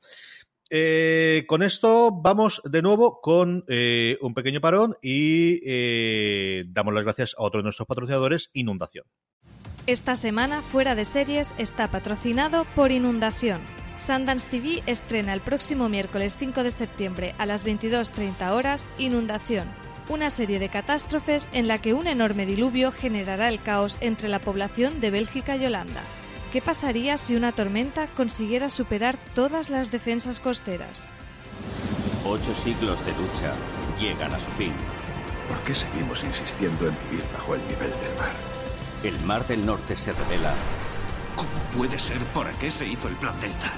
Eh, 0.71 1.45
con 1.47 1.63
esto 1.63 2.11
vamos 2.11 2.63
de 2.65 2.81
nuevo 2.81 3.21
con 3.21 3.65
eh, 3.69 4.17
un 4.23 4.33
pequeño 4.33 4.61
parón 4.61 4.95
y 5.03 5.61
eh, 5.65 6.65
damos 6.69 6.95
las 6.95 7.05
gracias 7.05 7.35
a 7.39 7.43
otro 7.43 7.59
de 7.59 7.65
nuestros 7.65 7.87
patrocinadores, 7.87 8.51
Inundación. 8.55 9.05
Esta 9.87 10.17
semana 10.17 10.63
Fuera 10.63 10.95
de 10.95 11.05
Series 11.05 11.55
está 11.59 11.89
patrocinado 11.89 12.67
por 12.75 12.91
Inundación. 12.91 13.61
Sundance 13.99 14.49
TV 14.49 14.83
estrena 14.87 15.35
el 15.35 15.43
próximo 15.43 15.89
miércoles 15.89 16.37
5 16.39 16.63
de 16.63 16.71
septiembre 16.71 17.35
a 17.39 17.47
las 17.47 17.65
22.30 17.65 18.51
horas 18.53 18.89
Inundación, 18.99 19.69
una 20.09 20.31
serie 20.31 20.59
de 20.59 20.71
catástrofes 20.71 21.49
en 21.53 21.69
la 21.69 21.81
que 21.81 21.93
un 21.93 22.07
enorme 22.07 22.47
diluvio 22.47 22.91
generará 22.91 23.49
el 23.49 23.63
caos 23.63 23.99
entre 24.01 24.29
la 24.29 24.41
población 24.41 25.01
de 25.01 25.11
Bélgica 25.11 25.57
y 25.57 25.67
Holanda. 25.67 26.03
¿Qué 26.55 26.63
pasaría 26.63 27.19
si 27.19 27.35
una 27.35 27.51
tormenta 27.51 28.07
consiguiera 28.07 28.71
superar 28.71 29.19
todas 29.35 29.71
las 29.71 29.91
defensas 29.91 30.39
costeras? 30.39 31.11
Ocho 32.25 32.55
siglos 32.55 33.05
de 33.05 33.11
lucha 33.11 33.53
llegan 33.99 34.33
a 34.33 34.39
su 34.39 34.53
fin. 34.53 34.73
¿Por 35.49 35.59
qué 35.65 35.75
seguimos 35.75 36.23
insistiendo 36.23 36.87
en 36.87 36.97
vivir 37.11 37.25
bajo 37.33 37.57
el 37.57 37.63
nivel 37.63 37.91
del 37.91 38.17
mar? 38.21 38.33
El 39.03 39.19
mar 39.23 39.45
del 39.49 39.67
norte 39.67 39.97
se 39.97 40.13
revela. 40.13 40.55
¿Cómo 41.35 41.51
puede 41.77 41.99
ser? 41.99 42.19
¿Por 42.27 42.49
qué 42.53 42.71
se 42.71 42.87
hizo 42.87 43.09
el 43.09 43.17
plan 43.17 43.35
Delta? 43.41 43.73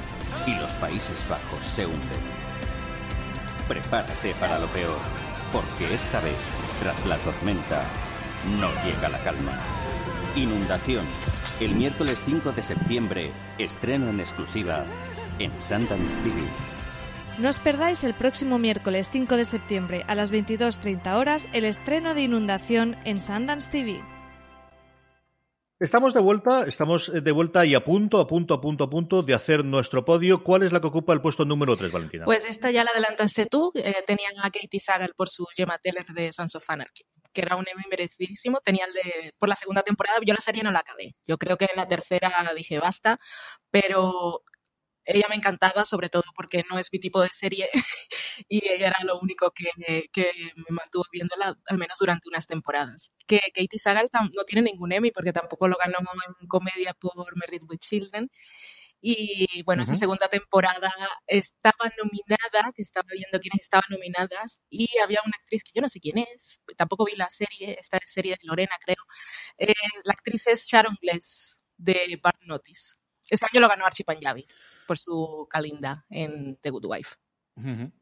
Y 0.46 0.54
los 0.56 0.72
Países 0.74 1.26
Bajos 1.30 1.64
se 1.64 1.86
hunden. 1.86 2.20
Prepárate 3.68 4.34
para 4.34 4.58
lo 4.58 4.66
peor, 4.66 4.98
porque 5.50 5.94
esta 5.94 6.20
vez, 6.20 6.36
tras 6.82 7.06
la 7.06 7.16
tormenta, 7.16 7.84
no 8.60 8.68
llega 8.84 9.08
la 9.08 9.22
calma. 9.22 9.75
Inundación. 10.36 11.04
El 11.60 11.74
miércoles 11.74 12.22
5 12.26 12.52
de 12.52 12.62
septiembre, 12.62 13.32
estreno 13.56 14.10
en 14.10 14.20
exclusiva 14.20 14.84
en 15.38 15.58
Sundance 15.58 16.20
TV. 16.20 16.42
No 17.38 17.48
os 17.48 17.58
perdáis 17.58 18.04
el 18.04 18.12
próximo 18.12 18.58
miércoles 18.58 19.08
5 19.10 19.34
de 19.36 19.44
septiembre 19.46 20.04
a 20.08 20.14
las 20.14 20.32
22.30 20.32 21.14
horas 21.14 21.48
el 21.54 21.64
estreno 21.64 22.14
de 22.14 22.22
Inundación 22.22 22.96
en 23.04 23.18
Sundance 23.18 23.70
TV. 23.70 24.02
Estamos 25.78 26.14
de 26.14 26.20
vuelta, 26.20 26.64
estamos 26.66 27.12
de 27.12 27.32
vuelta 27.32 27.66
y 27.66 27.74
a 27.74 27.84
punto, 27.84 28.18
a 28.18 28.26
punto, 28.26 28.54
a 28.54 28.60
punto, 28.62 28.84
a 28.84 28.88
punto 28.88 29.22
de 29.22 29.34
hacer 29.34 29.62
nuestro 29.62 30.06
podio. 30.06 30.42
¿Cuál 30.42 30.62
es 30.62 30.72
la 30.72 30.80
que 30.80 30.86
ocupa 30.86 31.12
el 31.12 31.20
puesto 31.20 31.44
número 31.44 31.76
3, 31.76 31.92
Valentina? 31.92 32.24
Pues 32.24 32.46
esta 32.46 32.70
ya 32.70 32.82
la 32.82 32.92
adelantaste 32.92 33.44
tú. 33.44 33.72
Eh, 33.74 34.02
tenían 34.06 34.32
a 34.38 34.50
Katie 34.50 34.80
Sagal 34.80 35.12
por 35.14 35.28
su 35.28 35.44
Gemma 35.54 35.76
Teller 35.76 36.06
de 36.06 36.32
Sons 36.32 36.54
of 36.54 36.64
Anarchy, 36.70 37.04
que 37.30 37.42
era 37.42 37.56
un 37.56 37.66
Emmy 37.68 37.84
merecidísimo. 37.90 38.60
Tenía 38.64 38.86
el 38.86 38.94
de, 38.94 39.34
por 39.38 39.50
la 39.50 39.56
segunda 39.56 39.82
temporada, 39.82 40.18
yo 40.24 40.32
la 40.32 40.40
serie 40.40 40.62
no 40.62 40.70
la 40.70 40.78
acabé. 40.78 41.14
Yo 41.26 41.36
creo 41.36 41.58
que 41.58 41.66
en 41.66 41.76
la 41.76 41.86
tercera 41.86 42.32
dije 42.56 42.78
basta, 42.78 43.20
pero 43.70 44.44
ella 45.06 45.26
me 45.28 45.36
encantaba, 45.36 45.84
sobre 45.86 46.08
todo 46.08 46.24
porque 46.34 46.64
no 46.68 46.78
es 46.78 46.88
mi 46.92 46.98
tipo 46.98 47.22
de 47.22 47.28
serie 47.30 47.68
y 48.48 48.58
ella 48.68 48.88
era 48.88 49.04
lo 49.04 49.18
único 49.20 49.52
que, 49.52 49.70
que, 50.12 50.32
me 50.56 50.74
mantuvo 50.76 51.04
viéndola, 51.12 51.56
al 51.66 51.78
menos 51.78 51.96
durante 51.98 52.28
unas 52.28 52.46
temporadas. 52.46 53.12
Que 53.26 53.40
Katie 53.54 53.78
Sagal 53.78 54.10
no 54.12 54.44
tiene 54.44 54.70
ningún 54.70 54.92
Emmy 54.92 55.12
porque 55.12 55.32
tampoco 55.32 55.68
lo 55.68 55.76
ganó 55.76 55.98
en 56.40 56.48
comedia 56.48 56.94
por 56.94 57.36
Married 57.36 57.62
with 57.68 57.78
Children. 57.78 58.30
Y 59.00 59.62
bueno, 59.62 59.82
uh 59.82 59.86
-huh. 59.86 59.90
esa 59.90 59.94
segunda 59.94 60.28
temporada 60.28 60.90
estaba 61.26 61.92
nominada, 62.02 62.72
que 62.74 62.82
estaba 62.82 63.06
viendo 63.12 63.38
quiénes 63.40 63.60
estaban 63.62 63.84
nominadas, 63.90 64.58
y 64.70 64.88
había 64.98 65.20
una 65.24 65.36
actriz 65.38 65.62
que 65.62 65.72
yo 65.74 65.82
no 65.82 65.88
sé 65.88 66.00
quién 66.00 66.18
es, 66.18 66.60
tampoco 66.76 67.04
vi 67.04 67.14
la 67.14 67.30
serie, 67.30 67.76
esta 67.78 67.98
serie 68.06 68.32
de 68.32 68.40
Lorena, 68.42 68.74
creo. 68.84 68.96
Eh, 69.58 69.74
la 70.04 70.12
actriz 70.12 70.46
es 70.48 70.66
Sharon 70.66 70.96
Gless, 71.00 71.58
de 71.76 72.18
Bart 72.22 72.40
Notice. 72.42 72.96
Ese 73.28 73.44
año 73.44 73.60
lo 73.60 73.68
ganó 73.68 73.86
Archie 73.86 74.04
Panjabi 74.04 74.46
por 74.86 74.98
su 74.98 75.46
Kalinda 75.50 76.06
en 76.08 76.56
The 76.56 76.70
Good 76.70 76.86
Wife. 76.86 77.16
Uh 77.56 77.62
-huh. 77.62 77.92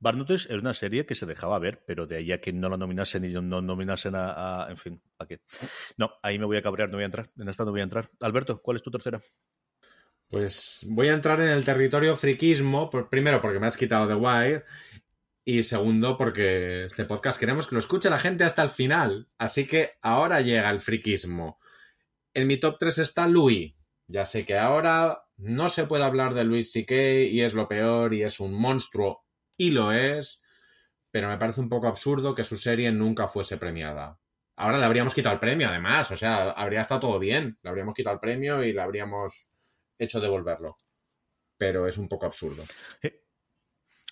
Barnotes 0.00 0.46
era 0.50 0.58
una 0.58 0.74
serie 0.74 1.06
que 1.06 1.14
se 1.14 1.24
dejaba 1.24 1.58
ver, 1.58 1.82
pero 1.86 2.06
de 2.06 2.16
ahí 2.16 2.30
a 2.30 2.40
que 2.40 2.52
no 2.52 2.68
la 2.68 2.76
nominasen 2.76 3.24
y 3.24 3.32
no 3.32 3.62
nominasen 3.62 4.14
a, 4.14 4.64
a 4.66 4.70
en 4.70 4.76
fin, 4.76 5.02
¿a 5.18 5.26
qué? 5.26 5.40
No, 5.96 6.12
ahí 6.22 6.38
me 6.38 6.44
voy 6.44 6.58
a 6.58 6.62
cabrear, 6.62 6.90
no 6.90 6.96
voy 6.96 7.04
a 7.04 7.06
entrar. 7.06 7.30
En 7.38 7.48
esta 7.48 7.64
no 7.64 7.70
voy 7.70 7.80
a 7.80 7.84
entrar. 7.84 8.10
Alberto, 8.20 8.60
¿cuál 8.60 8.76
es 8.76 8.82
tu 8.82 8.90
tercera? 8.90 9.22
Pues 10.28 10.84
voy 10.88 11.08
a 11.08 11.14
entrar 11.14 11.40
en 11.40 11.48
el 11.48 11.64
territorio 11.64 12.16
friquismo, 12.16 12.90
por, 12.90 13.08
primero 13.08 13.40
porque 13.40 13.60
me 13.60 13.66
has 13.66 13.76
quitado 13.76 14.08
The 14.08 14.14
Wire 14.14 14.64
y 15.44 15.62
segundo 15.62 16.18
porque 16.18 16.84
este 16.84 17.04
podcast 17.04 17.38
queremos 17.38 17.66
que 17.66 17.74
lo 17.74 17.78
escuche 17.78 18.10
la 18.10 18.18
gente 18.18 18.44
hasta 18.44 18.62
el 18.62 18.70
final. 18.70 19.28
Así 19.38 19.66
que 19.66 19.92
ahora 20.02 20.40
llega 20.40 20.70
el 20.70 20.80
friquismo. 20.80 21.60
En 22.32 22.46
mi 22.46 22.58
top 22.58 22.76
3 22.78 22.98
está 22.98 23.26
Louis. 23.28 23.74
Ya 24.06 24.24
sé 24.24 24.44
que 24.44 24.58
ahora 24.58 25.24
no 25.36 25.68
se 25.68 25.86
puede 25.86 26.04
hablar 26.04 26.34
de 26.34 26.44
Luis 26.44 26.72
C.K. 26.72 26.94
y 26.94 27.40
es 27.40 27.54
lo 27.54 27.66
peor 27.68 28.14
y 28.14 28.22
es 28.22 28.40
un 28.40 28.54
monstruo 28.54 29.24
y 29.56 29.70
lo 29.70 29.92
es, 29.92 30.42
pero 31.10 31.28
me 31.28 31.38
parece 31.38 31.60
un 31.60 31.68
poco 31.68 31.86
absurdo 31.86 32.34
que 32.34 32.44
su 32.44 32.56
serie 32.56 32.90
nunca 32.92 33.28
fuese 33.28 33.56
premiada. 33.56 34.18
Ahora 34.56 34.78
le 34.78 34.84
habríamos 34.84 35.14
quitado 35.14 35.34
el 35.34 35.40
premio, 35.40 35.68
además, 35.68 36.10
o 36.10 36.16
sea, 36.16 36.50
habría 36.50 36.80
estado 36.80 37.00
todo 37.00 37.18
bien. 37.18 37.58
Le 37.62 37.70
habríamos 37.70 37.94
quitado 37.94 38.14
el 38.14 38.20
premio 38.20 38.62
y 38.62 38.72
le 38.72 38.80
habríamos 38.80 39.48
hecho 39.98 40.20
devolverlo. 40.20 40.76
Pero 41.56 41.86
es 41.86 41.98
un 41.98 42.08
poco 42.08 42.26
absurdo. 42.26 42.64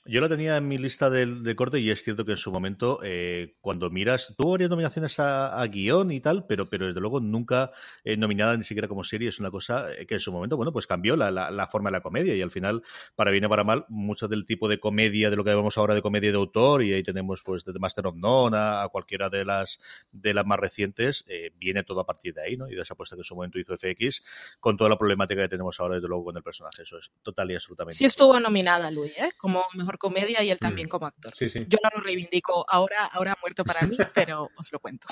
Yo 0.04 0.20
la 0.20 0.28
tenía 0.28 0.56
en 0.56 0.66
mi 0.66 0.78
lista 0.78 1.10
de, 1.10 1.26
de, 1.26 1.54
corte 1.54 1.78
y 1.78 1.90
es 1.90 2.02
cierto 2.02 2.24
que 2.24 2.32
en 2.32 2.36
su 2.36 2.50
momento, 2.50 2.98
eh, 3.04 3.54
cuando 3.60 3.88
miras, 3.88 4.34
tuvo 4.36 4.52
varias 4.52 4.68
nominaciones 4.68 5.20
a, 5.20 5.60
a, 5.60 5.66
guion 5.68 6.10
y 6.10 6.18
tal, 6.18 6.44
pero, 6.44 6.68
pero 6.68 6.88
desde 6.88 7.00
luego 7.00 7.20
nunca 7.20 7.70
eh, 8.02 8.16
nominada 8.16 8.56
ni 8.56 8.64
siquiera 8.64 8.88
como 8.88 9.04
serie. 9.04 9.28
Es 9.28 9.38
una 9.38 9.52
cosa 9.52 9.86
que 10.08 10.14
en 10.14 10.20
su 10.20 10.32
momento, 10.32 10.56
bueno, 10.56 10.72
pues 10.72 10.88
cambió 10.88 11.14
la, 11.14 11.30
la, 11.30 11.53
la, 11.53 11.68
forma 11.68 11.90
de 11.90 11.92
la 11.92 12.00
comedia 12.00 12.34
y 12.34 12.42
al 12.42 12.50
final, 12.50 12.82
para 13.14 13.30
bien 13.30 13.44
o 13.44 13.48
para 13.48 13.62
mal, 13.62 13.86
mucho 13.88 14.26
del 14.26 14.44
tipo 14.44 14.68
de 14.68 14.80
comedia, 14.80 15.30
de 15.30 15.36
lo 15.36 15.44
que 15.44 15.55
vemos 15.55 15.78
ahora 15.78 15.94
de 15.94 16.03
comedia 16.03 16.32
de 16.32 16.36
autor, 16.36 16.82
y 16.82 16.92
ahí 16.92 17.05
tenemos 17.05 17.42
pues 17.44 17.64
desde 17.64 17.78
Master 17.78 18.09
of 18.09 18.16
None 18.16 18.57
a, 18.57 18.82
a 18.82 18.88
cualquiera 18.88 19.28
de 19.28 19.44
las, 19.44 19.78
de 20.11 20.34
las 20.34 20.44
más 20.44 20.59
recientes, 20.59 21.24
eh, 21.28 21.53
viene 21.55 21.84
todo 21.84 22.00
a 22.00 22.07
partir 22.07 22.34
de 22.34 22.42
ahí, 22.42 22.57
¿no? 22.57 22.68
Y 22.68 22.74
de 22.74 22.82
esa 22.82 22.94
apuesta 22.94 23.14
que 23.14 23.20
en 23.20 23.24
su 23.24 23.36
momento 23.36 23.61
hizo 23.61 23.76
FX, 23.76 24.57
con 24.59 24.76
toda 24.76 24.90
la 24.90 24.98
problemática 24.98 25.42
que 25.42 25.48
tenemos 25.48 25.78
ahora, 25.78 25.94
desde 25.94 26.09
luego, 26.09 26.24
con 26.24 26.36
el 26.36 26.42
personaje. 26.42 26.82
Eso 26.82 26.98
es 26.98 27.12
total 27.22 27.53
y 27.53 27.55
absolutamente. 27.55 27.96
Sí 27.96 28.05
estuvo 28.05 28.40
nominada, 28.40 28.90
Luis, 28.90 29.16
¿eh? 29.18 29.30
Como 29.38 29.62
mejor 29.74 29.91
comedia 29.99 30.43
y 30.43 30.51
él 30.51 30.59
también 30.59 30.86
mm. 30.86 30.90
como 30.90 31.07
actor. 31.07 31.32
Sí, 31.36 31.49
sí. 31.49 31.64
Yo 31.68 31.78
no 31.82 31.90
lo 31.95 32.03
reivindico 32.03 32.64
ahora, 32.68 33.07
ahora 33.07 33.32
ha 33.32 33.40
muerto 33.40 33.64
para 33.64 33.82
mí, 33.82 33.97
pero 34.14 34.49
os 34.57 34.72
lo 34.72 34.78
cuento. 34.80 35.09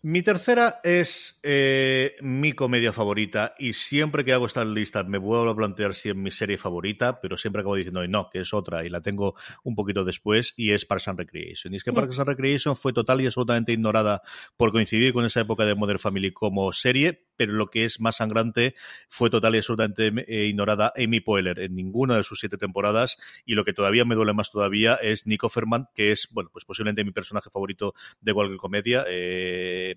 Mi 0.00 0.22
tercera 0.22 0.78
es 0.84 1.40
eh, 1.42 2.14
mi 2.20 2.52
comedia 2.52 2.92
favorita 2.92 3.54
y 3.58 3.72
siempre 3.72 4.24
que 4.24 4.32
hago 4.32 4.46
estas 4.46 4.68
listas 4.68 5.08
me 5.08 5.18
vuelvo 5.18 5.50
a 5.50 5.56
plantear 5.56 5.92
si 5.92 6.08
es 6.08 6.14
mi 6.14 6.30
serie 6.30 6.56
favorita, 6.56 7.20
pero 7.20 7.36
siempre 7.36 7.62
acabo 7.62 7.74
diciendo 7.74 8.06
no, 8.06 8.30
que 8.30 8.38
es 8.38 8.54
otra 8.54 8.86
y 8.86 8.90
la 8.90 9.00
tengo 9.00 9.34
un 9.64 9.74
poquito 9.74 10.04
después 10.04 10.54
y 10.56 10.70
es 10.70 10.84
Parks 10.86 11.08
and 11.08 11.18
Recreation. 11.18 11.74
Y 11.74 11.78
es 11.78 11.84
que 11.84 11.92
Parks 11.92 12.20
and 12.20 12.28
Recreation 12.28 12.76
fue 12.76 12.92
total 12.92 13.20
y 13.22 13.26
absolutamente 13.26 13.72
ignorada 13.72 14.22
por 14.56 14.70
coincidir 14.70 15.12
con 15.12 15.24
esa 15.24 15.40
época 15.40 15.64
de 15.64 15.74
Modern 15.74 15.98
Family 15.98 16.32
como 16.32 16.72
serie, 16.72 17.27
pero 17.38 17.54
lo 17.54 17.68
que 17.68 17.86
es 17.86 18.00
más 18.00 18.16
sangrante 18.16 18.74
fue 19.08 19.30
total 19.30 19.54
y 19.54 19.58
absolutamente 19.58 20.12
eh, 20.26 20.46
ignorada 20.46 20.92
Amy 20.96 21.20
Poehler 21.20 21.60
en 21.60 21.74
ninguna 21.74 22.16
de 22.16 22.24
sus 22.24 22.40
siete 22.40 22.58
temporadas 22.58 23.16
y 23.46 23.54
lo 23.54 23.64
que 23.64 23.72
todavía 23.72 24.04
me 24.04 24.16
duele 24.16 24.34
más 24.34 24.50
todavía 24.50 24.96
es 24.96 25.26
Nico 25.26 25.48
Ferman, 25.48 25.88
que 25.94 26.12
es, 26.12 26.28
bueno, 26.32 26.50
pues 26.52 26.64
posiblemente 26.64 27.04
mi 27.04 27.12
personaje 27.12 27.48
favorito 27.48 27.94
de 28.20 28.34
cualquier 28.34 28.58
comedia. 28.58 29.04
Eh, 29.08 29.94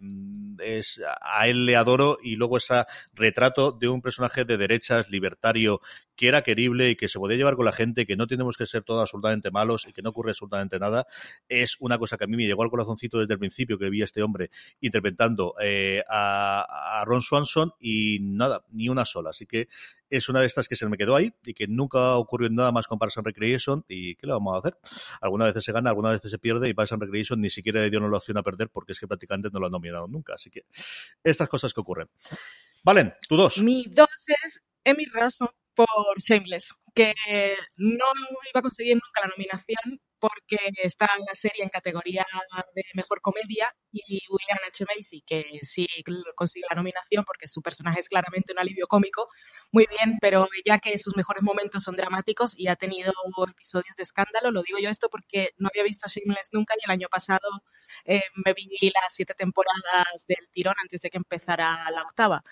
es, 0.60 1.02
a 1.22 1.48
él 1.48 1.66
le 1.66 1.76
adoro 1.76 2.20
y 2.22 2.36
luego 2.36 2.58
ese 2.58 2.86
retrato 3.14 3.72
de 3.72 3.90
un 3.90 4.02
personaje 4.02 4.46
de 4.46 4.58
derechas, 4.58 5.10
libertario, 5.10 5.82
que 6.16 6.28
era 6.28 6.42
querible 6.42 6.90
y 6.90 6.96
que 6.96 7.08
se 7.08 7.20
podía 7.20 7.38
llevar 7.38 7.56
con 7.56 7.66
la 7.66 7.72
gente, 7.72 8.06
que 8.06 8.16
no 8.16 8.28
tenemos 8.28 8.58
que 8.58 8.66
ser 8.66 8.84
todos 8.84 9.02
absolutamente 9.02 9.52
malos 9.52 9.88
y 9.88 9.94
que 9.94 10.02
no 10.02 10.10
ocurre 10.10 10.32
absolutamente 10.32 10.80
nada, 10.80 11.08
es 11.48 11.78
una 11.80 11.98
cosa 11.98 12.18
que 12.18 12.26
a 12.26 12.28
mí 12.28 12.38
me 12.38 12.46
llegó 12.46 12.64
al 12.64 12.70
corazoncito 12.70 13.20
desde 13.20 13.34
el 13.34 13.40
principio 13.40 13.78
que 13.78 13.90
vi 13.90 14.02
a 14.02 14.06
este 14.06 14.22
hombre 14.22 14.52
interpretando 14.80 15.56
eh, 15.62 16.04
a, 16.10 17.04
Ron 17.06 17.22
Swanson 17.22 17.74
y 17.80 18.20
nada, 18.22 18.64
ni 18.72 18.90
una 18.90 19.06
sola. 19.06 19.32
Así 19.32 19.46
que 19.46 19.68
es 20.10 20.30
una 20.30 20.42
de 20.42 20.48
estas 20.48 20.68
que 20.68 20.76
se 20.76 20.88
me 20.88 20.98
quedó 20.98 21.16
ahí 21.16 21.34
y 21.46 21.54
que 21.54 21.68
nunca 21.68 22.16
ocurrió 22.16 22.50
nada 22.50 22.72
más 22.72 22.88
con 22.88 23.00
Parks 23.00 23.18
and 23.18 23.28
Recreation 23.28 23.86
y 23.88 24.16
¿qué 24.16 24.28
le 24.28 24.34
vamos 24.34 24.56
a 24.56 24.60
hacer? 24.60 24.78
Algunas 25.22 25.48
veces 25.48 25.64
se 25.64 25.72
gana, 25.72 25.90
algunas 25.90 26.14
veces 26.14 26.32
se 26.32 26.38
pierde 26.38 26.70
y 26.70 26.74
Parks 26.74 26.92
and 26.92 27.02
Recreation 27.02 27.40
ni 27.40 27.50
siquiera 27.50 27.82
le 27.82 27.90
dio 27.90 28.00
una 28.00 28.16
opción 28.16 28.38
a 28.38 28.44
perder 28.44 28.70
porque 28.70 28.92
es 28.92 29.00
que 29.00 29.08
prácticamente 29.08 29.50
no 29.52 29.60
lo 29.60 29.68
han 29.68 29.72
nominado 29.72 30.08
nunca. 30.08 30.36
Así 30.36 30.50
que 30.50 30.66
estas 31.24 31.48
cosas 31.48 31.74
que 31.74 31.82
ocurren. 31.82 32.10
Valen, 32.84 33.14
tu 33.28 33.38
dos. 33.38 33.60
Mi 33.60 33.86
dos 33.86 34.10
es 34.46 34.62
Emmy 34.84 35.06
Rason 35.06 35.50
por 35.76 35.88
Shameless, 36.20 36.74
que 36.94 37.14
no 37.78 38.06
iba 38.52 38.60
a 38.60 38.62
conseguir 38.62 38.96
nunca 38.96 39.22
la 39.22 39.28
nominación 39.28 40.02
porque 40.22 40.58
está 40.84 41.10
la 41.28 41.34
serie 41.34 41.64
en 41.64 41.70
categoría 41.70 42.26
de 42.76 42.84
mejor 42.94 43.22
comedia 43.22 43.76
y 43.92 44.22
William 44.30 44.60
H. 44.68 44.86
Macy, 44.86 45.24
que 45.26 45.60
sí 45.64 45.88
consigue 46.36 46.66
la 46.70 46.76
nominación 46.76 47.26
porque 47.26 47.48
su 47.48 47.62
personaje 47.62 48.00
es 48.00 48.08
claramente 48.08 48.54
un 48.54 48.60
alivio 48.60 48.86
cómico, 48.88 49.28
muy 49.72 49.88
bien, 49.88 50.20
pero 50.22 50.48
ya 50.64 50.78
que 50.78 50.98
sus 51.00 51.18
mejores 51.18 51.42
momentos 51.44 51.84
son 51.84 51.96
dramáticos 51.96 52.58
y 52.58 52.68
ha 52.68 52.76
tenido 52.76 53.12
episodios 53.50 53.96
de 53.98 54.04
escándalo, 54.04 54.52
lo 54.52 54.62
digo 54.62 54.78
yo 54.80 54.90
esto 54.90 55.10
porque 55.10 55.50
no 55.58 55.70
había 55.70 55.84
visto 55.84 56.08
Shameless 56.08 56.50
nunca 56.54 56.76
y 56.78 56.86
el 56.86 56.92
año 56.92 57.08
pasado 57.10 57.64
eh, 58.06 58.22
me 58.46 58.54
vi 58.54 58.68
las 58.94 59.14
siete 59.14 59.34
temporadas 59.34 60.26
del 60.28 60.50
tirón 60.52 60.76
antes 60.80 61.02
de 61.02 61.10
que 61.10 61.18
empezara 61.18 61.90
la 61.92 62.04
octava. 62.04 62.44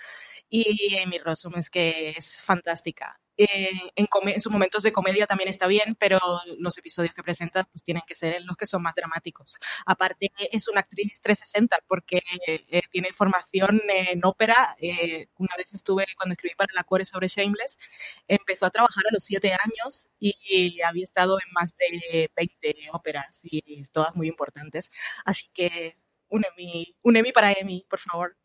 Y 0.50 0.98
Amy 0.98 1.20
Rossum 1.20 1.56
es 1.58 1.70
que 1.70 2.16
es 2.18 2.42
fantástica. 2.44 3.20
Eh, 3.42 3.72
en, 3.96 4.08
en, 4.26 4.42
sus 4.42 4.52
momentos 4.52 4.84
de 4.84 4.92
comedia 4.92 5.26
también 5.26 5.48
está 5.50 5.66
bien, 5.68 5.96
pero 5.98 6.20
los 6.58 6.78
episodios 6.78 7.14
que 7.14 7.24
presenta 7.24 7.64
pues, 7.64 7.82
tienen 7.86 8.04
que 8.06 8.14
ser 8.14 8.42
los 8.44 8.58
que 8.58 8.66
son 8.66 8.82
más 8.82 8.96
dramáticos. 8.96 9.56
Aparte, 9.86 10.30
es 10.52 10.68
una 10.68 10.82
actriz 10.82 11.22
360 11.22 11.78
porque 11.88 12.22
eh, 12.48 12.82
tiene 12.92 13.14
formación 13.14 13.82
en 13.88 14.26
ópera. 14.26 14.76
Eh, 14.82 15.28
una 15.38 15.56
vez 15.58 15.74
estuve, 15.74 16.06
cuando 16.18 16.34
escribí 16.34 16.54
para 16.56 16.74
la 16.74 16.84
Cuore 16.84 17.06
sobre 17.06 17.30
Shameless, 17.30 17.78
empezó 18.28 18.66
a 18.66 18.72
trabajar 18.72 19.06
a 19.10 19.14
los 19.14 19.24
siete 19.24 19.54
años 19.54 20.10
y 20.20 20.82
había 20.82 21.06
estado 21.06 21.40
en 21.40 21.48
más 21.54 21.78
de 21.78 22.30
20 22.36 22.90
óperas 22.92 23.40
y 23.44 23.86
todas 23.94 24.18
muy 24.18 24.28
importantes. 24.28 24.92
Así 25.24 25.48
que 25.54 25.96
un 26.28 26.44
Emmy, 26.46 26.94
un 27.04 27.16
Emmy 27.16 27.32
para 27.32 27.54
Emmy, 27.54 27.86
por 27.90 28.00
favor. 28.00 28.36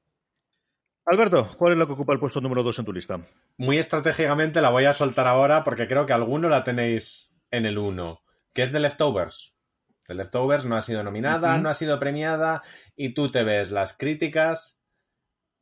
Alberto, 1.06 1.48
¿cuál 1.58 1.72
es 1.72 1.78
la 1.78 1.86
que 1.86 1.92
ocupa 1.92 2.14
el 2.14 2.18
puesto 2.18 2.40
número 2.40 2.62
2 2.62 2.78
en 2.78 2.84
tu 2.84 2.92
lista? 2.92 3.20
Muy 3.58 3.78
estratégicamente 3.78 4.62
la 4.62 4.70
voy 4.70 4.86
a 4.86 4.94
soltar 4.94 5.26
ahora 5.26 5.62
porque 5.62 5.86
creo 5.86 6.06
que 6.06 6.14
alguno 6.14 6.48
la 6.48 6.64
tenéis 6.64 7.36
en 7.50 7.66
el 7.66 7.76
1, 7.76 8.22
que 8.54 8.62
es 8.62 8.72
The 8.72 8.80
Leftovers. 8.80 9.54
The 10.06 10.14
Leftovers 10.14 10.64
no 10.64 10.76
ha 10.76 10.80
sido 10.80 11.02
nominada, 11.02 11.54
uh 11.54 11.58
-huh. 11.58 11.62
no 11.62 11.68
ha 11.68 11.74
sido 11.74 11.98
premiada 11.98 12.62
y 12.96 13.12
tú 13.12 13.26
te 13.26 13.42
ves 13.42 13.70
las 13.70 13.96
críticas 13.96 14.80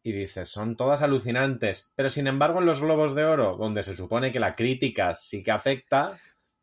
y 0.05 0.12
dices, 0.12 0.49
son 0.49 0.76
todas 0.76 1.03
alucinantes. 1.03 1.93
Pero 1.95 2.09
sin 2.09 2.26
embargo 2.28 2.61
en 2.61 2.66
los 2.66 2.80
Globos 2.80 3.14
de 3.14 3.24
Oro, 3.24 3.57
donde 3.57 3.82
se 3.82 3.95
supone 3.95 4.32
que 4.32 4.40
la 4.40 4.55
crítica 4.55 5.14
sí 5.14 5.43
que 5.43 5.51
afecta, 5.51 6.18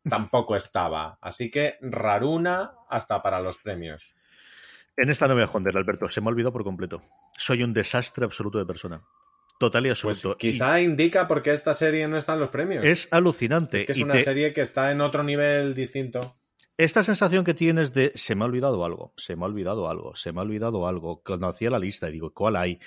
tampoco 0.08 0.56
estaba. 0.56 1.18
Así 1.20 1.50
que 1.50 1.76
raruna 1.80 2.72
hasta 2.88 3.22
para 3.22 3.40
los 3.40 3.58
premios. 3.58 4.14
En 4.96 5.08
esta 5.10 5.26
no 5.26 5.30
me 5.30 5.40
voy 5.40 5.42
a 5.42 5.46
esconder, 5.46 5.76
Alberto. 5.76 6.08
Se 6.10 6.20
me 6.20 6.26
ha 6.26 6.30
olvidado 6.30 6.52
por 6.52 6.64
completo. 6.64 7.02
Soy 7.36 7.62
un 7.62 7.72
desastre 7.72 8.24
absoluto 8.24 8.58
de 8.58 8.66
persona. 8.66 9.02
Total 9.58 9.86
y 9.86 9.90
absoluto. 9.90 10.36
Pues 10.38 10.52
quizá 10.52 10.80
y 10.80 10.84
indica 10.84 11.28
por 11.28 11.42
qué 11.42 11.52
esta 11.52 11.74
serie 11.74 12.08
no 12.08 12.16
está 12.16 12.34
en 12.34 12.40
los 12.40 12.50
premios. 12.50 12.84
Es 12.84 13.08
alucinante. 13.10 13.80
Es 13.80 13.86
que 13.86 13.92
es 13.92 13.98
y 13.98 14.02
una 14.02 14.14
te... 14.14 14.24
serie 14.24 14.52
que 14.52 14.62
está 14.62 14.90
en 14.90 15.00
otro 15.00 15.22
nivel 15.22 15.74
distinto. 15.74 16.39
Esta 16.80 17.04
sensación 17.04 17.44
que 17.44 17.52
tienes 17.52 17.92
de 17.92 18.10
se 18.14 18.34
me 18.34 18.42
ha 18.42 18.46
olvidado 18.46 18.82
algo, 18.86 19.12
se 19.18 19.36
me 19.36 19.42
ha 19.42 19.48
olvidado 19.48 19.90
algo, 19.90 20.16
se 20.16 20.32
me 20.32 20.40
ha 20.40 20.44
olvidado 20.44 20.88
algo. 20.88 21.22
Cuando 21.22 21.46
hacía 21.46 21.68
la 21.68 21.78
lista 21.78 22.08
y 22.08 22.12
digo, 22.12 22.32
¿cuál 22.32 22.56
hay? 22.56 22.78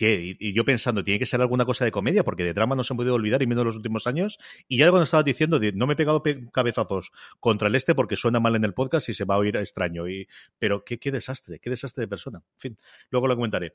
Y, 0.00 0.52
yo 0.52 0.66
pensando, 0.66 1.02
tiene 1.02 1.18
que 1.18 1.24
ser 1.24 1.40
alguna 1.40 1.64
cosa 1.64 1.86
de 1.86 1.90
comedia, 1.90 2.24
porque 2.24 2.44
de 2.44 2.52
drama 2.52 2.76
no 2.76 2.84
se 2.84 2.92
han 2.92 2.98
podido 2.98 3.14
olvidar 3.14 3.40
y 3.40 3.46
menos 3.46 3.62
en 3.62 3.68
los 3.68 3.76
últimos 3.76 4.06
años. 4.06 4.36
Y 4.68 4.76
ya 4.76 4.90
cuando 4.90 5.04
estabas 5.04 5.24
diciendo, 5.24 5.58
no 5.72 5.86
me 5.86 5.94
he 5.94 5.96
pegado 5.96 6.22
pe 6.22 6.46
cabezazos 6.52 7.10
contra 7.40 7.68
el 7.68 7.74
este 7.74 7.94
porque 7.94 8.16
suena 8.16 8.38
mal 8.38 8.54
en 8.54 8.64
el 8.64 8.74
podcast 8.74 9.08
y 9.08 9.14
se 9.14 9.24
va 9.24 9.36
a 9.36 9.38
oír 9.38 9.56
extraño. 9.56 10.06
Y, 10.06 10.28
pero 10.58 10.84
qué, 10.84 10.98
qué 10.98 11.10
desastre, 11.10 11.58
qué 11.58 11.70
desastre 11.70 12.02
de 12.02 12.08
persona. 12.08 12.42
En 12.56 12.60
fin, 12.60 12.78
luego 13.08 13.28
lo 13.28 13.34
comentaré. 13.34 13.72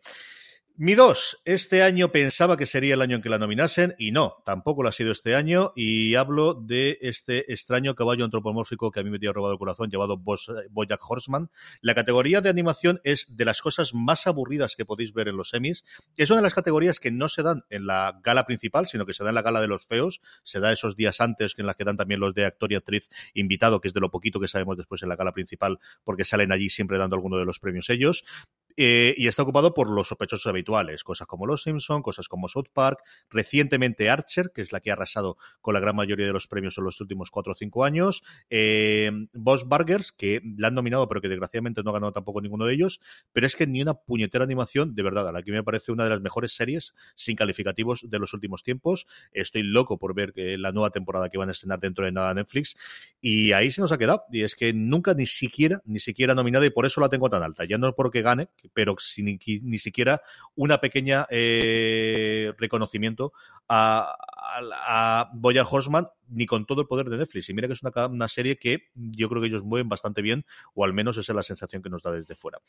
Mi 0.76 0.96
2, 0.96 1.44
este 1.46 1.84
año 1.84 2.12
pensaba 2.12 2.58
que 2.58 2.66
sería 2.66 2.96
el 2.96 3.02
año 3.04 3.18
en 3.18 3.22
que 3.22 3.30
la 3.30 3.38
nominasen 3.38 3.94
y 4.00 4.12
no, 4.12 4.42
tampoco 4.44 4.82
lo 4.82 4.90
ha 4.90 4.92
sido 4.92 5.12
este 5.12 5.36
año 5.36 5.72
y 5.76 6.16
hablo 6.16 6.56
de 6.56 6.98
este 7.02 7.54
extraño 7.54 7.94
caballo 7.94 8.26
antropomórfico 8.26 8.90
que 8.90 9.00
a 9.00 9.04
mí 9.04 9.12
me 9.12 9.20
tiene 9.20 9.34
robado 9.34 9.54
el 9.54 9.60
corazón 9.60 9.92
llamado 9.92 10.18
Bojack 10.18 11.00
Horseman. 11.08 11.52
La 11.82 11.94
categoría 11.94 12.42
de 12.42 12.50
animación 12.50 13.00
es 13.04 13.38
de 13.38 13.46
las 13.46 13.62
cosas 13.62 13.94
más 13.94 14.26
aburridas 14.26 14.76
que 14.76 14.84
podéis 14.84 15.14
ver 15.14 15.28
en 15.28 15.38
los 15.38 15.52
semis. 15.52 15.86
Es 16.18 16.32
una 16.32 16.38
de 16.38 16.46
las 16.46 16.56
categorías 16.56 17.00
que 17.00 17.12
no 17.12 17.30
se 17.30 17.44
dan 17.44 17.66
en 17.70 17.86
la 17.86 18.20
gala 18.24 18.48
principal, 18.48 18.88
sino 18.88 19.06
que 19.06 19.14
se 19.14 19.24
da 19.24 19.30
en 19.30 19.36
la 19.36 19.44
gala 19.44 19.62
de 19.62 19.68
los 19.68 19.86
feos. 19.86 20.22
Se 20.44 20.60
da 20.60 20.72
esos 20.72 20.96
días 20.96 21.22
antes 21.22 21.54
en 21.60 21.68
las 21.68 21.76
que 21.76 21.84
dan 21.84 21.98
también 21.98 22.20
los 22.20 22.34
de 22.34 22.48
actor 22.48 22.72
y 22.72 22.76
actriz 22.76 23.12
invitado, 23.36 23.80
que 23.80 23.90
es 23.90 23.94
de 23.94 24.00
lo 24.00 24.10
poquito 24.10 24.40
que 24.40 24.48
sabemos 24.48 24.76
después 24.76 25.04
en 25.04 25.10
la 25.10 25.18
gala 25.18 25.34
principal, 25.34 25.78
porque 26.04 26.26
salen 26.26 26.52
allí 26.52 26.70
siempre 26.70 26.98
dando 26.98 27.16
alguno 27.16 27.38
de 27.38 27.46
los 27.46 27.60
premios 27.60 27.92
ellos. 27.92 28.26
Eh, 28.78 29.14
y 29.18 29.28
está 29.28 29.44
ocupado 29.44 29.74
por 29.74 29.90
los 29.90 30.08
sospechosos 30.08 30.48
habituales, 30.48 31.04
cosas 31.04 31.28
como 31.28 31.46
Los 31.46 31.64
Simpson, 31.64 32.02
cosas 32.02 32.28
como 32.28 32.48
South 32.48 32.70
Park, 32.74 33.00
recientemente 33.30 34.10
Archer, 34.10 34.52
que 34.54 34.62
es 34.62 34.72
la 34.72 34.80
que 34.80 34.90
ha 34.90 34.94
arrasado 34.94 35.38
con 35.62 35.74
la 35.74 35.80
gran 35.80 35.96
mayoría 35.96 36.26
de 36.26 36.34
los 36.34 36.48
premios 36.48 36.78
en 36.78 36.86
los 36.86 37.00
últimos 37.02 37.30
cuatro 37.32 37.54
o 37.54 37.56
cinco 37.56 37.86
años, 37.86 38.24
eh, 38.50 39.12
Boss 39.34 39.66
Burgers, 39.66 40.12
que 40.12 40.42
la 40.58 40.70
han 40.70 40.76
nominado, 40.76 41.08
pero 41.08 41.22
que 41.22 41.30
desgraciadamente 41.30 41.84
no 41.84 41.92
ha 41.92 41.94
ganado 41.94 42.14
tampoco 42.14 42.42
ninguno 42.42 42.66
de 42.66 42.74
ellos, 42.74 43.00
pero 43.32 43.46
es 43.46 43.56
que 43.56 43.68
ni 43.68 43.82
una 43.82 43.94
puñetera 43.94 44.44
animación, 44.44 44.96
de 44.96 45.04
verdad, 45.04 45.28
a 45.28 45.32
la 45.32 45.44
que 45.44 45.52
me 45.52 45.64
parece 45.64 45.92
una 45.92 46.04
de 46.04 46.10
las 46.10 46.22
mejores 46.22 46.54
series 46.54 46.94
sin 47.16 47.36
calificativos 47.36 48.10
de 48.10 48.20
los 48.20 48.34
últimos 48.34 48.64
tiempos. 48.64 49.08
Estoy 49.32 49.64
loco 49.64 49.98
por 49.98 50.14
ver 50.16 50.34
que 50.34 50.58
la 50.58 50.72
nueva 50.72 50.90
temporada 50.90 51.30
que 51.30 51.38
van 51.38 51.50
a 51.50 51.52
estrenar 51.52 51.80
dentro 51.80 52.06
de 52.06 52.12
nada 52.12 52.34
Netflix, 52.34 52.76
y 53.22 53.52
ahí 53.52 53.72
se 53.72 53.82
nos 53.82 53.92
ha 53.92 53.98
quedado, 53.98 54.24
y 54.32 54.42
es 54.42 54.56
que 54.56 54.74
nunca 54.74 55.14
ni 55.14 55.26
siquiera, 55.26 55.82
ni 55.86 56.00
siquiera 56.00 56.36
nominada, 56.36 56.66
y 56.66 56.70
por 56.70 56.86
eso 56.86 57.02
la 57.02 57.10
tengo 57.10 57.30
tan 57.30 57.44
alta, 57.44 57.66
ya 57.66 57.78
no 57.78 57.94
porque 57.94 58.22
gane, 58.22 58.50
pero 58.74 58.96
sin 59.00 59.26
ni, 59.26 59.78
siquiera 59.78 60.22
una 60.56 60.80
pequeña 60.80 61.28
eh, 61.30 62.54
reconocimiento 62.58 63.34
a, 63.68 64.16
a, 64.38 65.22
a 65.22 65.30
Boya 65.34 65.66
Horseman 65.70 66.08
ni 66.30 66.46
con 66.46 66.66
todo 66.66 66.82
el 66.82 66.88
poder 66.88 67.10
de 67.10 67.18
Netflix. 67.18 67.50
Y 67.50 67.54
mira 67.54 67.68
que 67.68 67.74
es 67.74 67.82
una, 67.84 68.28
serie 68.28 68.58
que 68.58 68.90
yo 68.94 69.30
creo 69.30 69.42
que 69.42 69.48
ellos 69.48 69.64
mueven 69.64 69.90
bastante 69.90 70.22
bien, 70.22 70.46
o 70.74 70.86
al 70.86 70.94
menos 70.94 71.18
esa 71.18 71.32
es 71.32 71.36
la 71.36 71.44
sensación 71.44 71.82
que 71.82 71.90
nos 71.90 72.02
da 72.02 72.12
desde 72.12 72.36
fuera. 72.36 72.60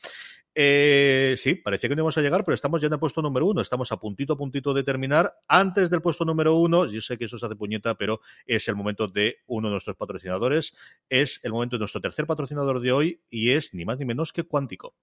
Eh, 0.55 1.35
sí, 1.39 1.55
parecía 1.55 1.89
que 1.89 1.97
no 1.97 2.01
íbamos 2.01 2.19
a 2.19 2.23
llegar, 2.23 2.45
pero 2.45 2.55
estamos 2.55 2.81
ya 2.81 2.87
en 2.89 2.93
el 2.95 2.99
puesto 2.99 3.23
número 3.23 3.47
uno. 3.47 3.61
Estamos 3.61 3.91
a 3.93 3.97
puntito 3.99 4.35
a 4.35 4.37
puntito 4.37 4.75
de 4.75 4.83
terminar. 4.83 5.33
Antes 5.49 5.91
del 5.91 6.03
puesto 6.03 6.25
número 6.25 6.57
uno, 6.57 6.87
yo 6.87 7.01
sé 7.01 7.17
que 7.19 7.27
eso 7.27 7.39
se 7.39 7.47
hace 7.47 7.57
puñeta, 7.57 7.95
pero 7.95 8.21
es 8.47 8.69
el 8.69 8.77
momento 8.77 9.09
de 9.09 9.39
uno 9.47 9.69
de 9.69 9.73
nuestros 9.73 9.97
patrocinadores. 9.97 10.75
Es 11.09 11.41
el 11.43 11.53
momento 11.53 11.77
de 11.77 11.81
nuestro 11.81 12.01
tercer 12.01 12.27
patrocinador 12.27 12.81
de 12.81 12.93
hoy 12.93 13.21
y 13.31 13.51
es 13.51 13.75
ni 13.75 13.85
más 13.85 13.99
ni 13.99 14.05
menos 14.05 14.33
que 14.33 14.45
Cuántico. 14.45 14.95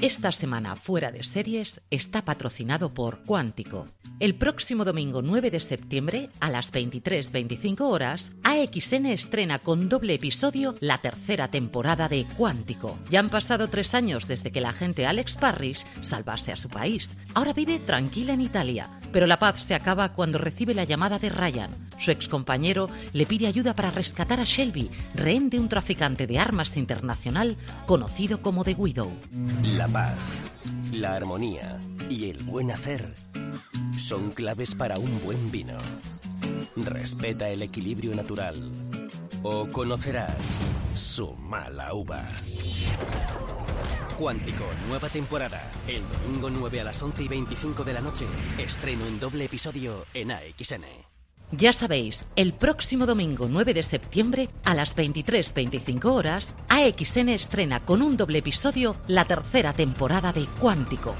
Esta 0.00 0.32
semana 0.32 0.76
fuera 0.76 1.10
de 1.10 1.24
series 1.24 1.82
está 1.90 2.24
patrocinado 2.24 2.94
por 2.94 3.24
Cuántico. 3.24 3.88
El 4.20 4.36
próximo 4.36 4.84
domingo 4.84 5.22
9 5.22 5.50
de 5.50 5.60
septiembre 5.60 6.30
a 6.40 6.50
las 6.50 6.72
23.25 6.72 7.80
horas, 7.80 7.97
AXN 8.02 9.06
estrena 9.06 9.58
con 9.58 9.88
doble 9.88 10.14
episodio 10.14 10.74
la 10.80 10.98
tercera 10.98 11.48
temporada 11.48 12.08
de 12.08 12.26
Cuántico. 12.36 12.98
Ya 13.10 13.20
han 13.20 13.30
pasado 13.30 13.68
tres 13.68 13.94
años 13.94 14.28
desde 14.28 14.52
que 14.52 14.60
la 14.60 14.70
agente 14.70 15.06
Alex 15.06 15.36
Parrish 15.36 15.84
salvase 16.02 16.52
a 16.52 16.56
su 16.56 16.68
país. 16.68 17.16
Ahora 17.34 17.52
vive 17.52 17.78
tranquila 17.78 18.32
en 18.32 18.40
Italia 18.40 18.88
pero 19.12 19.26
la 19.26 19.38
paz 19.38 19.62
se 19.62 19.74
acaba 19.74 20.12
cuando 20.12 20.38
recibe 20.38 20.74
la 20.74 20.84
llamada 20.84 21.18
de 21.18 21.28
Ryan. 21.28 21.70
Su 21.98 22.10
excompañero 22.10 22.88
le 23.12 23.26
pide 23.26 23.46
ayuda 23.46 23.74
para 23.74 23.90
rescatar 23.90 24.40
a 24.40 24.44
Shelby, 24.44 24.90
rehén 25.14 25.50
de 25.50 25.58
un 25.58 25.68
traficante 25.68 26.26
de 26.26 26.38
armas 26.38 26.76
internacional 26.76 27.56
conocido 27.86 28.42
como 28.42 28.64
The 28.64 28.74
Widow. 28.74 29.10
La 29.62 29.88
paz, 29.88 30.18
la 30.92 31.14
armonía 31.14 31.78
y 32.08 32.30
el 32.30 32.38
buen 32.38 32.70
hacer 32.70 33.14
son 33.98 34.30
claves 34.30 34.74
para 34.74 34.98
un 34.98 35.20
buen 35.24 35.50
vino. 35.50 35.78
Respeta 36.76 37.48
el 37.48 37.62
equilibrio 37.62 37.77
natural 38.14 38.70
o 39.42 39.68
conocerás 39.68 40.58
su 40.94 41.32
mala 41.34 41.94
uva. 41.94 42.26
Cuántico, 44.18 44.64
nueva 44.88 45.08
temporada. 45.08 45.70
El 45.86 46.02
domingo 46.24 46.50
9 46.50 46.80
a 46.80 46.84
las 46.84 47.00
11 47.00 47.22
y 47.22 47.28
25 47.28 47.84
de 47.84 47.92
la 47.92 48.00
noche. 48.00 48.26
Estreno 48.58 49.06
en 49.06 49.20
doble 49.20 49.44
episodio 49.44 50.06
en 50.12 50.32
AXN. 50.32 50.84
Ya 51.52 51.72
sabéis, 51.72 52.26
el 52.36 52.52
próximo 52.52 53.06
domingo 53.06 53.46
9 53.48 53.72
de 53.74 53.82
septiembre 53.82 54.50
a 54.64 54.74
las 54.74 54.96
23.25 54.96 56.04
horas, 56.06 56.56
AXN 56.68 57.30
estrena 57.30 57.80
con 57.80 58.02
un 58.02 58.16
doble 58.16 58.38
episodio 58.38 58.96
la 59.06 59.24
tercera 59.24 59.72
temporada 59.72 60.32
de 60.32 60.46
Cuántico. 60.60 61.14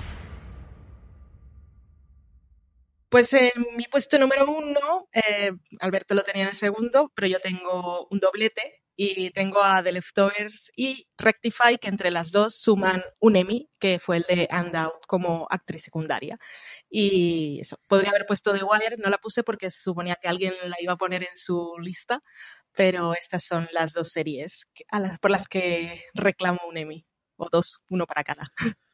Pues 3.11 3.33
en 3.33 3.51
mi 3.75 3.85
puesto 3.85 4.19
número 4.19 4.45
uno, 4.51 5.09
eh, 5.13 5.53
Alberto 5.81 6.15
lo 6.15 6.23
tenía 6.23 6.47
en 6.47 6.55
segundo, 6.55 7.11
pero 7.15 7.27
yo 7.27 7.41
tengo 7.41 8.07
un 8.11 8.19
doblete 8.21 8.83
y 8.97 9.31
tengo 9.31 9.63
a 9.63 9.83
The 9.83 9.93
Leftovers 9.93 10.71
y 10.77 11.09
Rectify, 11.17 11.79
que 11.81 11.89
entre 11.89 12.11
las 12.11 12.33
dos 12.33 12.57
suman 12.57 13.03
un 13.21 13.37
Emmy, 13.37 13.71
que 13.79 13.99
fue 13.99 14.19
el 14.19 14.25
de 14.25 14.47
And 14.51 14.77
Out 14.77 15.07
como 15.07 15.47
actriz 15.51 15.85
secundaria. 15.85 16.37
Y 16.91 17.61
eso, 17.63 17.79
podría 17.89 18.11
haber 18.11 18.27
puesto 18.27 18.53
The 18.53 18.65
Wire, 18.65 18.97
no 18.99 19.09
la 19.09 19.19
puse 19.19 19.43
porque 19.43 19.71
suponía 19.71 20.17
que 20.17 20.29
alguien 20.29 20.55
la 20.65 20.77
iba 20.81 20.93
a 20.95 20.97
poner 20.97 21.23
en 21.23 21.37
su 21.37 21.77
lista, 21.81 22.21
pero 22.73 23.15
estas 23.15 23.45
son 23.45 23.69
las 23.73 23.93
dos 23.95 24.11
series 24.13 24.67
por 25.21 25.31
las 25.31 25.49
que 25.49 26.05
reclamo 26.15 26.61
un 26.69 26.77
Emmy, 26.77 27.07
o 27.37 27.49
dos, 27.51 27.81
uno 27.89 28.07
para 28.07 28.25
cada. 28.25 28.53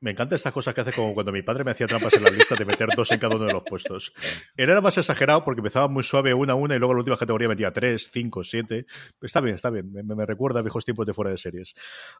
Me 0.00 0.10
encanta 0.10 0.36
estas 0.36 0.52
cosas 0.52 0.74
que 0.74 0.82
hace 0.82 0.92
como 0.92 1.14
cuando 1.14 1.32
mi 1.32 1.42
padre 1.42 1.64
me 1.64 1.70
hacía 1.70 1.86
trampas 1.86 2.12
en 2.14 2.24
la 2.24 2.30
lista 2.30 2.54
de 2.54 2.66
meter 2.66 2.88
dos 2.94 3.10
en 3.10 3.18
cada 3.18 3.36
uno 3.36 3.46
de 3.46 3.54
los 3.54 3.62
puestos. 3.62 4.12
Él 4.56 4.68
era 4.68 4.82
más 4.82 4.98
exagerado 4.98 5.44
porque 5.44 5.60
empezaba 5.60 5.88
muy 5.88 6.02
suave 6.02 6.34
una 6.34 6.52
a 6.52 6.56
una 6.56 6.76
y 6.76 6.78
luego 6.78 6.92
la 6.92 6.98
última 6.98 7.16
categoría 7.16 7.48
metía 7.48 7.72
tres, 7.72 8.10
cinco, 8.12 8.44
siete. 8.44 8.84
Está 9.22 9.40
bien, 9.40 9.56
está 9.56 9.70
bien. 9.70 9.90
Me, 9.92 10.26
recuerda 10.26 10.60
a 10.60 10.62
viejos 10.62 10.84
tiempos 10.84 11.06
de 11.06 11.14
fuera 11.14 11.30
de 11.30 11.38
series. 11.38 11.74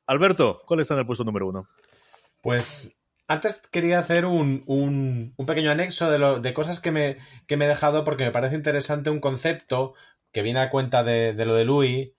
Alberto, 0.06 0.62
¿cuál 0.66 0.80
está 0.80 0.94
en 0.94 1.00
el 1.00 1.06
puesto 1.06 1.24
número 1.24 1.46
uno? 1.46 1.68
Pues 2.40 2.96
antes 3.26 3.60
quería 3.70 3.98
hacer 3.98 4.24
un, 4.24 4.62
un, 4.66 5.34
pequeño 5.46 5.70
anexo 5.70 6.10
de, 6.10 6.40
de 6.40 6.54
cosas 6.54 6.80
que 6.80 6.90
me, 6.90 7.18
que 7.46 7.58
me 7.58 7.66
he 7.66 7.68
dejado 7.68 8.02
porque 8.02 8.24
me 8.24 8.32
parece 8.32 8.54
interesante 8.54 9.10
un 9.10 9.20
concepto 9.20 9.92
que 10.32 10.40
viene 10.40 10.60
a 10.60 10.70
cuenta 10.70 11.02
de, 11.02 11.34
de 11.34 11.44
lo 11.44 11.54
de 11.54 11.64
Louis, 11.66 12.12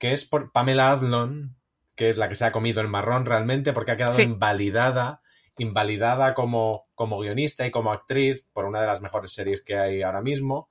que 0.00 0.12
es 0.12 0.24
por 0.24 0.50
Pamela 0.50 0.90
Adlon, 0.90 1.57
que 1.98 2.08
es 2.08 2.16
la 2.16 2.28
que 2.28 2.36
se 2.36 2.44
ha 2.44 2.52
comido 2.52 2.80
el 2.80 2.86
marrón 2.86 3.26
realmente 3.26 3.72
porque 3.72 3.90
ha 3.90 3.96
quedado 3.96 4.22
invalidada, 4.22 5.20
invalidada 5.58 6.32
como, 6.32 6.86
como 6.94 7.18
guionista 7.18 7.66
y 7.66 7.72
como 7.72 7.90
actriz 7.90 8.46
por 8.52 8.66
una 8.66 8.80
de 8.80 8.86
las 8.86 9.00
mejores 9.00 9.32
series 9.32 9.64
que 9.64 9.76
hay 9.76 10.02
ahora 10.02 10.22
mismo. 10.22 10.70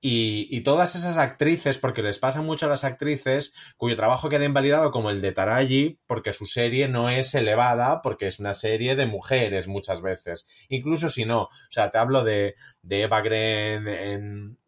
Y, 0.00 0.62
todas 0.62 0.94
esas 0.94 1.18
actrices, 1.18 1.76
porque 1.76 2.02
les 2.02 2.18
pasa 2.18 2.40
mucho 2.40 2.64
a 2.64 2.68
las 2.70 2.84
actrices 2.84 3.52
cuyo 3.76 3.96
trabajo 3.96 4.30
queda 4.30 4.44
invalidado, 4.46 4.92
como 4.92 5.10
el 5.10 5.20
de 5.20 5.32
Taraji, 5.32 5.98
porque 6.06 6.32
su 6.32 6.46
serie 6.46 6.88
no 6.88 7.10
es 7.10 7.34
elevada, 7.34 8.00
porque 8.00 8.28
es 8.28 8.38
una 8.38 8.54
serie 8.54 8.96
de 8.96 9.06
mujeres 9.06 9.66
muchas 9.68 10.00
veces. 10.00 10.48
Incluso 10.68 11.10
si 11.10 11.26
no. 11.26 11.42
O 11.42 11.50
sea, 11.68 11.90
te 11.90 11.98
hablo 11.98 12.24
de, 12.24 12.54
Eva 12.88 13.20
Green 13.20 13.88
en, 13.88 14.58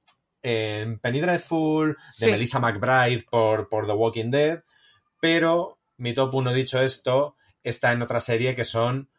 en 0.42 0.98
Penny 0.98 1.20
Dreadful, 1.20 1.96
de 2.18 2.30
Melissa 2.30 2.58
McBride 2.58 3.24
por, 3.30 3.70
por 3.70 3.86
The 3.86 3.92
Walking 3.92 4.30
Dead 4.30 4.62
pero 5.20 5.78
mi 5.96 6.14
top 6.14 6.34
1 6.34 6.52
dicho 6.52 6.80
esto 6.80 7.36
está 7.62 7.92
en 7.92 8.02
otra 8.02 8.20
serie 8.20 8.54
que 8.54 8.64
son 8.64 9.10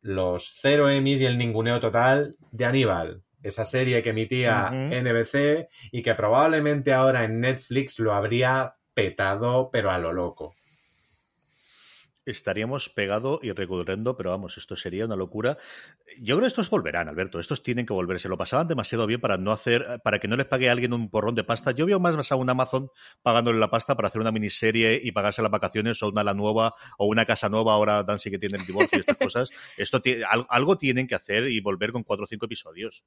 los 0.00 0.52
cero 0.60 0.88
Emmys 0.88 1.20
y 1.20 1.26
el 1.26 1.38
ninguneo 1.38 1.80
total 1.80 2.36
de 2.52 2.64
Aníbal. 2.64 3.22
Esa 3.42 3.64
serie 3.64 4.02
que 4.02 4.10
emitía 4.10 4.70
NBC 4.70 5.68
y 5.92 6.02
que 6.02 6.14
probablemente 6.14 6.92
ahora 6.92 7.24
en 7.24 7.40
Netflix 7.40 7.98
lo 7.98 8.12
habría 8.12 8.76
petado, 8.94 9.70
pero 9.70 9.90
a 9.90 9.98
lo 9.98 10.12
loco 10.12 10.54
estaríamos 12.26 12.90
pegado 12.90 13.38
y 13.42 13.52
recorriendo, 13.52 14.16
pero 14.16 14.30
vamos, 14.30 14.58
esto 14.58 14.76
sería 14.76 15.06
una 15.06 15.16
locura. 15.16 15.56
Yo 16.20 16.36
creo 16.36 16.42
que 16.42 16.48
estos 16.48 16.68
volverán, 16.68 17.08
Alberto. 17.08 17.38
Estos 17.38 17.62
tienen 17.62 17.86
que 17.86 17.92
volverse. 17.92 18.28
Lo 18.28 18.36
pasaban 18.36 18.68
demasiado 18.68 19.06
bien 19.06 19.20
para 19.20 19.38
no 19.38 19.52
hacer, 19.52 19.84
para 20.02 20.18
que 20.18 20.28
no 20.28 20.36
les 20.36 20.46
pague 20.46 20.68
a 20.68 20.72
alguien 20.72 20.92
un 20.92 21.08
porrón 21.08 21.34
de 21.34 21.44
pasta. 21.44 21.70
Yo 21.70 21.86
veo 21.86 22.00
más 22.00 22.30
a 22.30 22.36
un 22.36 22.50
Amazon 22.50 22.90
pagándole 23.22 23.58
la 23.58 23.70
pasta 23.70 23.96
para 23.96 24.08
hacer 24.08 24.20
una 24.20 24.32
miniserie 24.32 25.00
y 25.02 25.12
pagarse 25.12 25.40
las 25.40 25.50
vacaciones 25.50 26.02
o 26.02 26.08
una 26.08 26.24
la 26.24 26.34
nueva 26.34 26.74
o 26.98 27.06
una 27.06 27.24
casa 27.24 27.48
nueva. 27.48 27.74
Ahora 27.74 28.02
Dancy 28.02 28.30
que 28.30 28.38
tiene 28.38 28.58
el 28.58 28.66
divorcio 28.66 28.98
y 28.98 29.00
estas 29.00 29.16
cosas. 29.16 29.50
Esto 29.76 30.02
algo 30.48 30.76
tienen 30.76 31.06
que 31.06 31.14
hacer 31.14 31.48
y 31.48 31.60
volver 31.60 31.92
con 31.92 32.02
cuatro 32.02 32.24
o 32.24 32.26
cinco 32.26 32.46
episodios. 32.46 33.04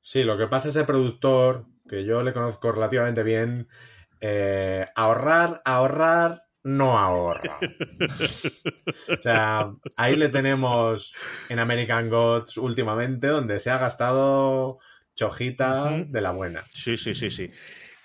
Sí, 0.00 0.24
lo 0.24 0.36
que 0.36 0.46
pasa 0.46 0.68
es 0.68 0.76
el 0.76 0.86
productor, 0.86 1.66
que 1.88 2.04
yo 2.04 2.22
le 2.22 2.32
conozco 2.32 2.72
relativamente 2.72 3.22
bien, 3.22 3.68
eh, 4.20 4.86
ahorrar, 4.94 5.60
ahorrar 5.64 6.49
no 6.62 6.98
ahorra. 6.98 7.58
o 9.08 9.22
sea, 9.22 9.72
ahí 9.96 10.16
le 10.16 10.28
tenemos 10.28 11.14
en 11.48 11.58
American 11.58 12.08
Gods 12.08 12.56
últimamente, 12.58 13.28
donde 13.28 13.58
se 13.58 13.70
ha 13.70 13.78
gastado 13.78 14.78
chojita 15.14 15.90
de 16.06 16.20
la 16.20 16.32
buena. 16.32 16.62
Sí, 16.70 16.96
sí, 16.96 17.14
sí, 17.14 17.30
sí. 17.30 17.50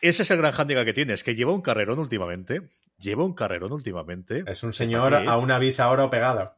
Ese 0.01 0.23
es 0.23 0.31
el 0.31 0.37
gran 0.37 0.53
handicap 0.53 0.85
que 0.85 0.93
tiene, 0.93 1.13
es 1.13 1.23
que 1.23 1.35
lleva 1.35 1.53
un 1.53 1.61
carrerón 1.61 1.99
últimamente. 1.99 2.69
Lleva 2.97 3.25
un 3.25 3.33
carrerón 3.33 3.73
últimamente. 3.73 4.43
Es 4.47 4.63
un 4.63 4.71
señor 4.71 5.13
a 5.13 5.37
una 5.37 5.59
visa 5.59 5.89
oro 5.89 6.09
pegada. 6.09 6.57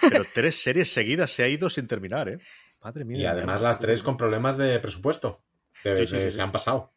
Pero 0.00 0.24
tres 0.32 0.62
series 0.62 0.92
seguidas 0.92 1.30
se 1.30 1.42
ha 1.42 1.48
ido 1.48 1.68
sin 1.68 1.86
terminar, 1.86 2.28
¿eh? 2.28 2.38
Madre 2.82 3.04
mía. 3.04 3.18
Y 3.18 3.26
además 3.26 3.60
las 3.60 3.78
tres 3.78 4.02
con 4.02 4.16
problemas 4.16 4.56
de 4.56 4.78
presupuesto. 4.78 5.42
Que 5.82 6.06
se 6.06 6.40
han 6.40 6.52
pasado. 6.52 6.92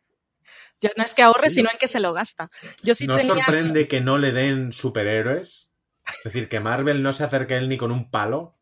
Ya 0.81 0.91
no 0.97 1.03
es 1.03 1.13
que 1.13 1.23
ahorre, 1.23 1.49
sino 1.49 1.69
en 1.71 1.77
que 1.77 1.87
se 1.87 1.99
lo 1.99 2.13
gasta. 2.13 2.49
Yo 2.83 2.95
sí 2.95 3.07
¿No 3.07 3.17
sorprende 3.17 3.87
que 3.87 4.01
no 4.01 4.17
le 4.17 4.31
den 4.31 4.73
superhéroes? 4.73 5.69
Es 6.05 6.23
decir, 6.23 6.49
que 6.49 6.59
Marvel 6.59 7.01
no 7.01 7.13
se 7.13 7.23
acerque 7.23 7.55
a 7.55 7.57
él 7.57 7.69
ni 7.69 7.77
con 7.77 7.91
un 7.91 8.11
palo. 8.11 8.59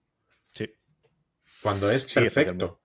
Sí. 0.51 0.73
Cuando 1.61 1.89
es 1.91 2.05
perfecto. 2.05 2.82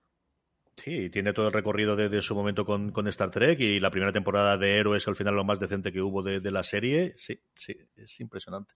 Sí, 0.83 1.09
tiene 1.09 1.33
todo 1.33 1.47
el 1.47 1.53
recorrido 1.53 1.95
de, 1.95 2.21
su 2.21 2.35
momento 2.35 2.65
con, 2.65 3.07
Star 3.07 3.31
Trek 3.31 3.59
y 3.59 3.79
la 3.79 3.91
primera 3.91 4.13
temporada 4.13 4.57
de 4.57 4.77
Héroes, 4.77 5.07
al 5.07 5.15
final 5.15 5.35
lo 5.35 5.43
más 5.43 5.59
decente 5.59 5.91
que 5.91 6.01
hubo 6.01 6.23
de, 6.23 6.51
la 6.51 6.63
serie. 6.63 7.13
Sí, 7.17 7.41
sí, 7.53 7.75
es 7.97 8.19
impresionante. 8.21 8.75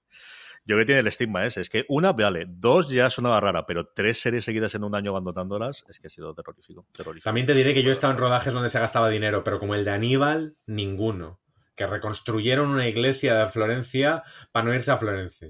Yo 0.66 0.76
creo 0.76 0.80
que 0.80 0.86
tiene 0.86 1.00
el 1.00 1.08
estigma 1.08 1.46
ese. 1.46 1.62
Es 1.62 1.70
que 1.70 1.86
una, 1.88 2.12
vale, 2.12 2.46
dos 2.48 2.90
ya 2.90 3.10
sonaba 3.10 3.40
rara, 3.40 3.66
pero 3.66 3.88
tres 3.88 4.20
series 4.20 4.44
seguidas 4.44 4.76
en 4.76 4.84
un 4.84 4.96
año 4.96 5.12
abandonándolas 5.12 5.86
es 5.88 6.00
que 6.00 6.08
ha 6.08 6.10
sido 6.10 6.34
terrorífico. 6.34 6.86
terrorífico. 6.92 7.26
También 7.26 7.48
te 7.48 7.54
diré 7.54 7.74
que 7.74 7.84
yo 7.84 7.90
he 7.90 7.94
estado 7.94 8.12
en 8.12 8.20
rodajes 8.20 8.54
donde 8.54 8.70
se 8.70 8.80
gastaba 8.80 9.10
dinero, 9.10 9.44
pero 9.44 9.60
como 9.60 9.76
el 9.76 9.86
de 9.86 9.92
Aníbal, 9.92 10.58
ninguno. 10.66 11.40
Que 11.76 11.88
reconstruyeron 11.88 12.70
una 12.70 12.88
iglesia 12.88 13.36
de 13.36 13.48
Florencia 13.48 14.24
para 14.52 14.66
no 14.66 14.74
irse 14.74 14.92
a 14.92 14.98
Florencia. 14.98 15.50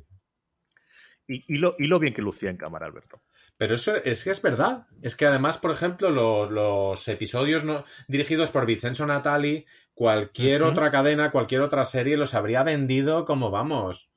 Y, 1.25 1.57
lo, 1.57 1.75
y 1.79 1.87
lo 1.87 1.99
bien 1.99 2.13
que 2.13 2.21
lucía 2.21 2.49
en 2.49 2.57
cámara, 2.57 2.85
Alberto. 2.85 3.23
Pero 3.57 3.75
eso 3.75 3.95
es 3.95 4.23
que 4.23 4.31
es 4.31 4.41
verdad. 4.41 4.87
Es 5.01 5.15
que 5.15 5.25
además, 5.25 5.57
por 5.57 5.71
ejemplo, 5.71 6.09
los, 6.09 7.07
episodios 7.07 7.63
no, 7.63 7.85
dirigidos 8.07 8.51
por 8.51 8.65
Vincenzo 8.65 9.05
Natali, 9.05 9.65
cualquier 9.93 10.63
otra 10.63 10.91
cadena, 10.91 11.31
cualquier 11.31 11.61
otra 11.61 11.85
serie 11.85 12.17
los 12.17 12.33
habría 12.33 12.63
vendido 12.63 13.25
como 13.25 13.51
vamos. 13.51 14.09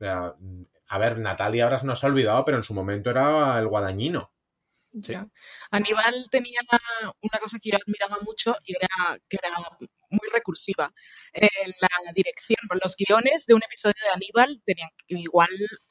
a 0.00 0.98
ver, 0.98 1.18
Natalia 1.18 1.64
ahora 1.64 1.78
se 1.78 1.86
nos 1.86 2.04
ha 2.04 2.06
olvidado, 2.06 2.44
pero 2.44 2.56
en 2.56 2.62
su 2.62 2.74
momento 2.74 3.10
era 3.10 3.58
el 3.58 3.66
guadañino. 3.66 4.33
Aníbal 5.70 6.26
tenía 6.30 6.60
una 7.20 7.38
cosa 7.40 7.58
que 7.60 7.70
yo 7.70 7.76
admiraba 7.76 8.18
mucho 8.22 8.56
y 8.64 8.74
era 8.76 9.18
que 9.28 9.38
era 9.42 9.56
muy 10.10 10.28
recursiva. 10.32 10.92
La 11.34 12.12
dirección, 12.14 12.58
los 12.82 12.94
guiones 12.96 13.46
de 13.46 13.54
un 13.54 13.62
episodio 13.64 13.94
de 14.02 14.10
Aníbal 14.10 14.62
tenían 14.64 14.90
igual, 15.08 15.50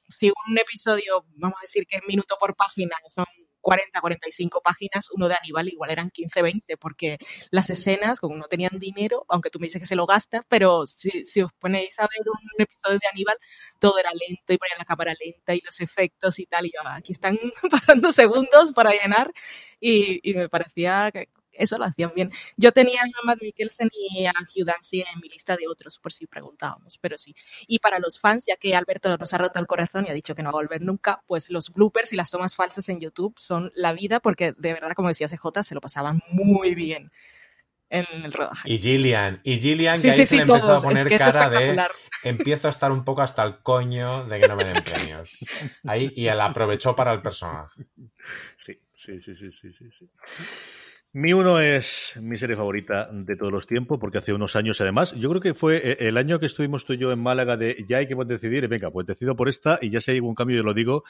si 0.10 0.30
un 0.30 0.58
episodio, 0.58 1.26
vamos 1.36 1.58
a 1.60 1.64
decir 1.64 1.86
que 1.88 2.00
minuto 2.08 2.38
por 2.40 2.56
página 2.56 2.96
son 3.14 3.26
40, 3.64 4.02
45 4.02 4.62
páginas, 4.62 5.08
uno 5.12 5.30
de 5.30 5.36
Aníbal 5.36 5.70
igual 5.70 5.90
eran 5.90 6.10
15, 6.12 6.42
20, 6.42 6.78
porque 6.78 7.18
las 7.50 7.70
escenas, 7.70 8.20
como 8.20 8.36
no 8.36 8.46
tenían 8.46 8.78
dinero, 8.78 9.26
aunque 9.30 9.50
tú 9.50 9.60
me 9.60 9.68
dices 9.68 9.82
que 9.82 9.88
se 9.88 9.96
lo 9.96 10.06
gasta, 10.06 10.46
pero 10.50 10.86
si, 10.86 11.26
si 11.26 11.42
os 11.42 11.52
ponéis 11.54 11.98
a 12.00 12.04
ver 12.04 12.28
un 12.28 12.62
episodio 12.62 13.00
de 13.00 13.08
Aníbal, 13.12 13.38
todo 13.80 13.98
era 14.00 14.12
lento 14.12 14.54
y 14.54 14.58
ponían 14.58 14.78
la 14.80 14.86
cámara 14.86 15.14
lenta 15.20 15.56
y 15.56 15.62
los 15.66 15.80
efectos 15.80 16.40
y 16.40 16.46
tal, 16.46 16.66
y 16.66 16.72
yo, 16.74 16.88
aquí 16.90 17.14
están 17.14 17.40
pasando 17.72 18.12
segundos 18.14 18.74
para 18.74 18.92
llenar, 18.92 19.32
y, 19.80 20.20
y 20.30 20.34
me 20.36 20.50
parecía 20.50 21.10
que, 21.14 21.30
eso 21.54 21.78
lo 21.78 21.86
hacían 21.86 22.12
bien. 22.16 22.32
Yo 22.58 22.72
tenía 22.72 23.02
a 23.02 23.26
Matt 23.26 23.42
Mikkelsen 23.42 23.90
y 23.92 24.26
a 24.26 24.34
Hugh 24.34 24.66
Dancy 24.66 25.02
en 25.02 25.20
mi 25.22 25.30
lista 25.30 25.56
de 25.56 25.68
otros, 25.68 26.00
por 26.00 26.14
si 26.14 26.28
preguntábamos, 26.28 26.98
pero 26.98 27.18
sí. 27.18 27.36
Y 27.68 27.80
para 27.80 28.00
los 28.00 28.20
fans, 28.20 28.46
ya 28.46 28.56
que 28.56 28.76
Alberto 28.76 29.16
nos 29.18 29.34
ha 29.34 29.38
roto 29.38 29.60
el 29.60 29.68
corazón 29.68 30.06
y 30.06 30.10
ha 30.10 30.14
dicho 30.14 30.36
que 30.36 30.44
no 30.44 30.52
va 30.52 30.60
a 30.60 30.64
volver 30.64 30.82
nunca, 30.82 31.22
pues 31.28 31.50
los 31.50 31.72
bloopers 31.72 32.14
y 32.14 32.16
las 32.16 32.32
tomas 32.32 32.56
falsas 32.56 32.90
en 32.90 33.00
YouTube 33.00 33.34
son 33.38 33.72
la 33.76 33.94
vida, 33.94 34.20
porque 34.20 34.54
de 34.58 34.74
verdad, 34.74 34.92
como 34.96 35.08
decía 35.10 35.28
CJ, 35.28 35.64
se 35.64 35.76
lo 35.76 35.82
pasaban 35.82 36.22
muy 36.30 36.76
bien 36.76 37.12
en 37.90 38.06
el 38.24 38.34
rodaje. 38.34 38.72
Y 38.72 38.80
Gillian, 38.80 39.40
y 39.44 39.60
Gillian 39.60 40.02
que 40.02 40.10
ahí 40.10 40.26
se 40.26 40.36
le 40.36 40.42
empezó 40.42 40.74
a 40.74 40.78
poner 40.78 41.08
cara 41.18 41.50
de 41.50 41.78
empiezo 42.24 42.68
a 42.68 42.70
estar 42.70 42.92
un 42.92 43.04
poco 43.04 43.22
hasta 43.22 43.44
el 43.44 43.60
coño 43.62 44.26
de 44.26 44.40
que 44.40 44.48
no 44.48 44.56
me 44.56 44.66
den 44.66 44.84
premios. 44.84 45.38
Ahí, 45.86 46.12
y 46.16 46.28
él 46.28 46.42
aprovechó 46.42 46.96
para 46.96 47.14
el 47.14 47.22
personaje. 47.22 47.86
Sí, 48.58 48.80
sí, 48.96 49.22
sí, 49.22 49.36
sí, 49.36 49.52
sí, 49.52 49.92
sí. 49.92 50.10
Mi 51.16 51.32
uno 51.32 51.60
es 51.60 52.20
mi 52.20 52.38
serie 52.38 52.56
favorita 52.56 53.08
de 53.12 53.36
todos 53.36 53.52
los 53.52 53.68
tiempos, 53.68 54.00
porque 54.00 54.18
hace 54.18 54.34
unos 54.34 54.56
años, 54.56 54.82
además, 54.82 55.14
yo 55.14 55.30
creo 55.30 55.42
que 55.42 55.54
fue 55.54 55.78
eh, 55.78 55.98
el 56.00 56.18
año 56.18 56.40
que 56.40 56.48
estuvimos 56.48 56.86
tú 56.86 56.94
y 56.94 56.98
yo 56.98 57.12
en 57.12 57.20
Málaga 57.20 57.56
de 57.56 57.86
ya 57.88 57.98
hay 57.98 58.08
que 58.08 58.16
decidir, 58.16 58.68
venga, 58.68 58.90
pues 58.90 59.06
decido 59.06 59.36
por 59.36 59.48
esta 59.48 59.78
y 59.80 59.92
ya 59.92 60.02
si 60.02 60.10
hay 60.10 60.18
algún 60.18 60.34
cambio, 60.34 60.58
yo 60.58 60.64
lo 60.64 60.74
digo, 60.74 61.04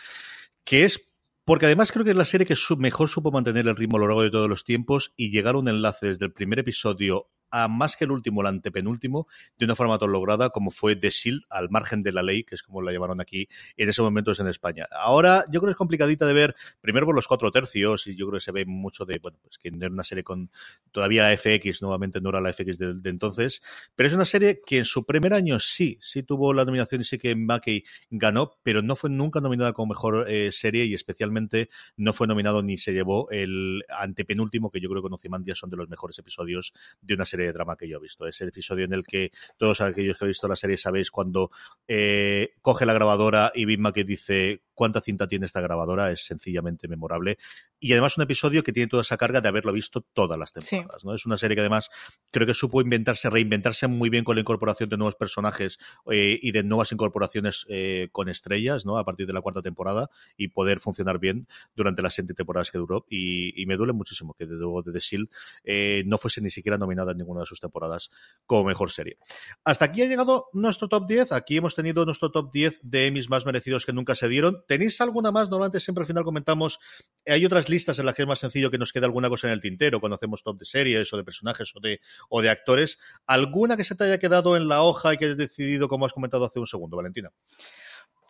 que 0.65 0.83
es 0.83 1.09
porque 1.45 1.67
además 1.67 1.93
creo 1.93 2.03
que 2.03 2.11
es 2.11 2.17
la 2.17 2.25
serie 2.25 2.45
que 2.45 2.55
mejor 2.77 3.07
supo 3.07 3.31
mantener 3.31 3.65
el 3.65 3.77
ritmo 3.77 3.95
a 3.95 4.01
lo 4.01 4.07
largo 4.07 4.23
de 4.23 4.29
todos 4.29 4.49
los 4.49 4.65
tiempos 4.65 5.13
y 5.15 5.31
llegar 5.31 5.55
a 5.55 5.59
un 5.59 5.69
enlace 5.69 6.07
desde 6.07 6.25
el 6.25 6.33
primer 6.33 6.59
episodio 6.59 7.29
a 7.53 7.67
más 7.67 7.95
que 7.95 8.05
el 8.05 8.11
último, 8.11 8.41
el 8.41 8.47
antepenúltimo, 8.47 9.27
de 9.59 9.65
una 9.65 9.75
forma 9.75 9.99
tan 9.99 10.11
lograda 10.11 10.49
como 10.49 10.71
fue 10.71 10.95
The 10.95 11.11
Shield, 11.11 11.43
al 11.51 11.69
margen 11.69 12.01
de 12.01 12.11
la 12.11 12.23
ley, 12.23 12.43
que 12.43 12.55
es 12.55 12.63
como 12.63 12.81
la 12.81 12.91
llamaron 12.91 13.21
aquí 13.21 13.47
en 13.77 13.89
ese 13.89 14.01
momento 14.01 14.31
es 14.31 14.39
en 14.39 14.47
España. 14.47 14.87
Ahora, 14.91 15.45
yo 15.51 15.59
creo 15.59 15.67
que 15.67 15.71
es 15.71 15.77
complicadita 15.77 16.25
de 16.25 16.33
ver, 16.33 16.55
primero 16.81 17.05
por 17.05 17.15
los 17.15 17.27
cuatro 17.27 17.51
tercios, 17.51 18.07
y 18.07 18.15
yo 18.15 18.27
creo 18.27 18.39
que 18.39 18.43
se 18.43 18.51
ve 18.51 18.65
mucho 18.65 19.05
de, 19.05 19.19
bueno, 19.19 19.37
pues 19.43 19.59
que 19.59 19.69
era 19.69 19.87
una 19.87 20.03
serie 20.03 20.23
con 20.23 20.49
todavía 20.91 21.29
la 21.29 21.37
FX, 21.37 21.81
nuevamente 21.83 22.21
no 22.21 22.29
era 22.29 22.41
la 22.41 22.51
FX 22.51 22.79
de, 22.79 23.09
entonces, 23.09 23.61
pero 23.95 24.07
es 24.07 24.15
una 24.15 24.25
serie 24.25 24.61
que 24.65 24.79
en 24.79 24.85
su 24.85 25.05
primer 25.05 25.35
año 25.35 25.59
sí, 25.59 25.99
sí 26.01 26.23
tuvo 26.23 26.53
la 26.53 26.65
nominación 26.65 27.01
y 27.01 27.03
sí 27.03 27.19
que 27.19 27.35
Mackey 27.35 27.83
ganó, 28.09 28.57
pero 28.63 28.81
no 28.81 28.95
fue 28.95 29.11
nunca 29.11 29.41
nominada 29.41 29.73
como 29.73 29.89
mejor 29.89 30.25
eh, 30.27 30.51
serie 30.51 30.85
y 30.85 30.95
especialmente 30.95 31.69
no 31.97 32.13
fue 32.13 32.25
nominado 32.25 32.63
ni 32.63 32.79
se 32.79 32.93
llevó 32.93 33.29
el 33.29 33.83
antepenúltimo, 33.89 34.71
que 34.71 34.81
yo 34.81 34.89
creo 34.89 35.03
que 35.03 35.09
con 35.09 35.19
son 35.55 35.69
de 35.69 35.77
los 35.77 35.89
mejores 35.89 36.17
episodios 36.19 36.73
de 37.01 37.13
una 37.13 37.25
serie 37.25 37.42
de 37.45 37.53
drama 37.53 37.75
que 37.75 37.87
yo 37.87 37.97
he 37.97 38.01
visto. 38.01 38.27
Es 38.27 38.39
el 38.41 38.49
episodio 38.49 38.85
en 38.85 38.93
el 38.93 39.03
que 39.03 39.31
todos 39.57 39.81
aquellos 39.81 40.17
que 40.17 40.25
habéis 40.25 40.35
visto 40.35 40.47
la 40.47 40.55
serie 40.55 40.77
sabéis 40.77 41.11
cuando 41.11 41.51
eh, 41.87 42.53
coge 42.61 42.85
la 42.85 42.93
grabadora 42.93 43.51
y 43.53 43.65
Big 43.65 43.79
que 43.93 44.03
dice 44.03 44.61
cuánta 44.73 45.01
cinta 45.01 45.27
tiene 45.27 45.45
esta 45.45 45.61
grabadora, 45.61 46.11
es 46.11 46.25
sencillamente 46.25 46.87
memorable. 46.87 47.37
Y 47.79 47.91
además 47.91 48.17
un 48.17 48.23
episodio 48.23 48.63
que 48.63 48.71
tiene 48.71 48.87
toda 48.87 49.01
esa 49.01 49.17
carga 49.17 49.41
de 49.41 49.49
haberlo 49.49 49.73
visto 49.73 50.01
todas 50.01 50.39
las 50.39 50.53
temporadas. 50.53 51.03
¿no? 51.03 51.13
Es 51.13 51.25
una 51.25 51.37
serie 51.37 51.55
que 51.55 51.61
además 51.61 51.89
creo 52.31 52.47
que 52.47 52.53
supo 52.53 52.81
inventarse, 52.81 53.29
reinventarse 53.29 53.87
muy 53.87 54.09
bien 54.09 54.23
con 54.23 54.35
la 54.35 54.41
incorporación 54.41 54.89
de 54.89 54.97
nuevos 54.97 55.15
personajes 55.15 55.79
eh, 56.09 56.39
y 56.41 56.51
de 56.51 56.63
nuevas 56.63 56.91
incorporaciones 56.91 57.65
eh, 57.69 58.09
con 58.11 58.29
estrellas 58.29 58.85
¿no? 58.85 58.97
a 58.97 59.03
partir 59.03 59.27
de 59.27 59.33
la 59.33 59.41
cuarta 59.41 59.61
temporada 59.61 60.09
y 60.37 60.49
poder 60.49 60.79
funcionar 60.79 61.19
bien 61.19 61.47
durante 61.75 62.01
las 62.01 62.13
siete 62.13 62.33
temporadas 62.33 62.71
que 62.71 62.77
duró. 62.77 63.05
Y, 63.09 63.63
me 63.63 63.77
duele 63.77 63.93
muchísimo 63.93 64.33
que 64.33 64.45
desde 64.45 64.59
luego 64.59 64.81
de 64.81 64.91
The 64.91 64.99
Shield 64.99 65.29
eh, 65.63 66.03
no 66.05 66.17
fuese 66.17 66.41
ni 66.41 66.49
siquiera 66.49 66.77
nominada 66.77 67.13
en 67.13 67.17
ninguna 67.17 67.41
de 67.41 67.45
sus 67.45 67.61
temporadas 67.61 68.11
como 68.45 68.65
mejor 68.65 68.91
serie. 68.91 69.17
Hasta 69.63 69.85
aquí 69.85 70.01
ha 70.01 70.05
llegado 70.05 70.49
nuestro 70.51 70.89
top 70.89 71.07
10. 71.07 71.31
Aquí 71.31 71.57
hemos 71.57 71.75
tenido 71.75 72.05
nuestro 72.05 72.29
top 72.29 72.51
10 72.51 72.79
de 72.83 73.07
Emmys 73.07 73.29
más 73.29 73.45
merecidos 73.45 73.85
que 73.85 73.93
nunca 73.93 74.15
se 74.15 74.27
dieron 74.27 74.62
¿Tenéis 74.67 74.99
alguna 75.01 75.31
más? 75.31 75.49
Normalmente 75.49 75.79
siempre 75.79 76.03
al 76.03 76.07
final 76.07 76.23
comentamos, 76.23 76.79
hay 77.25 77.45
otras 77.45 77.69
listas 77.69 77.99
en 77.99 78.05
las 78.05 78.15
que 78.15 78.23
es 78.23 78.27
más 78.27 78.39
sencillo 78.39 78.71
que 78.71 78.77
nos 78.77 78.91
quede 78.91 79.05
alguna 79.05 79.29
cosa 79.29 79.47
en 79.47 79.53
el 79.53 79.61
tintero 79.61 79.99
cuando 79.99 80.15
hacemos 80.15 80.43
top 80.43 80.59
de 80.59 80.65
series 80.65 81.11
o 81.13 81.17
de 81.17 81.23
personajes 81.23 81.71
o 81.75 81.79
de, 81.79 81.99
o 82.29 82.41
de 82.41 82.49
actores. 82.49 82.99
¿Alguna 83.25 83.77
que 83.77 83.83
se 83.83 83.95
te 83.95 84.03
haya 84.05 84.19
quedado 84.19 84.55
en 84.57 84.67
la 84.67 84.81
hoja 84.81 85.13
y 85.13 85.17
que 85.17 85.25
hayas 85.25 85.37
decidido, 85.37 85.87
como 85.87 86.05
has 86.05 86.13
comentado 86.13 86.45
hace 86.45 86.59
un 86.59 86.67
segundo, 86.67 86.97
Valentina? 86.97 87.31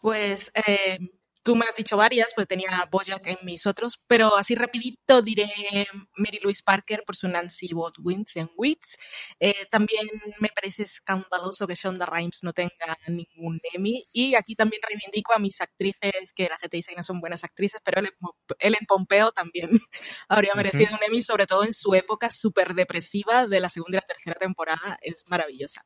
Pues 0.02 0.52
eh, 0.68 1.00
Tú 1.44 1.58
me 1.58 1.66
has 1.66 1.76
dicho 1.76 1.98
varias, 1.98 2.32
pues 2.34 2.48
tenía 2.48 2.88
Bojack 2.90 3.28
en 3.28 3.38
mis 3.44 3.66
otros, 3.66 4.00
pero 4.08 4.38
así 4.38 4.56
rapidito 4.56 5.22
diré 5.22 5.50
Mary 6.16 6.40
Louise 6.42 6.64
Parker 6.64 7.04
por 7.06 7.18
su 7.18 7.28
Nancy 7.28 7.70
Wins 7.74 8.38
en 8.38 8.50
Wits. 8.56 8.98
Eh, 9.42 9.66
también 9.70 10.08
me 10.40 10.48
parece 10.48 10.84
escandaloso 10.84 11.68
que 11.68 11.76
Shonda 11.76 12.06
Rhimes 12.06 12.40
no 12.44 12.54
tenga 12.54 12.98
ningún 13.08 13.60
Emmy. 13.74 14.08
Y 14.14 14.36
aquí 14.36 14.56
también 14.56 14.82
reivindico 14.88 15.34
a 15.34 15.40
mis 15.40 15.60
actrices, 15.60 16.32
que 16.34 16.48
la 16.48 16.58
gente 16.58 16.78
dice 16.78 16.92
que 16.92 16.98
no 16.98 17.04
son 17.04 17.20
buenas 17.20 17.44
actrices, 17.44 17.82
pero 17.84 18.02
Ellen 18.60 18.86
Pompeo 18.88 19.34
también 19.34 19.70
habría 20.30 20.56
merecido 20.56 20.94
un 20.94 21.04
Emmy, 21.06 21.22
sobre 21.22 21.46
todo 21.46 21.66
en 21.66 21.74
su 21.74 21.94
época 21.94 22.32
súper 22.32 22.74
depresiva 22.74 23.48
de 23.48 23.60
la 23.60 23.68
segunda 23.68 23.98
y 23.98 24.02
la 24.02 24.08
tercera 24.08 24.36
temporada. 24.40 24.98
Es 25.02 25.24
maravillosa. 25.28 25.84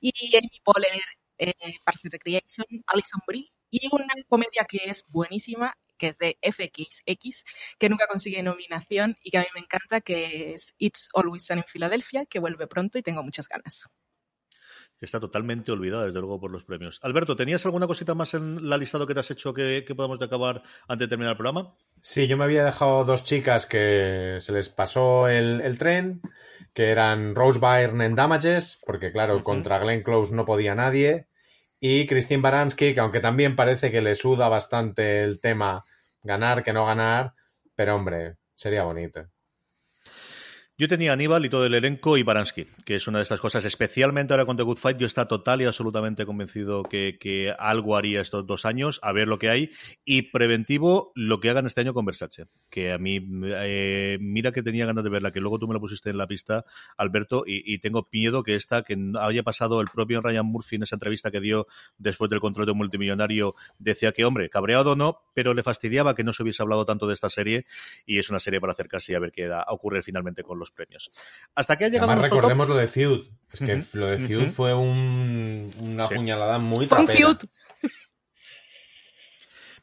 Y 0.00 0.12
Amy 0.36 0.60
Poehler, 0.62 1.02
eh, 1.38 1.54
Parks 1.84 2.04
and 2.04 2.12
Recreation, 2.12 2.66
Alison 2.86 3.20
Brie 3.26 3.50
y 3.70 3.88
una 3.92 4.14
comedia 4.28 4.64
que 4.68 4.78
es 4.84 5.04
buenísima, 5.08 5.76
que 5.96 6.08
es 6.08 6.18
de 6.18 6.38
FXX, 6.42 7.44
que 7.78 7.88
nunca 7.88 8.06
consigue 8.08 8.42
nominación 8.42 9.16
y 9.22 9.30
que 9.30 9.38
a 9.38 9.42
mí 9.42 9.48
me 9.54 9.60
encanta, 9.60 10.00
que 10.00 10.54
es 10.54 10.74
It's 10.78 11.08
Always 11.14 11.44
Sun 11.44 11.58
en 11.58 11.64
Filadelfia, 11.64 12.26
que 12.26 12.40
vuelve 12.40 12.66
pronto 12.66 12.98
y 12.98 13.02
tengo 13.02 13.22
muchas 13.22 13.48
ganas. 13.48 13.88
Está 15.00 15.18
totalmente 15.18 15.72
olvidada, 15.72 16.06
desde 16.06 16.20
luego, 16.20 16.38
por 16.38 16.50
los 16.50 16.64
premios. 16.64 16.98
Alberto, 17.02 17.34
¿tenías 17.34 17.64
alguna 17.64 17.86
cosita 17.86 18.14
más 18.14 18.34
en 18.34 18.68
la 18.68 18.76
listado 18.76 19.06
que 19.06 19.14
te 19.14 19.20
has 19.20 19.30
hecho 19.30 19.54
que, 19.54 19.82
podamos 19.96 20.18
de 20.18 20.26
acabar 20.26 20.62
antes 20.88 21.06
de 21.06 21.08
terminar 21.08 21.32
el 21.32 21.36
programa? 21.38 21.74
Sí, 22.02 22.26
yo 22.26 22.36
me 22.36 22.44
había 22.44 22.64
dejado 22.64 23.04
dos 23.04 23.24
chicas 23.24 23.64
que 23.64 24.38
se 24.40 24.52
les 24.52 24.68
pasó 24.68 25.26
el, 25.28 25.78
tren, 25.78 26.20
que 26.74 26.90
eran 26.90 27.34
Rose 27.34 27.58
Byrne 27.58 28.04
en 28.04 28.14
Damages, 28.14 28.78
porque 28.84 29.10
claro, 29.10 29.42
contra 29.42 29.78
Glenn 29.78 30.02
Close 30.02 30.34
no 30.34 30.44
podía 30.44 30.74
nadie, 30.74 31.29
y 31.80 32.06
Christine 32.06 32.42
Baranski, 32.42 32.94
que 32.94 33.00
aunque 33.00 33.20
también 33.20 33.56
parece 33.56 33.90
que 33.90 34.02
le 34.02 34.14
suda 34.14 34.48
bastante 34.48 35.24
el 35.24 35.40
tema 35.40 35.82
ganar 36.22 36.62
que 36.62 36.72
no 36.72 36.86
ganar, 36.86 37.34
pero 37.74 37.96
hombre, 37.96 38.36
sería 38.54 38.84
bonito. 38.84 39.26
Yo 40.80 40.88
tenía 40.88 41.12
Aníbal 41.12 41.44
y 41.44 41.50
todo 41.50 41.66
el 41.66 41.74
elenco 41.74 42.16
y 42.16 42.22
Baransky, 42.22 42.66
que 42.86 42.96
es 42.96 43.06
una 43.06 43.18
de 43.18 43.24
estas 43.24 43.42
cosas, 43.42 43.66
especialmente 43.66 44.32
ahora 44.32 44.46
con 44.46 44.56
The 44.56 44.62
Good 44.62 44.78
Fight, 44.78 44.96
yo 44.96 45.06
está 45.06 45.28
total 45.28 45.60
y 45.60 45.66
absolutamente 45.66 46.24
convencido 46.24 46.84
que, 46.84 47.54
algo 47.58 47.98
haría 47.98 48.22
estos 48.22 48.46
dos 48.46 48.64
años, 48.64 48.98
a 49.02 49.12
ver 49.12 49.28
lo 49.28 49.38
que 49.38 49.50
hay, 49.50 49.72
y 50.06 50.22
preventivo 50.22 51.12
lo 51.14 51.38
que 51.38 51.50
hagan 51.50 51.66
este 51.66 51.82
año 51.82 51.92
con 51.92 52.06
Versace, 52.06 52.46
que 52.70 52.92
a 52.92 52.96
mí, 52.96 53.20
eh, 53.44 54.16
mira 54.22 54.52
que 54.52 54.62
tenía 54.62 54.86
ganas 54.86 55.04
de 55.04 55.10
verla, 55.10 55.32
que 55.32 55.40
luego 55.42 55.58
tú 55.58 55.68
me 55.68 55.74
la 55.74 55.80
pusiste 55.80 56.08
en 56.08 56.16
la 56.16 56.26
pista, 56.26 56.64
Alberto, 56.96 57.44
y, 57.46 57.76
tengo 57.80 58.08
miedo 58.10 58.42
que 58.42 58.54
esta, 58.54 58.80
que 58.80 58.96
haya 59.20 59.42
pasado 59.42 59.82
el 59.82 59.88
propio 59.88 60.22
Ryan 60.22 60.46
Murphy 60.46 60.76
en 60.76 60.84
esa 60.84 60.96
entrevista 60.96 61.30
que 61.30 61.42
dio 61.42 61.66
después 61.98 62.30
del 62.30 62.40
control 62.40 62.64
de 62.64 62.72
un 62.72 62.78
multimillonario, 62.78 63.54
decía 63.78 64.12
que, 64.12 64.24
hombre, 64.24 64.48
cabreado 64.48 64.96
no, 64.96 65.18
pero 65.34 65.52
le 65.52 65.62
fastidiaba 65.62 66.14
que 66.14 66.24
no 66.24 66.32
se 66.32 66.42
hubiese 66.42 66.62
hablado 66.62 66.86
tanto 66.86 67.06
de 67.06 67.12
esta 67.12 67.28
serie, 67.28 67.66
y 68.06 68.18
es 68.18 68.30
una 68.30 68.40
serie 68.40 68.62
para 68.62 68.72
acercarse 68.72 69.12
y 69.12 69.14
a 69.14 69.18
ver 69.18 69.30
qué 69.30 69.46
da, 69.46 69.60
a 69.60 69.74
ocurrir 69.74 70.02
finalmente 70.02 70.42
con 70.42 70.58
los 70.58 70.69
premios. 70.70 71.10
Hasta 71.54 71.76
que 71.76 71.84
ha 71.84 71.88
llegado 71.88 72.10
Además, 72.10 72.30
recordemos 72.30 72.68
lo 72.68 72.76
de 72.76 72.88
Feud. 72.88 73.26
Es 73.52 73.60
que 73.60 73.82
lo 73.92 74.06
de 74.06 74.18
Feud 74.18 74.46
fue 74.48 74.74
una 74.74 76.08
puñalada 76.08 76.58
muy 76.58 76.86
fue 76.86 77.04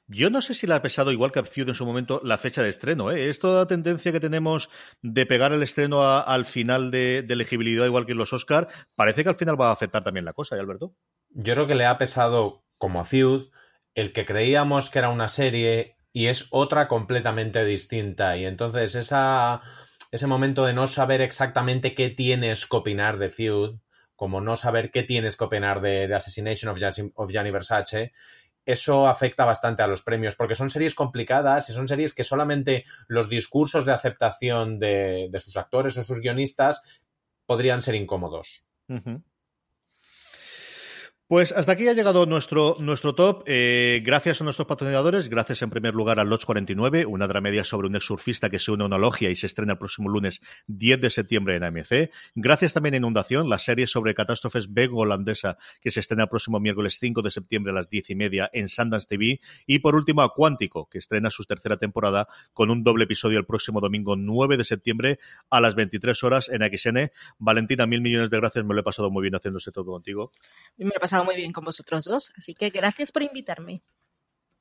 Yo 0.10 0.30
no 0.30 0.42
sé 0.42 0.54
si 0.54 0.68
le 0.68 0.74
ha 0.74 0.82
pesado 0.82 1.12
igual 1.12 1.34
que 1.34 1.40
a 1.40 1.44
Feud 1.44 1.68
en 1.68 1.76
su 1.76 1.86
momento 1.86 2.22
la 2.24 2.38
fecha 2.38 2.64
de 2.64 2.70
estreno. 2.70 3.12
¿eh? 3.12 3.30
Es 3.30 3.40
toda 3.40 3.68
tendencia 3.68 4.14
que 4.14 4.22
tenemos 4.22 4.70
de 5.02 5.26
pegar 5.26 5.52
el 5.52 5.62
estreno 5.62 6.02
al 6.02 6.46
final 6.46 6.92
de, 6.92 7.26
elegibilidad, 7.28 7.86
igual 7.86 8.06
que 8.06 8.14
en 8.14 8.18
los 8.18 8.32
Oscar. 8.32 8.70
Parece 8.96 9.24
que 9.24 9.30
al 9.30 9.36
final 9.36 9.60
va 9.60 9.70
a 9.70 9.74
afectar 9.74 10.04
también 10.04 10.26
la 10.26 10.34
cosa, 10.34 10.56
¿eh, 10.56 10.60
Alberto? 10.60 10.96
Yo 11.30 11.54
creo 11.54 11.68
que 11.68 11.76
le 11.76 11.86
ha 11.86 11.98
pesado, 11.98 12.64
como 12.78 13.02
a 13.02 13.06
Feud, 13.06 13.50
el 13.96 14.14
que 14.14 14.26
creíamos 14.26 14.90
que 14.90 15.00
era 15.00 15.10
una 15.10 15.28
serie 15.28 15.98
y 16.14 16.28
es 16.28 16.48
otra 16.52 16.88
completamente 16.88 17.66
distinta. 17.66 18.38
Y 18.38 18.46
entonces 18.46 18.96
esa 18.96 19.62
ese 20.12 20.28
momento 20.28 20.66
de 20.66 20.74
no 20.74 20.88
saber 20.88 21.22
exactamente 21.22 21.94
qué 21.94 22.10
tienes 22.10 22.66
que 22.66 22.78
opinar 22.78 23.18
de 23.18 23.30
Feud, 23.30 23.78
como 24.16 24.42
no 24.42 24.56
saber 24.56 24.92
qué 24.92 25.04
tienes 25.04 25.38
que 25.38 25.44
opinar 25.44 25.82
de, 25.82 26.14
Assassination 26.14 26.72
of, 26.72 26.80
of 27.16 27.32
Gianni 27.32 27.52
Versace, 27.52 28.14
eso 28.68 29.08
afecta 29.08 29.46
bastante 29.46 29.82
a 29.82 29.88
los 29.88 30.02
premios, 30.02 30.36
porque 30.36 30.56
son 30.56 30.70
series 30.70 30.94
complicadas 30.94 31.70
y 31.70 31.74
son 31.74 31.88
series 31.88 32.14
que 32.14 32.26
solamente 32.26 32.84
los 33.08 33.30
discursos 33.30 33.86
de 33.86 33.94
aceptación 33.94 34.78
de, 34.78 35.30
sus 35.40 35.56
actores 35.56 35.98
o 35.98 36.04
sus 36.04 36.20
guionistas 36.20 36.84
podrían 37.46 37.82
ser 37.82 37.96
incómodos. 37.96 38.66
Pues 41.30 41.52
hasta 41.52 41.74
aquí 41.74 41.86
ha 41.90 41.94
llegado 41.94 42.26
nuestro, 42.26 42.78
nuestro 42.80 43.14
top. 43.14 43.44
Eh, 43.48 44.02
gracias 44.06 44.40
a 44.40 44.46
nuestros 44.46 44.66
patrocinadores, 44.66 45.28
gracias 45.28 45.62
en 45.62 45.70
primer 45.70 45.94
lugar 45.94 46.22
a 46.22 46.24
Lodge 46.24 46.46
49, 46.46 47.06
una 47.06 47.28
dramedia 47.28 47.66
sobre 47.66 47.90
un 47.90 47.98
ex 47.98 48.06
surfista 48.06 48.50
que 48.50 48.60
se 48.60 48.72
une 48.72 48.84
a 48.84 48.88
una 48.88 48.98
logia 48.98 49.30
y 49.30 49.36
se 49.36 49.46
estrena 49.46 49.74
el 49.74 49.78
próximo 49.78 50.08
lunes 50.08 50.40
10 50.68 51.02
de 51.02 51.10
septiembre 51.10 51.56
en 51.58 51.66
AMC. 51.66 52.12
Gracias 52.36 52.74
también 52.74 52.94
a 52.94 52.98
Inundación, 53.00 53.50
la 53.50 53.60
serie 53.60 53.88
sobre 53.88 54.16
catástrofes 54.16 54.74
bego-holandesa 54.74 55.58
que 55.82 55.92
se 55.92 56.00
estrena 56.00 56.24
el 56.24 56.30
próximo 56.30 56.62
miércoles 56.62 56.98
5 56.98 57.22
de 57.22 57.30
septiembre 57.30 57.74
a 57.74 57.76
las 57.76 57.90
10 57.90 58.10
y 58.12 58.16
media 58.16 58.50
en 58.54 58.70
Sundance 58.70 59.08
TV. 59.10 59.42
Y 59.66 59.80
por 59.80 59.96
último 59.96 60.22
a 60.22 60.34
Cuántico, 60.34 60.88
que 60.88 60.98
estrena 60.98 61.30
su 61.30 61.44
tercera 61.44 61.76
temporada 61.76 62.30
con 62.54 62.72
un 62.72 62.86
doble 62.86 63.04
episodio 63.04 63.38
el 63.38 63.46
próximo 63.46 63.82
domingo 63.82 64.16
9 64.16 64.56
de 64.56 64.64
septiembre 64.64 65.20
a 65.50 65.60
las 65.60 65.76
23 65.76 66.24
horas 66.24 66.48
en 66.48 66.62
XN. 66.62 67.12
Valentina, 67.38 67.86
mil 67.86 68.00
millones 68.00 68.30
de 68.30 68.38
gracias, 68.38 68.64
me 68.64 68.74
lo 68.74 68.80
he 68.80 68.84
pasado 68.84 69.12
muy 69.12 69.24
bien 69.24 69.36
haciendo 69.36 69.58
este 69.58 69.74
todo 69.74 69.92
contigo. 69.92 70.32
Me 70.78 70.86
lo 70.86 71.02
muy 71.24 71.36
bien 71.36 71.52
con 71.52 71.64
vosotros 71.64 72.06
dos, 72.06 72.32
así 72.38 72.54
que 72.54 72.70
gracias 72.70 73.12
por 73.12 73.24
invitarme. 73.24 73.82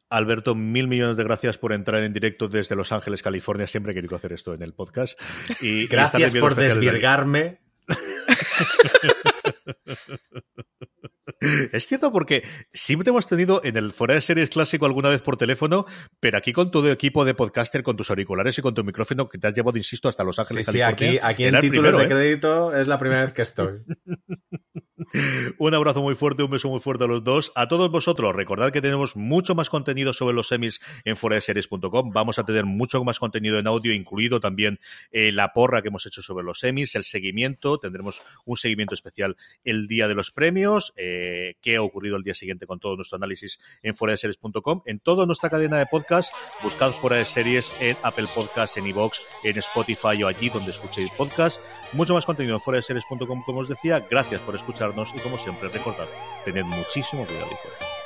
Alberto, 0.09 0.55
mil 0.55 0.87
millones 0.87 1.17
de 1.17 1.25
gracias 1.25 1.59
por 1.59 1.73
entrar 1.73 2.03
en 2.05 2.13
directo 2.13 2.49
desde 2.49 2.77
Los 2.77 2.93
Ángeles, 2.93 3.23
California. 3.23 3.67
Siempre 3.67 3.93
he 3.93 3.95
querido 3.95 4.15
hacer 4.15 4.33
esto 4.33 4.55
en 4.55 4.63
el 4.63 4.73
podcast. 4.73 5.21
Y 5.61 5.87
gracias 5.89 6.35
por 6.37 6.55
desvirgarme. 6.55 7.61
Es 11.73 11.87
cierto 11.87 12.13
porque 12.13 12.43
siempre 12.73 13.11
hemos 13.11 13.27
tenido 13.27 13.61
en 13.63 13.77
el 13.77 13.93
Fuera 13.93 14.15
de 14.15 14.21
Series 14.21 14.49
clásico 14.49 14.87
alguna 14.87 15.11
vez 15.11 15.23
por 15.23 15.37
teléfono, 15.37 15.85
pero 16.19 16.39
aquí 16.39 16.53
con 16.53 16.71
todo 16.71 16.91
equipo 16.91 17.25
de 17.25 17.35
podcaster, 17.35 17.83
con 17.83 17.97
tus 17.97 18.11
auriculares 18.11 18.59
y 18.59 18.63
con 18.63 18.75
tu 18.75 18.83
micrófono 18.83 19.29
que 19.29 19.39
te 19.39 19.47
has 19.47 19.55
llevado, 19.55 19.77
insisto, 19.77 20.09
hasta 20.09 20.25
Los 20.25 20.39
Ángeles, 20.39 20.67
sí, 20.67 20.79
California. 20.79 21.11
Sí, 21.11 21.19
aquí, 21.19 21.21
aquí 21.23 21.45
en 21.45 21.61
títulos 21.61 21.99
de 21.99 22.05
¿eh? 22.05 22.09
crédito 22.09 22.75
es 22.75 22.87
la 22.87 22.99
primera 22.99 23.23
vez 23.23 23.33
que 23.33 23.43
estoy. 23.43 23.81
Un 25.59 25.75
abrazo 25.75 26.03
muy 26.03 26.15
fuerte, 26.15 26.43
un 26.43 26.51
beso 26.51 26.69
muy 26.69 26.81
fuerte 26.81 27.05
a 27.05 27.07
los 27.07 27.23
dos. 27.23 27.53
A 27.55 27.69
todos 27.69 27.91
vosotros, 27.91 28.35
recordad 28.35 28.73
que 28.73 28.81
tenemos 28.81 29.17
mucho 29.17 29.55
más 29.55 29.69
contenido 29.69 30.13
sobre 30.13 30.35
los 30.35 30.49
semis 30.49 30.81
en 31.05 31.17
foradeseries.com. 31.17 32.13
Vamos 32.13 32.39
a 32.39 32.45
tener 32.45 32.65
mucho 32.65 33.05
más 33.05 33.19
contenido 33.19 33.59
en 33.59 33.67
audio, 33.67 33.93
incluido 33.93 34.41
también 34.41 34.81
eh, 35.11 35.33
la 35.33 35.53
porra 35.53 35.83
que 35.83 35.89
hemos 35.89 36.07
hecho 36.07 36.23
sobre 36.23 36.45
los 36.45 36.61
semis, 36.61 36.95
el 36.95 37.05
seguimiento. 37.05 37.79
Tendremos 37.79 38.23
un 38.45 38.57
seguimiento 38.57 38.95
especial 38.95 39.37
el 39.65 39.87
día 39.87 40.09
de 40.09 40.15
los 40.15 40.31
premios. 40.31 40.95
Eh, 40.97 41.57
qué 41.61 41.77
ha 41.77 41.83
ocurrido 41.83 42.17
el 42.17 42.23
día 42.23 42.35
siguiente 42.35 42.67
con 42.67 42.81
todo 42.81 42.97
nuestro 42.97 43.17
análisis 43.17 43.61
en 43.83 43.95
foradeseries.com. 43.95 44.83
En 44.87 45.01
toda 45.01 45.27
nuestra 45.27 45.51
cadena 45.51 45.79
de 45.79 45.87
podcast, 45.87 46.33
buscad 46.63 46.93
fuera 46.93 47.17
de 47.17 47.25
series 47.25 47.75
en 47.81 47.97
Apple 48.03 48.29
Podcast, 48.35 48.77
en 48.79 48.87
iVoox, 48.87 49.21
en 49.45 49.59
Spotify 49.59 50.23
o 50.23 50.29
allí 50.29 50.49
donde 50.49 50.71
escuchéis 50.71 51.11
podcast. 51.17 51.61
Mucho 51.93 52.15
más 52.15 52.25
contenido 52.25 52.57
en 52.57 52.61
foradeseries.com, 52.61 53.43
como 53.45 53.61
os 53.61 53.69
decía. 53.69 54.07
Gracias 54.11 54.41
por 54.41 54.55
y 55.15 55.21
como 55.21 55.39
siempre 55.39 55.69
recordad, 55.69 56.09
tened 56.45 56.65
muchísimo 56.65 57.27
cuidado 57.27 57.49
y 57.53 57.57
fuera. 57.57 58.06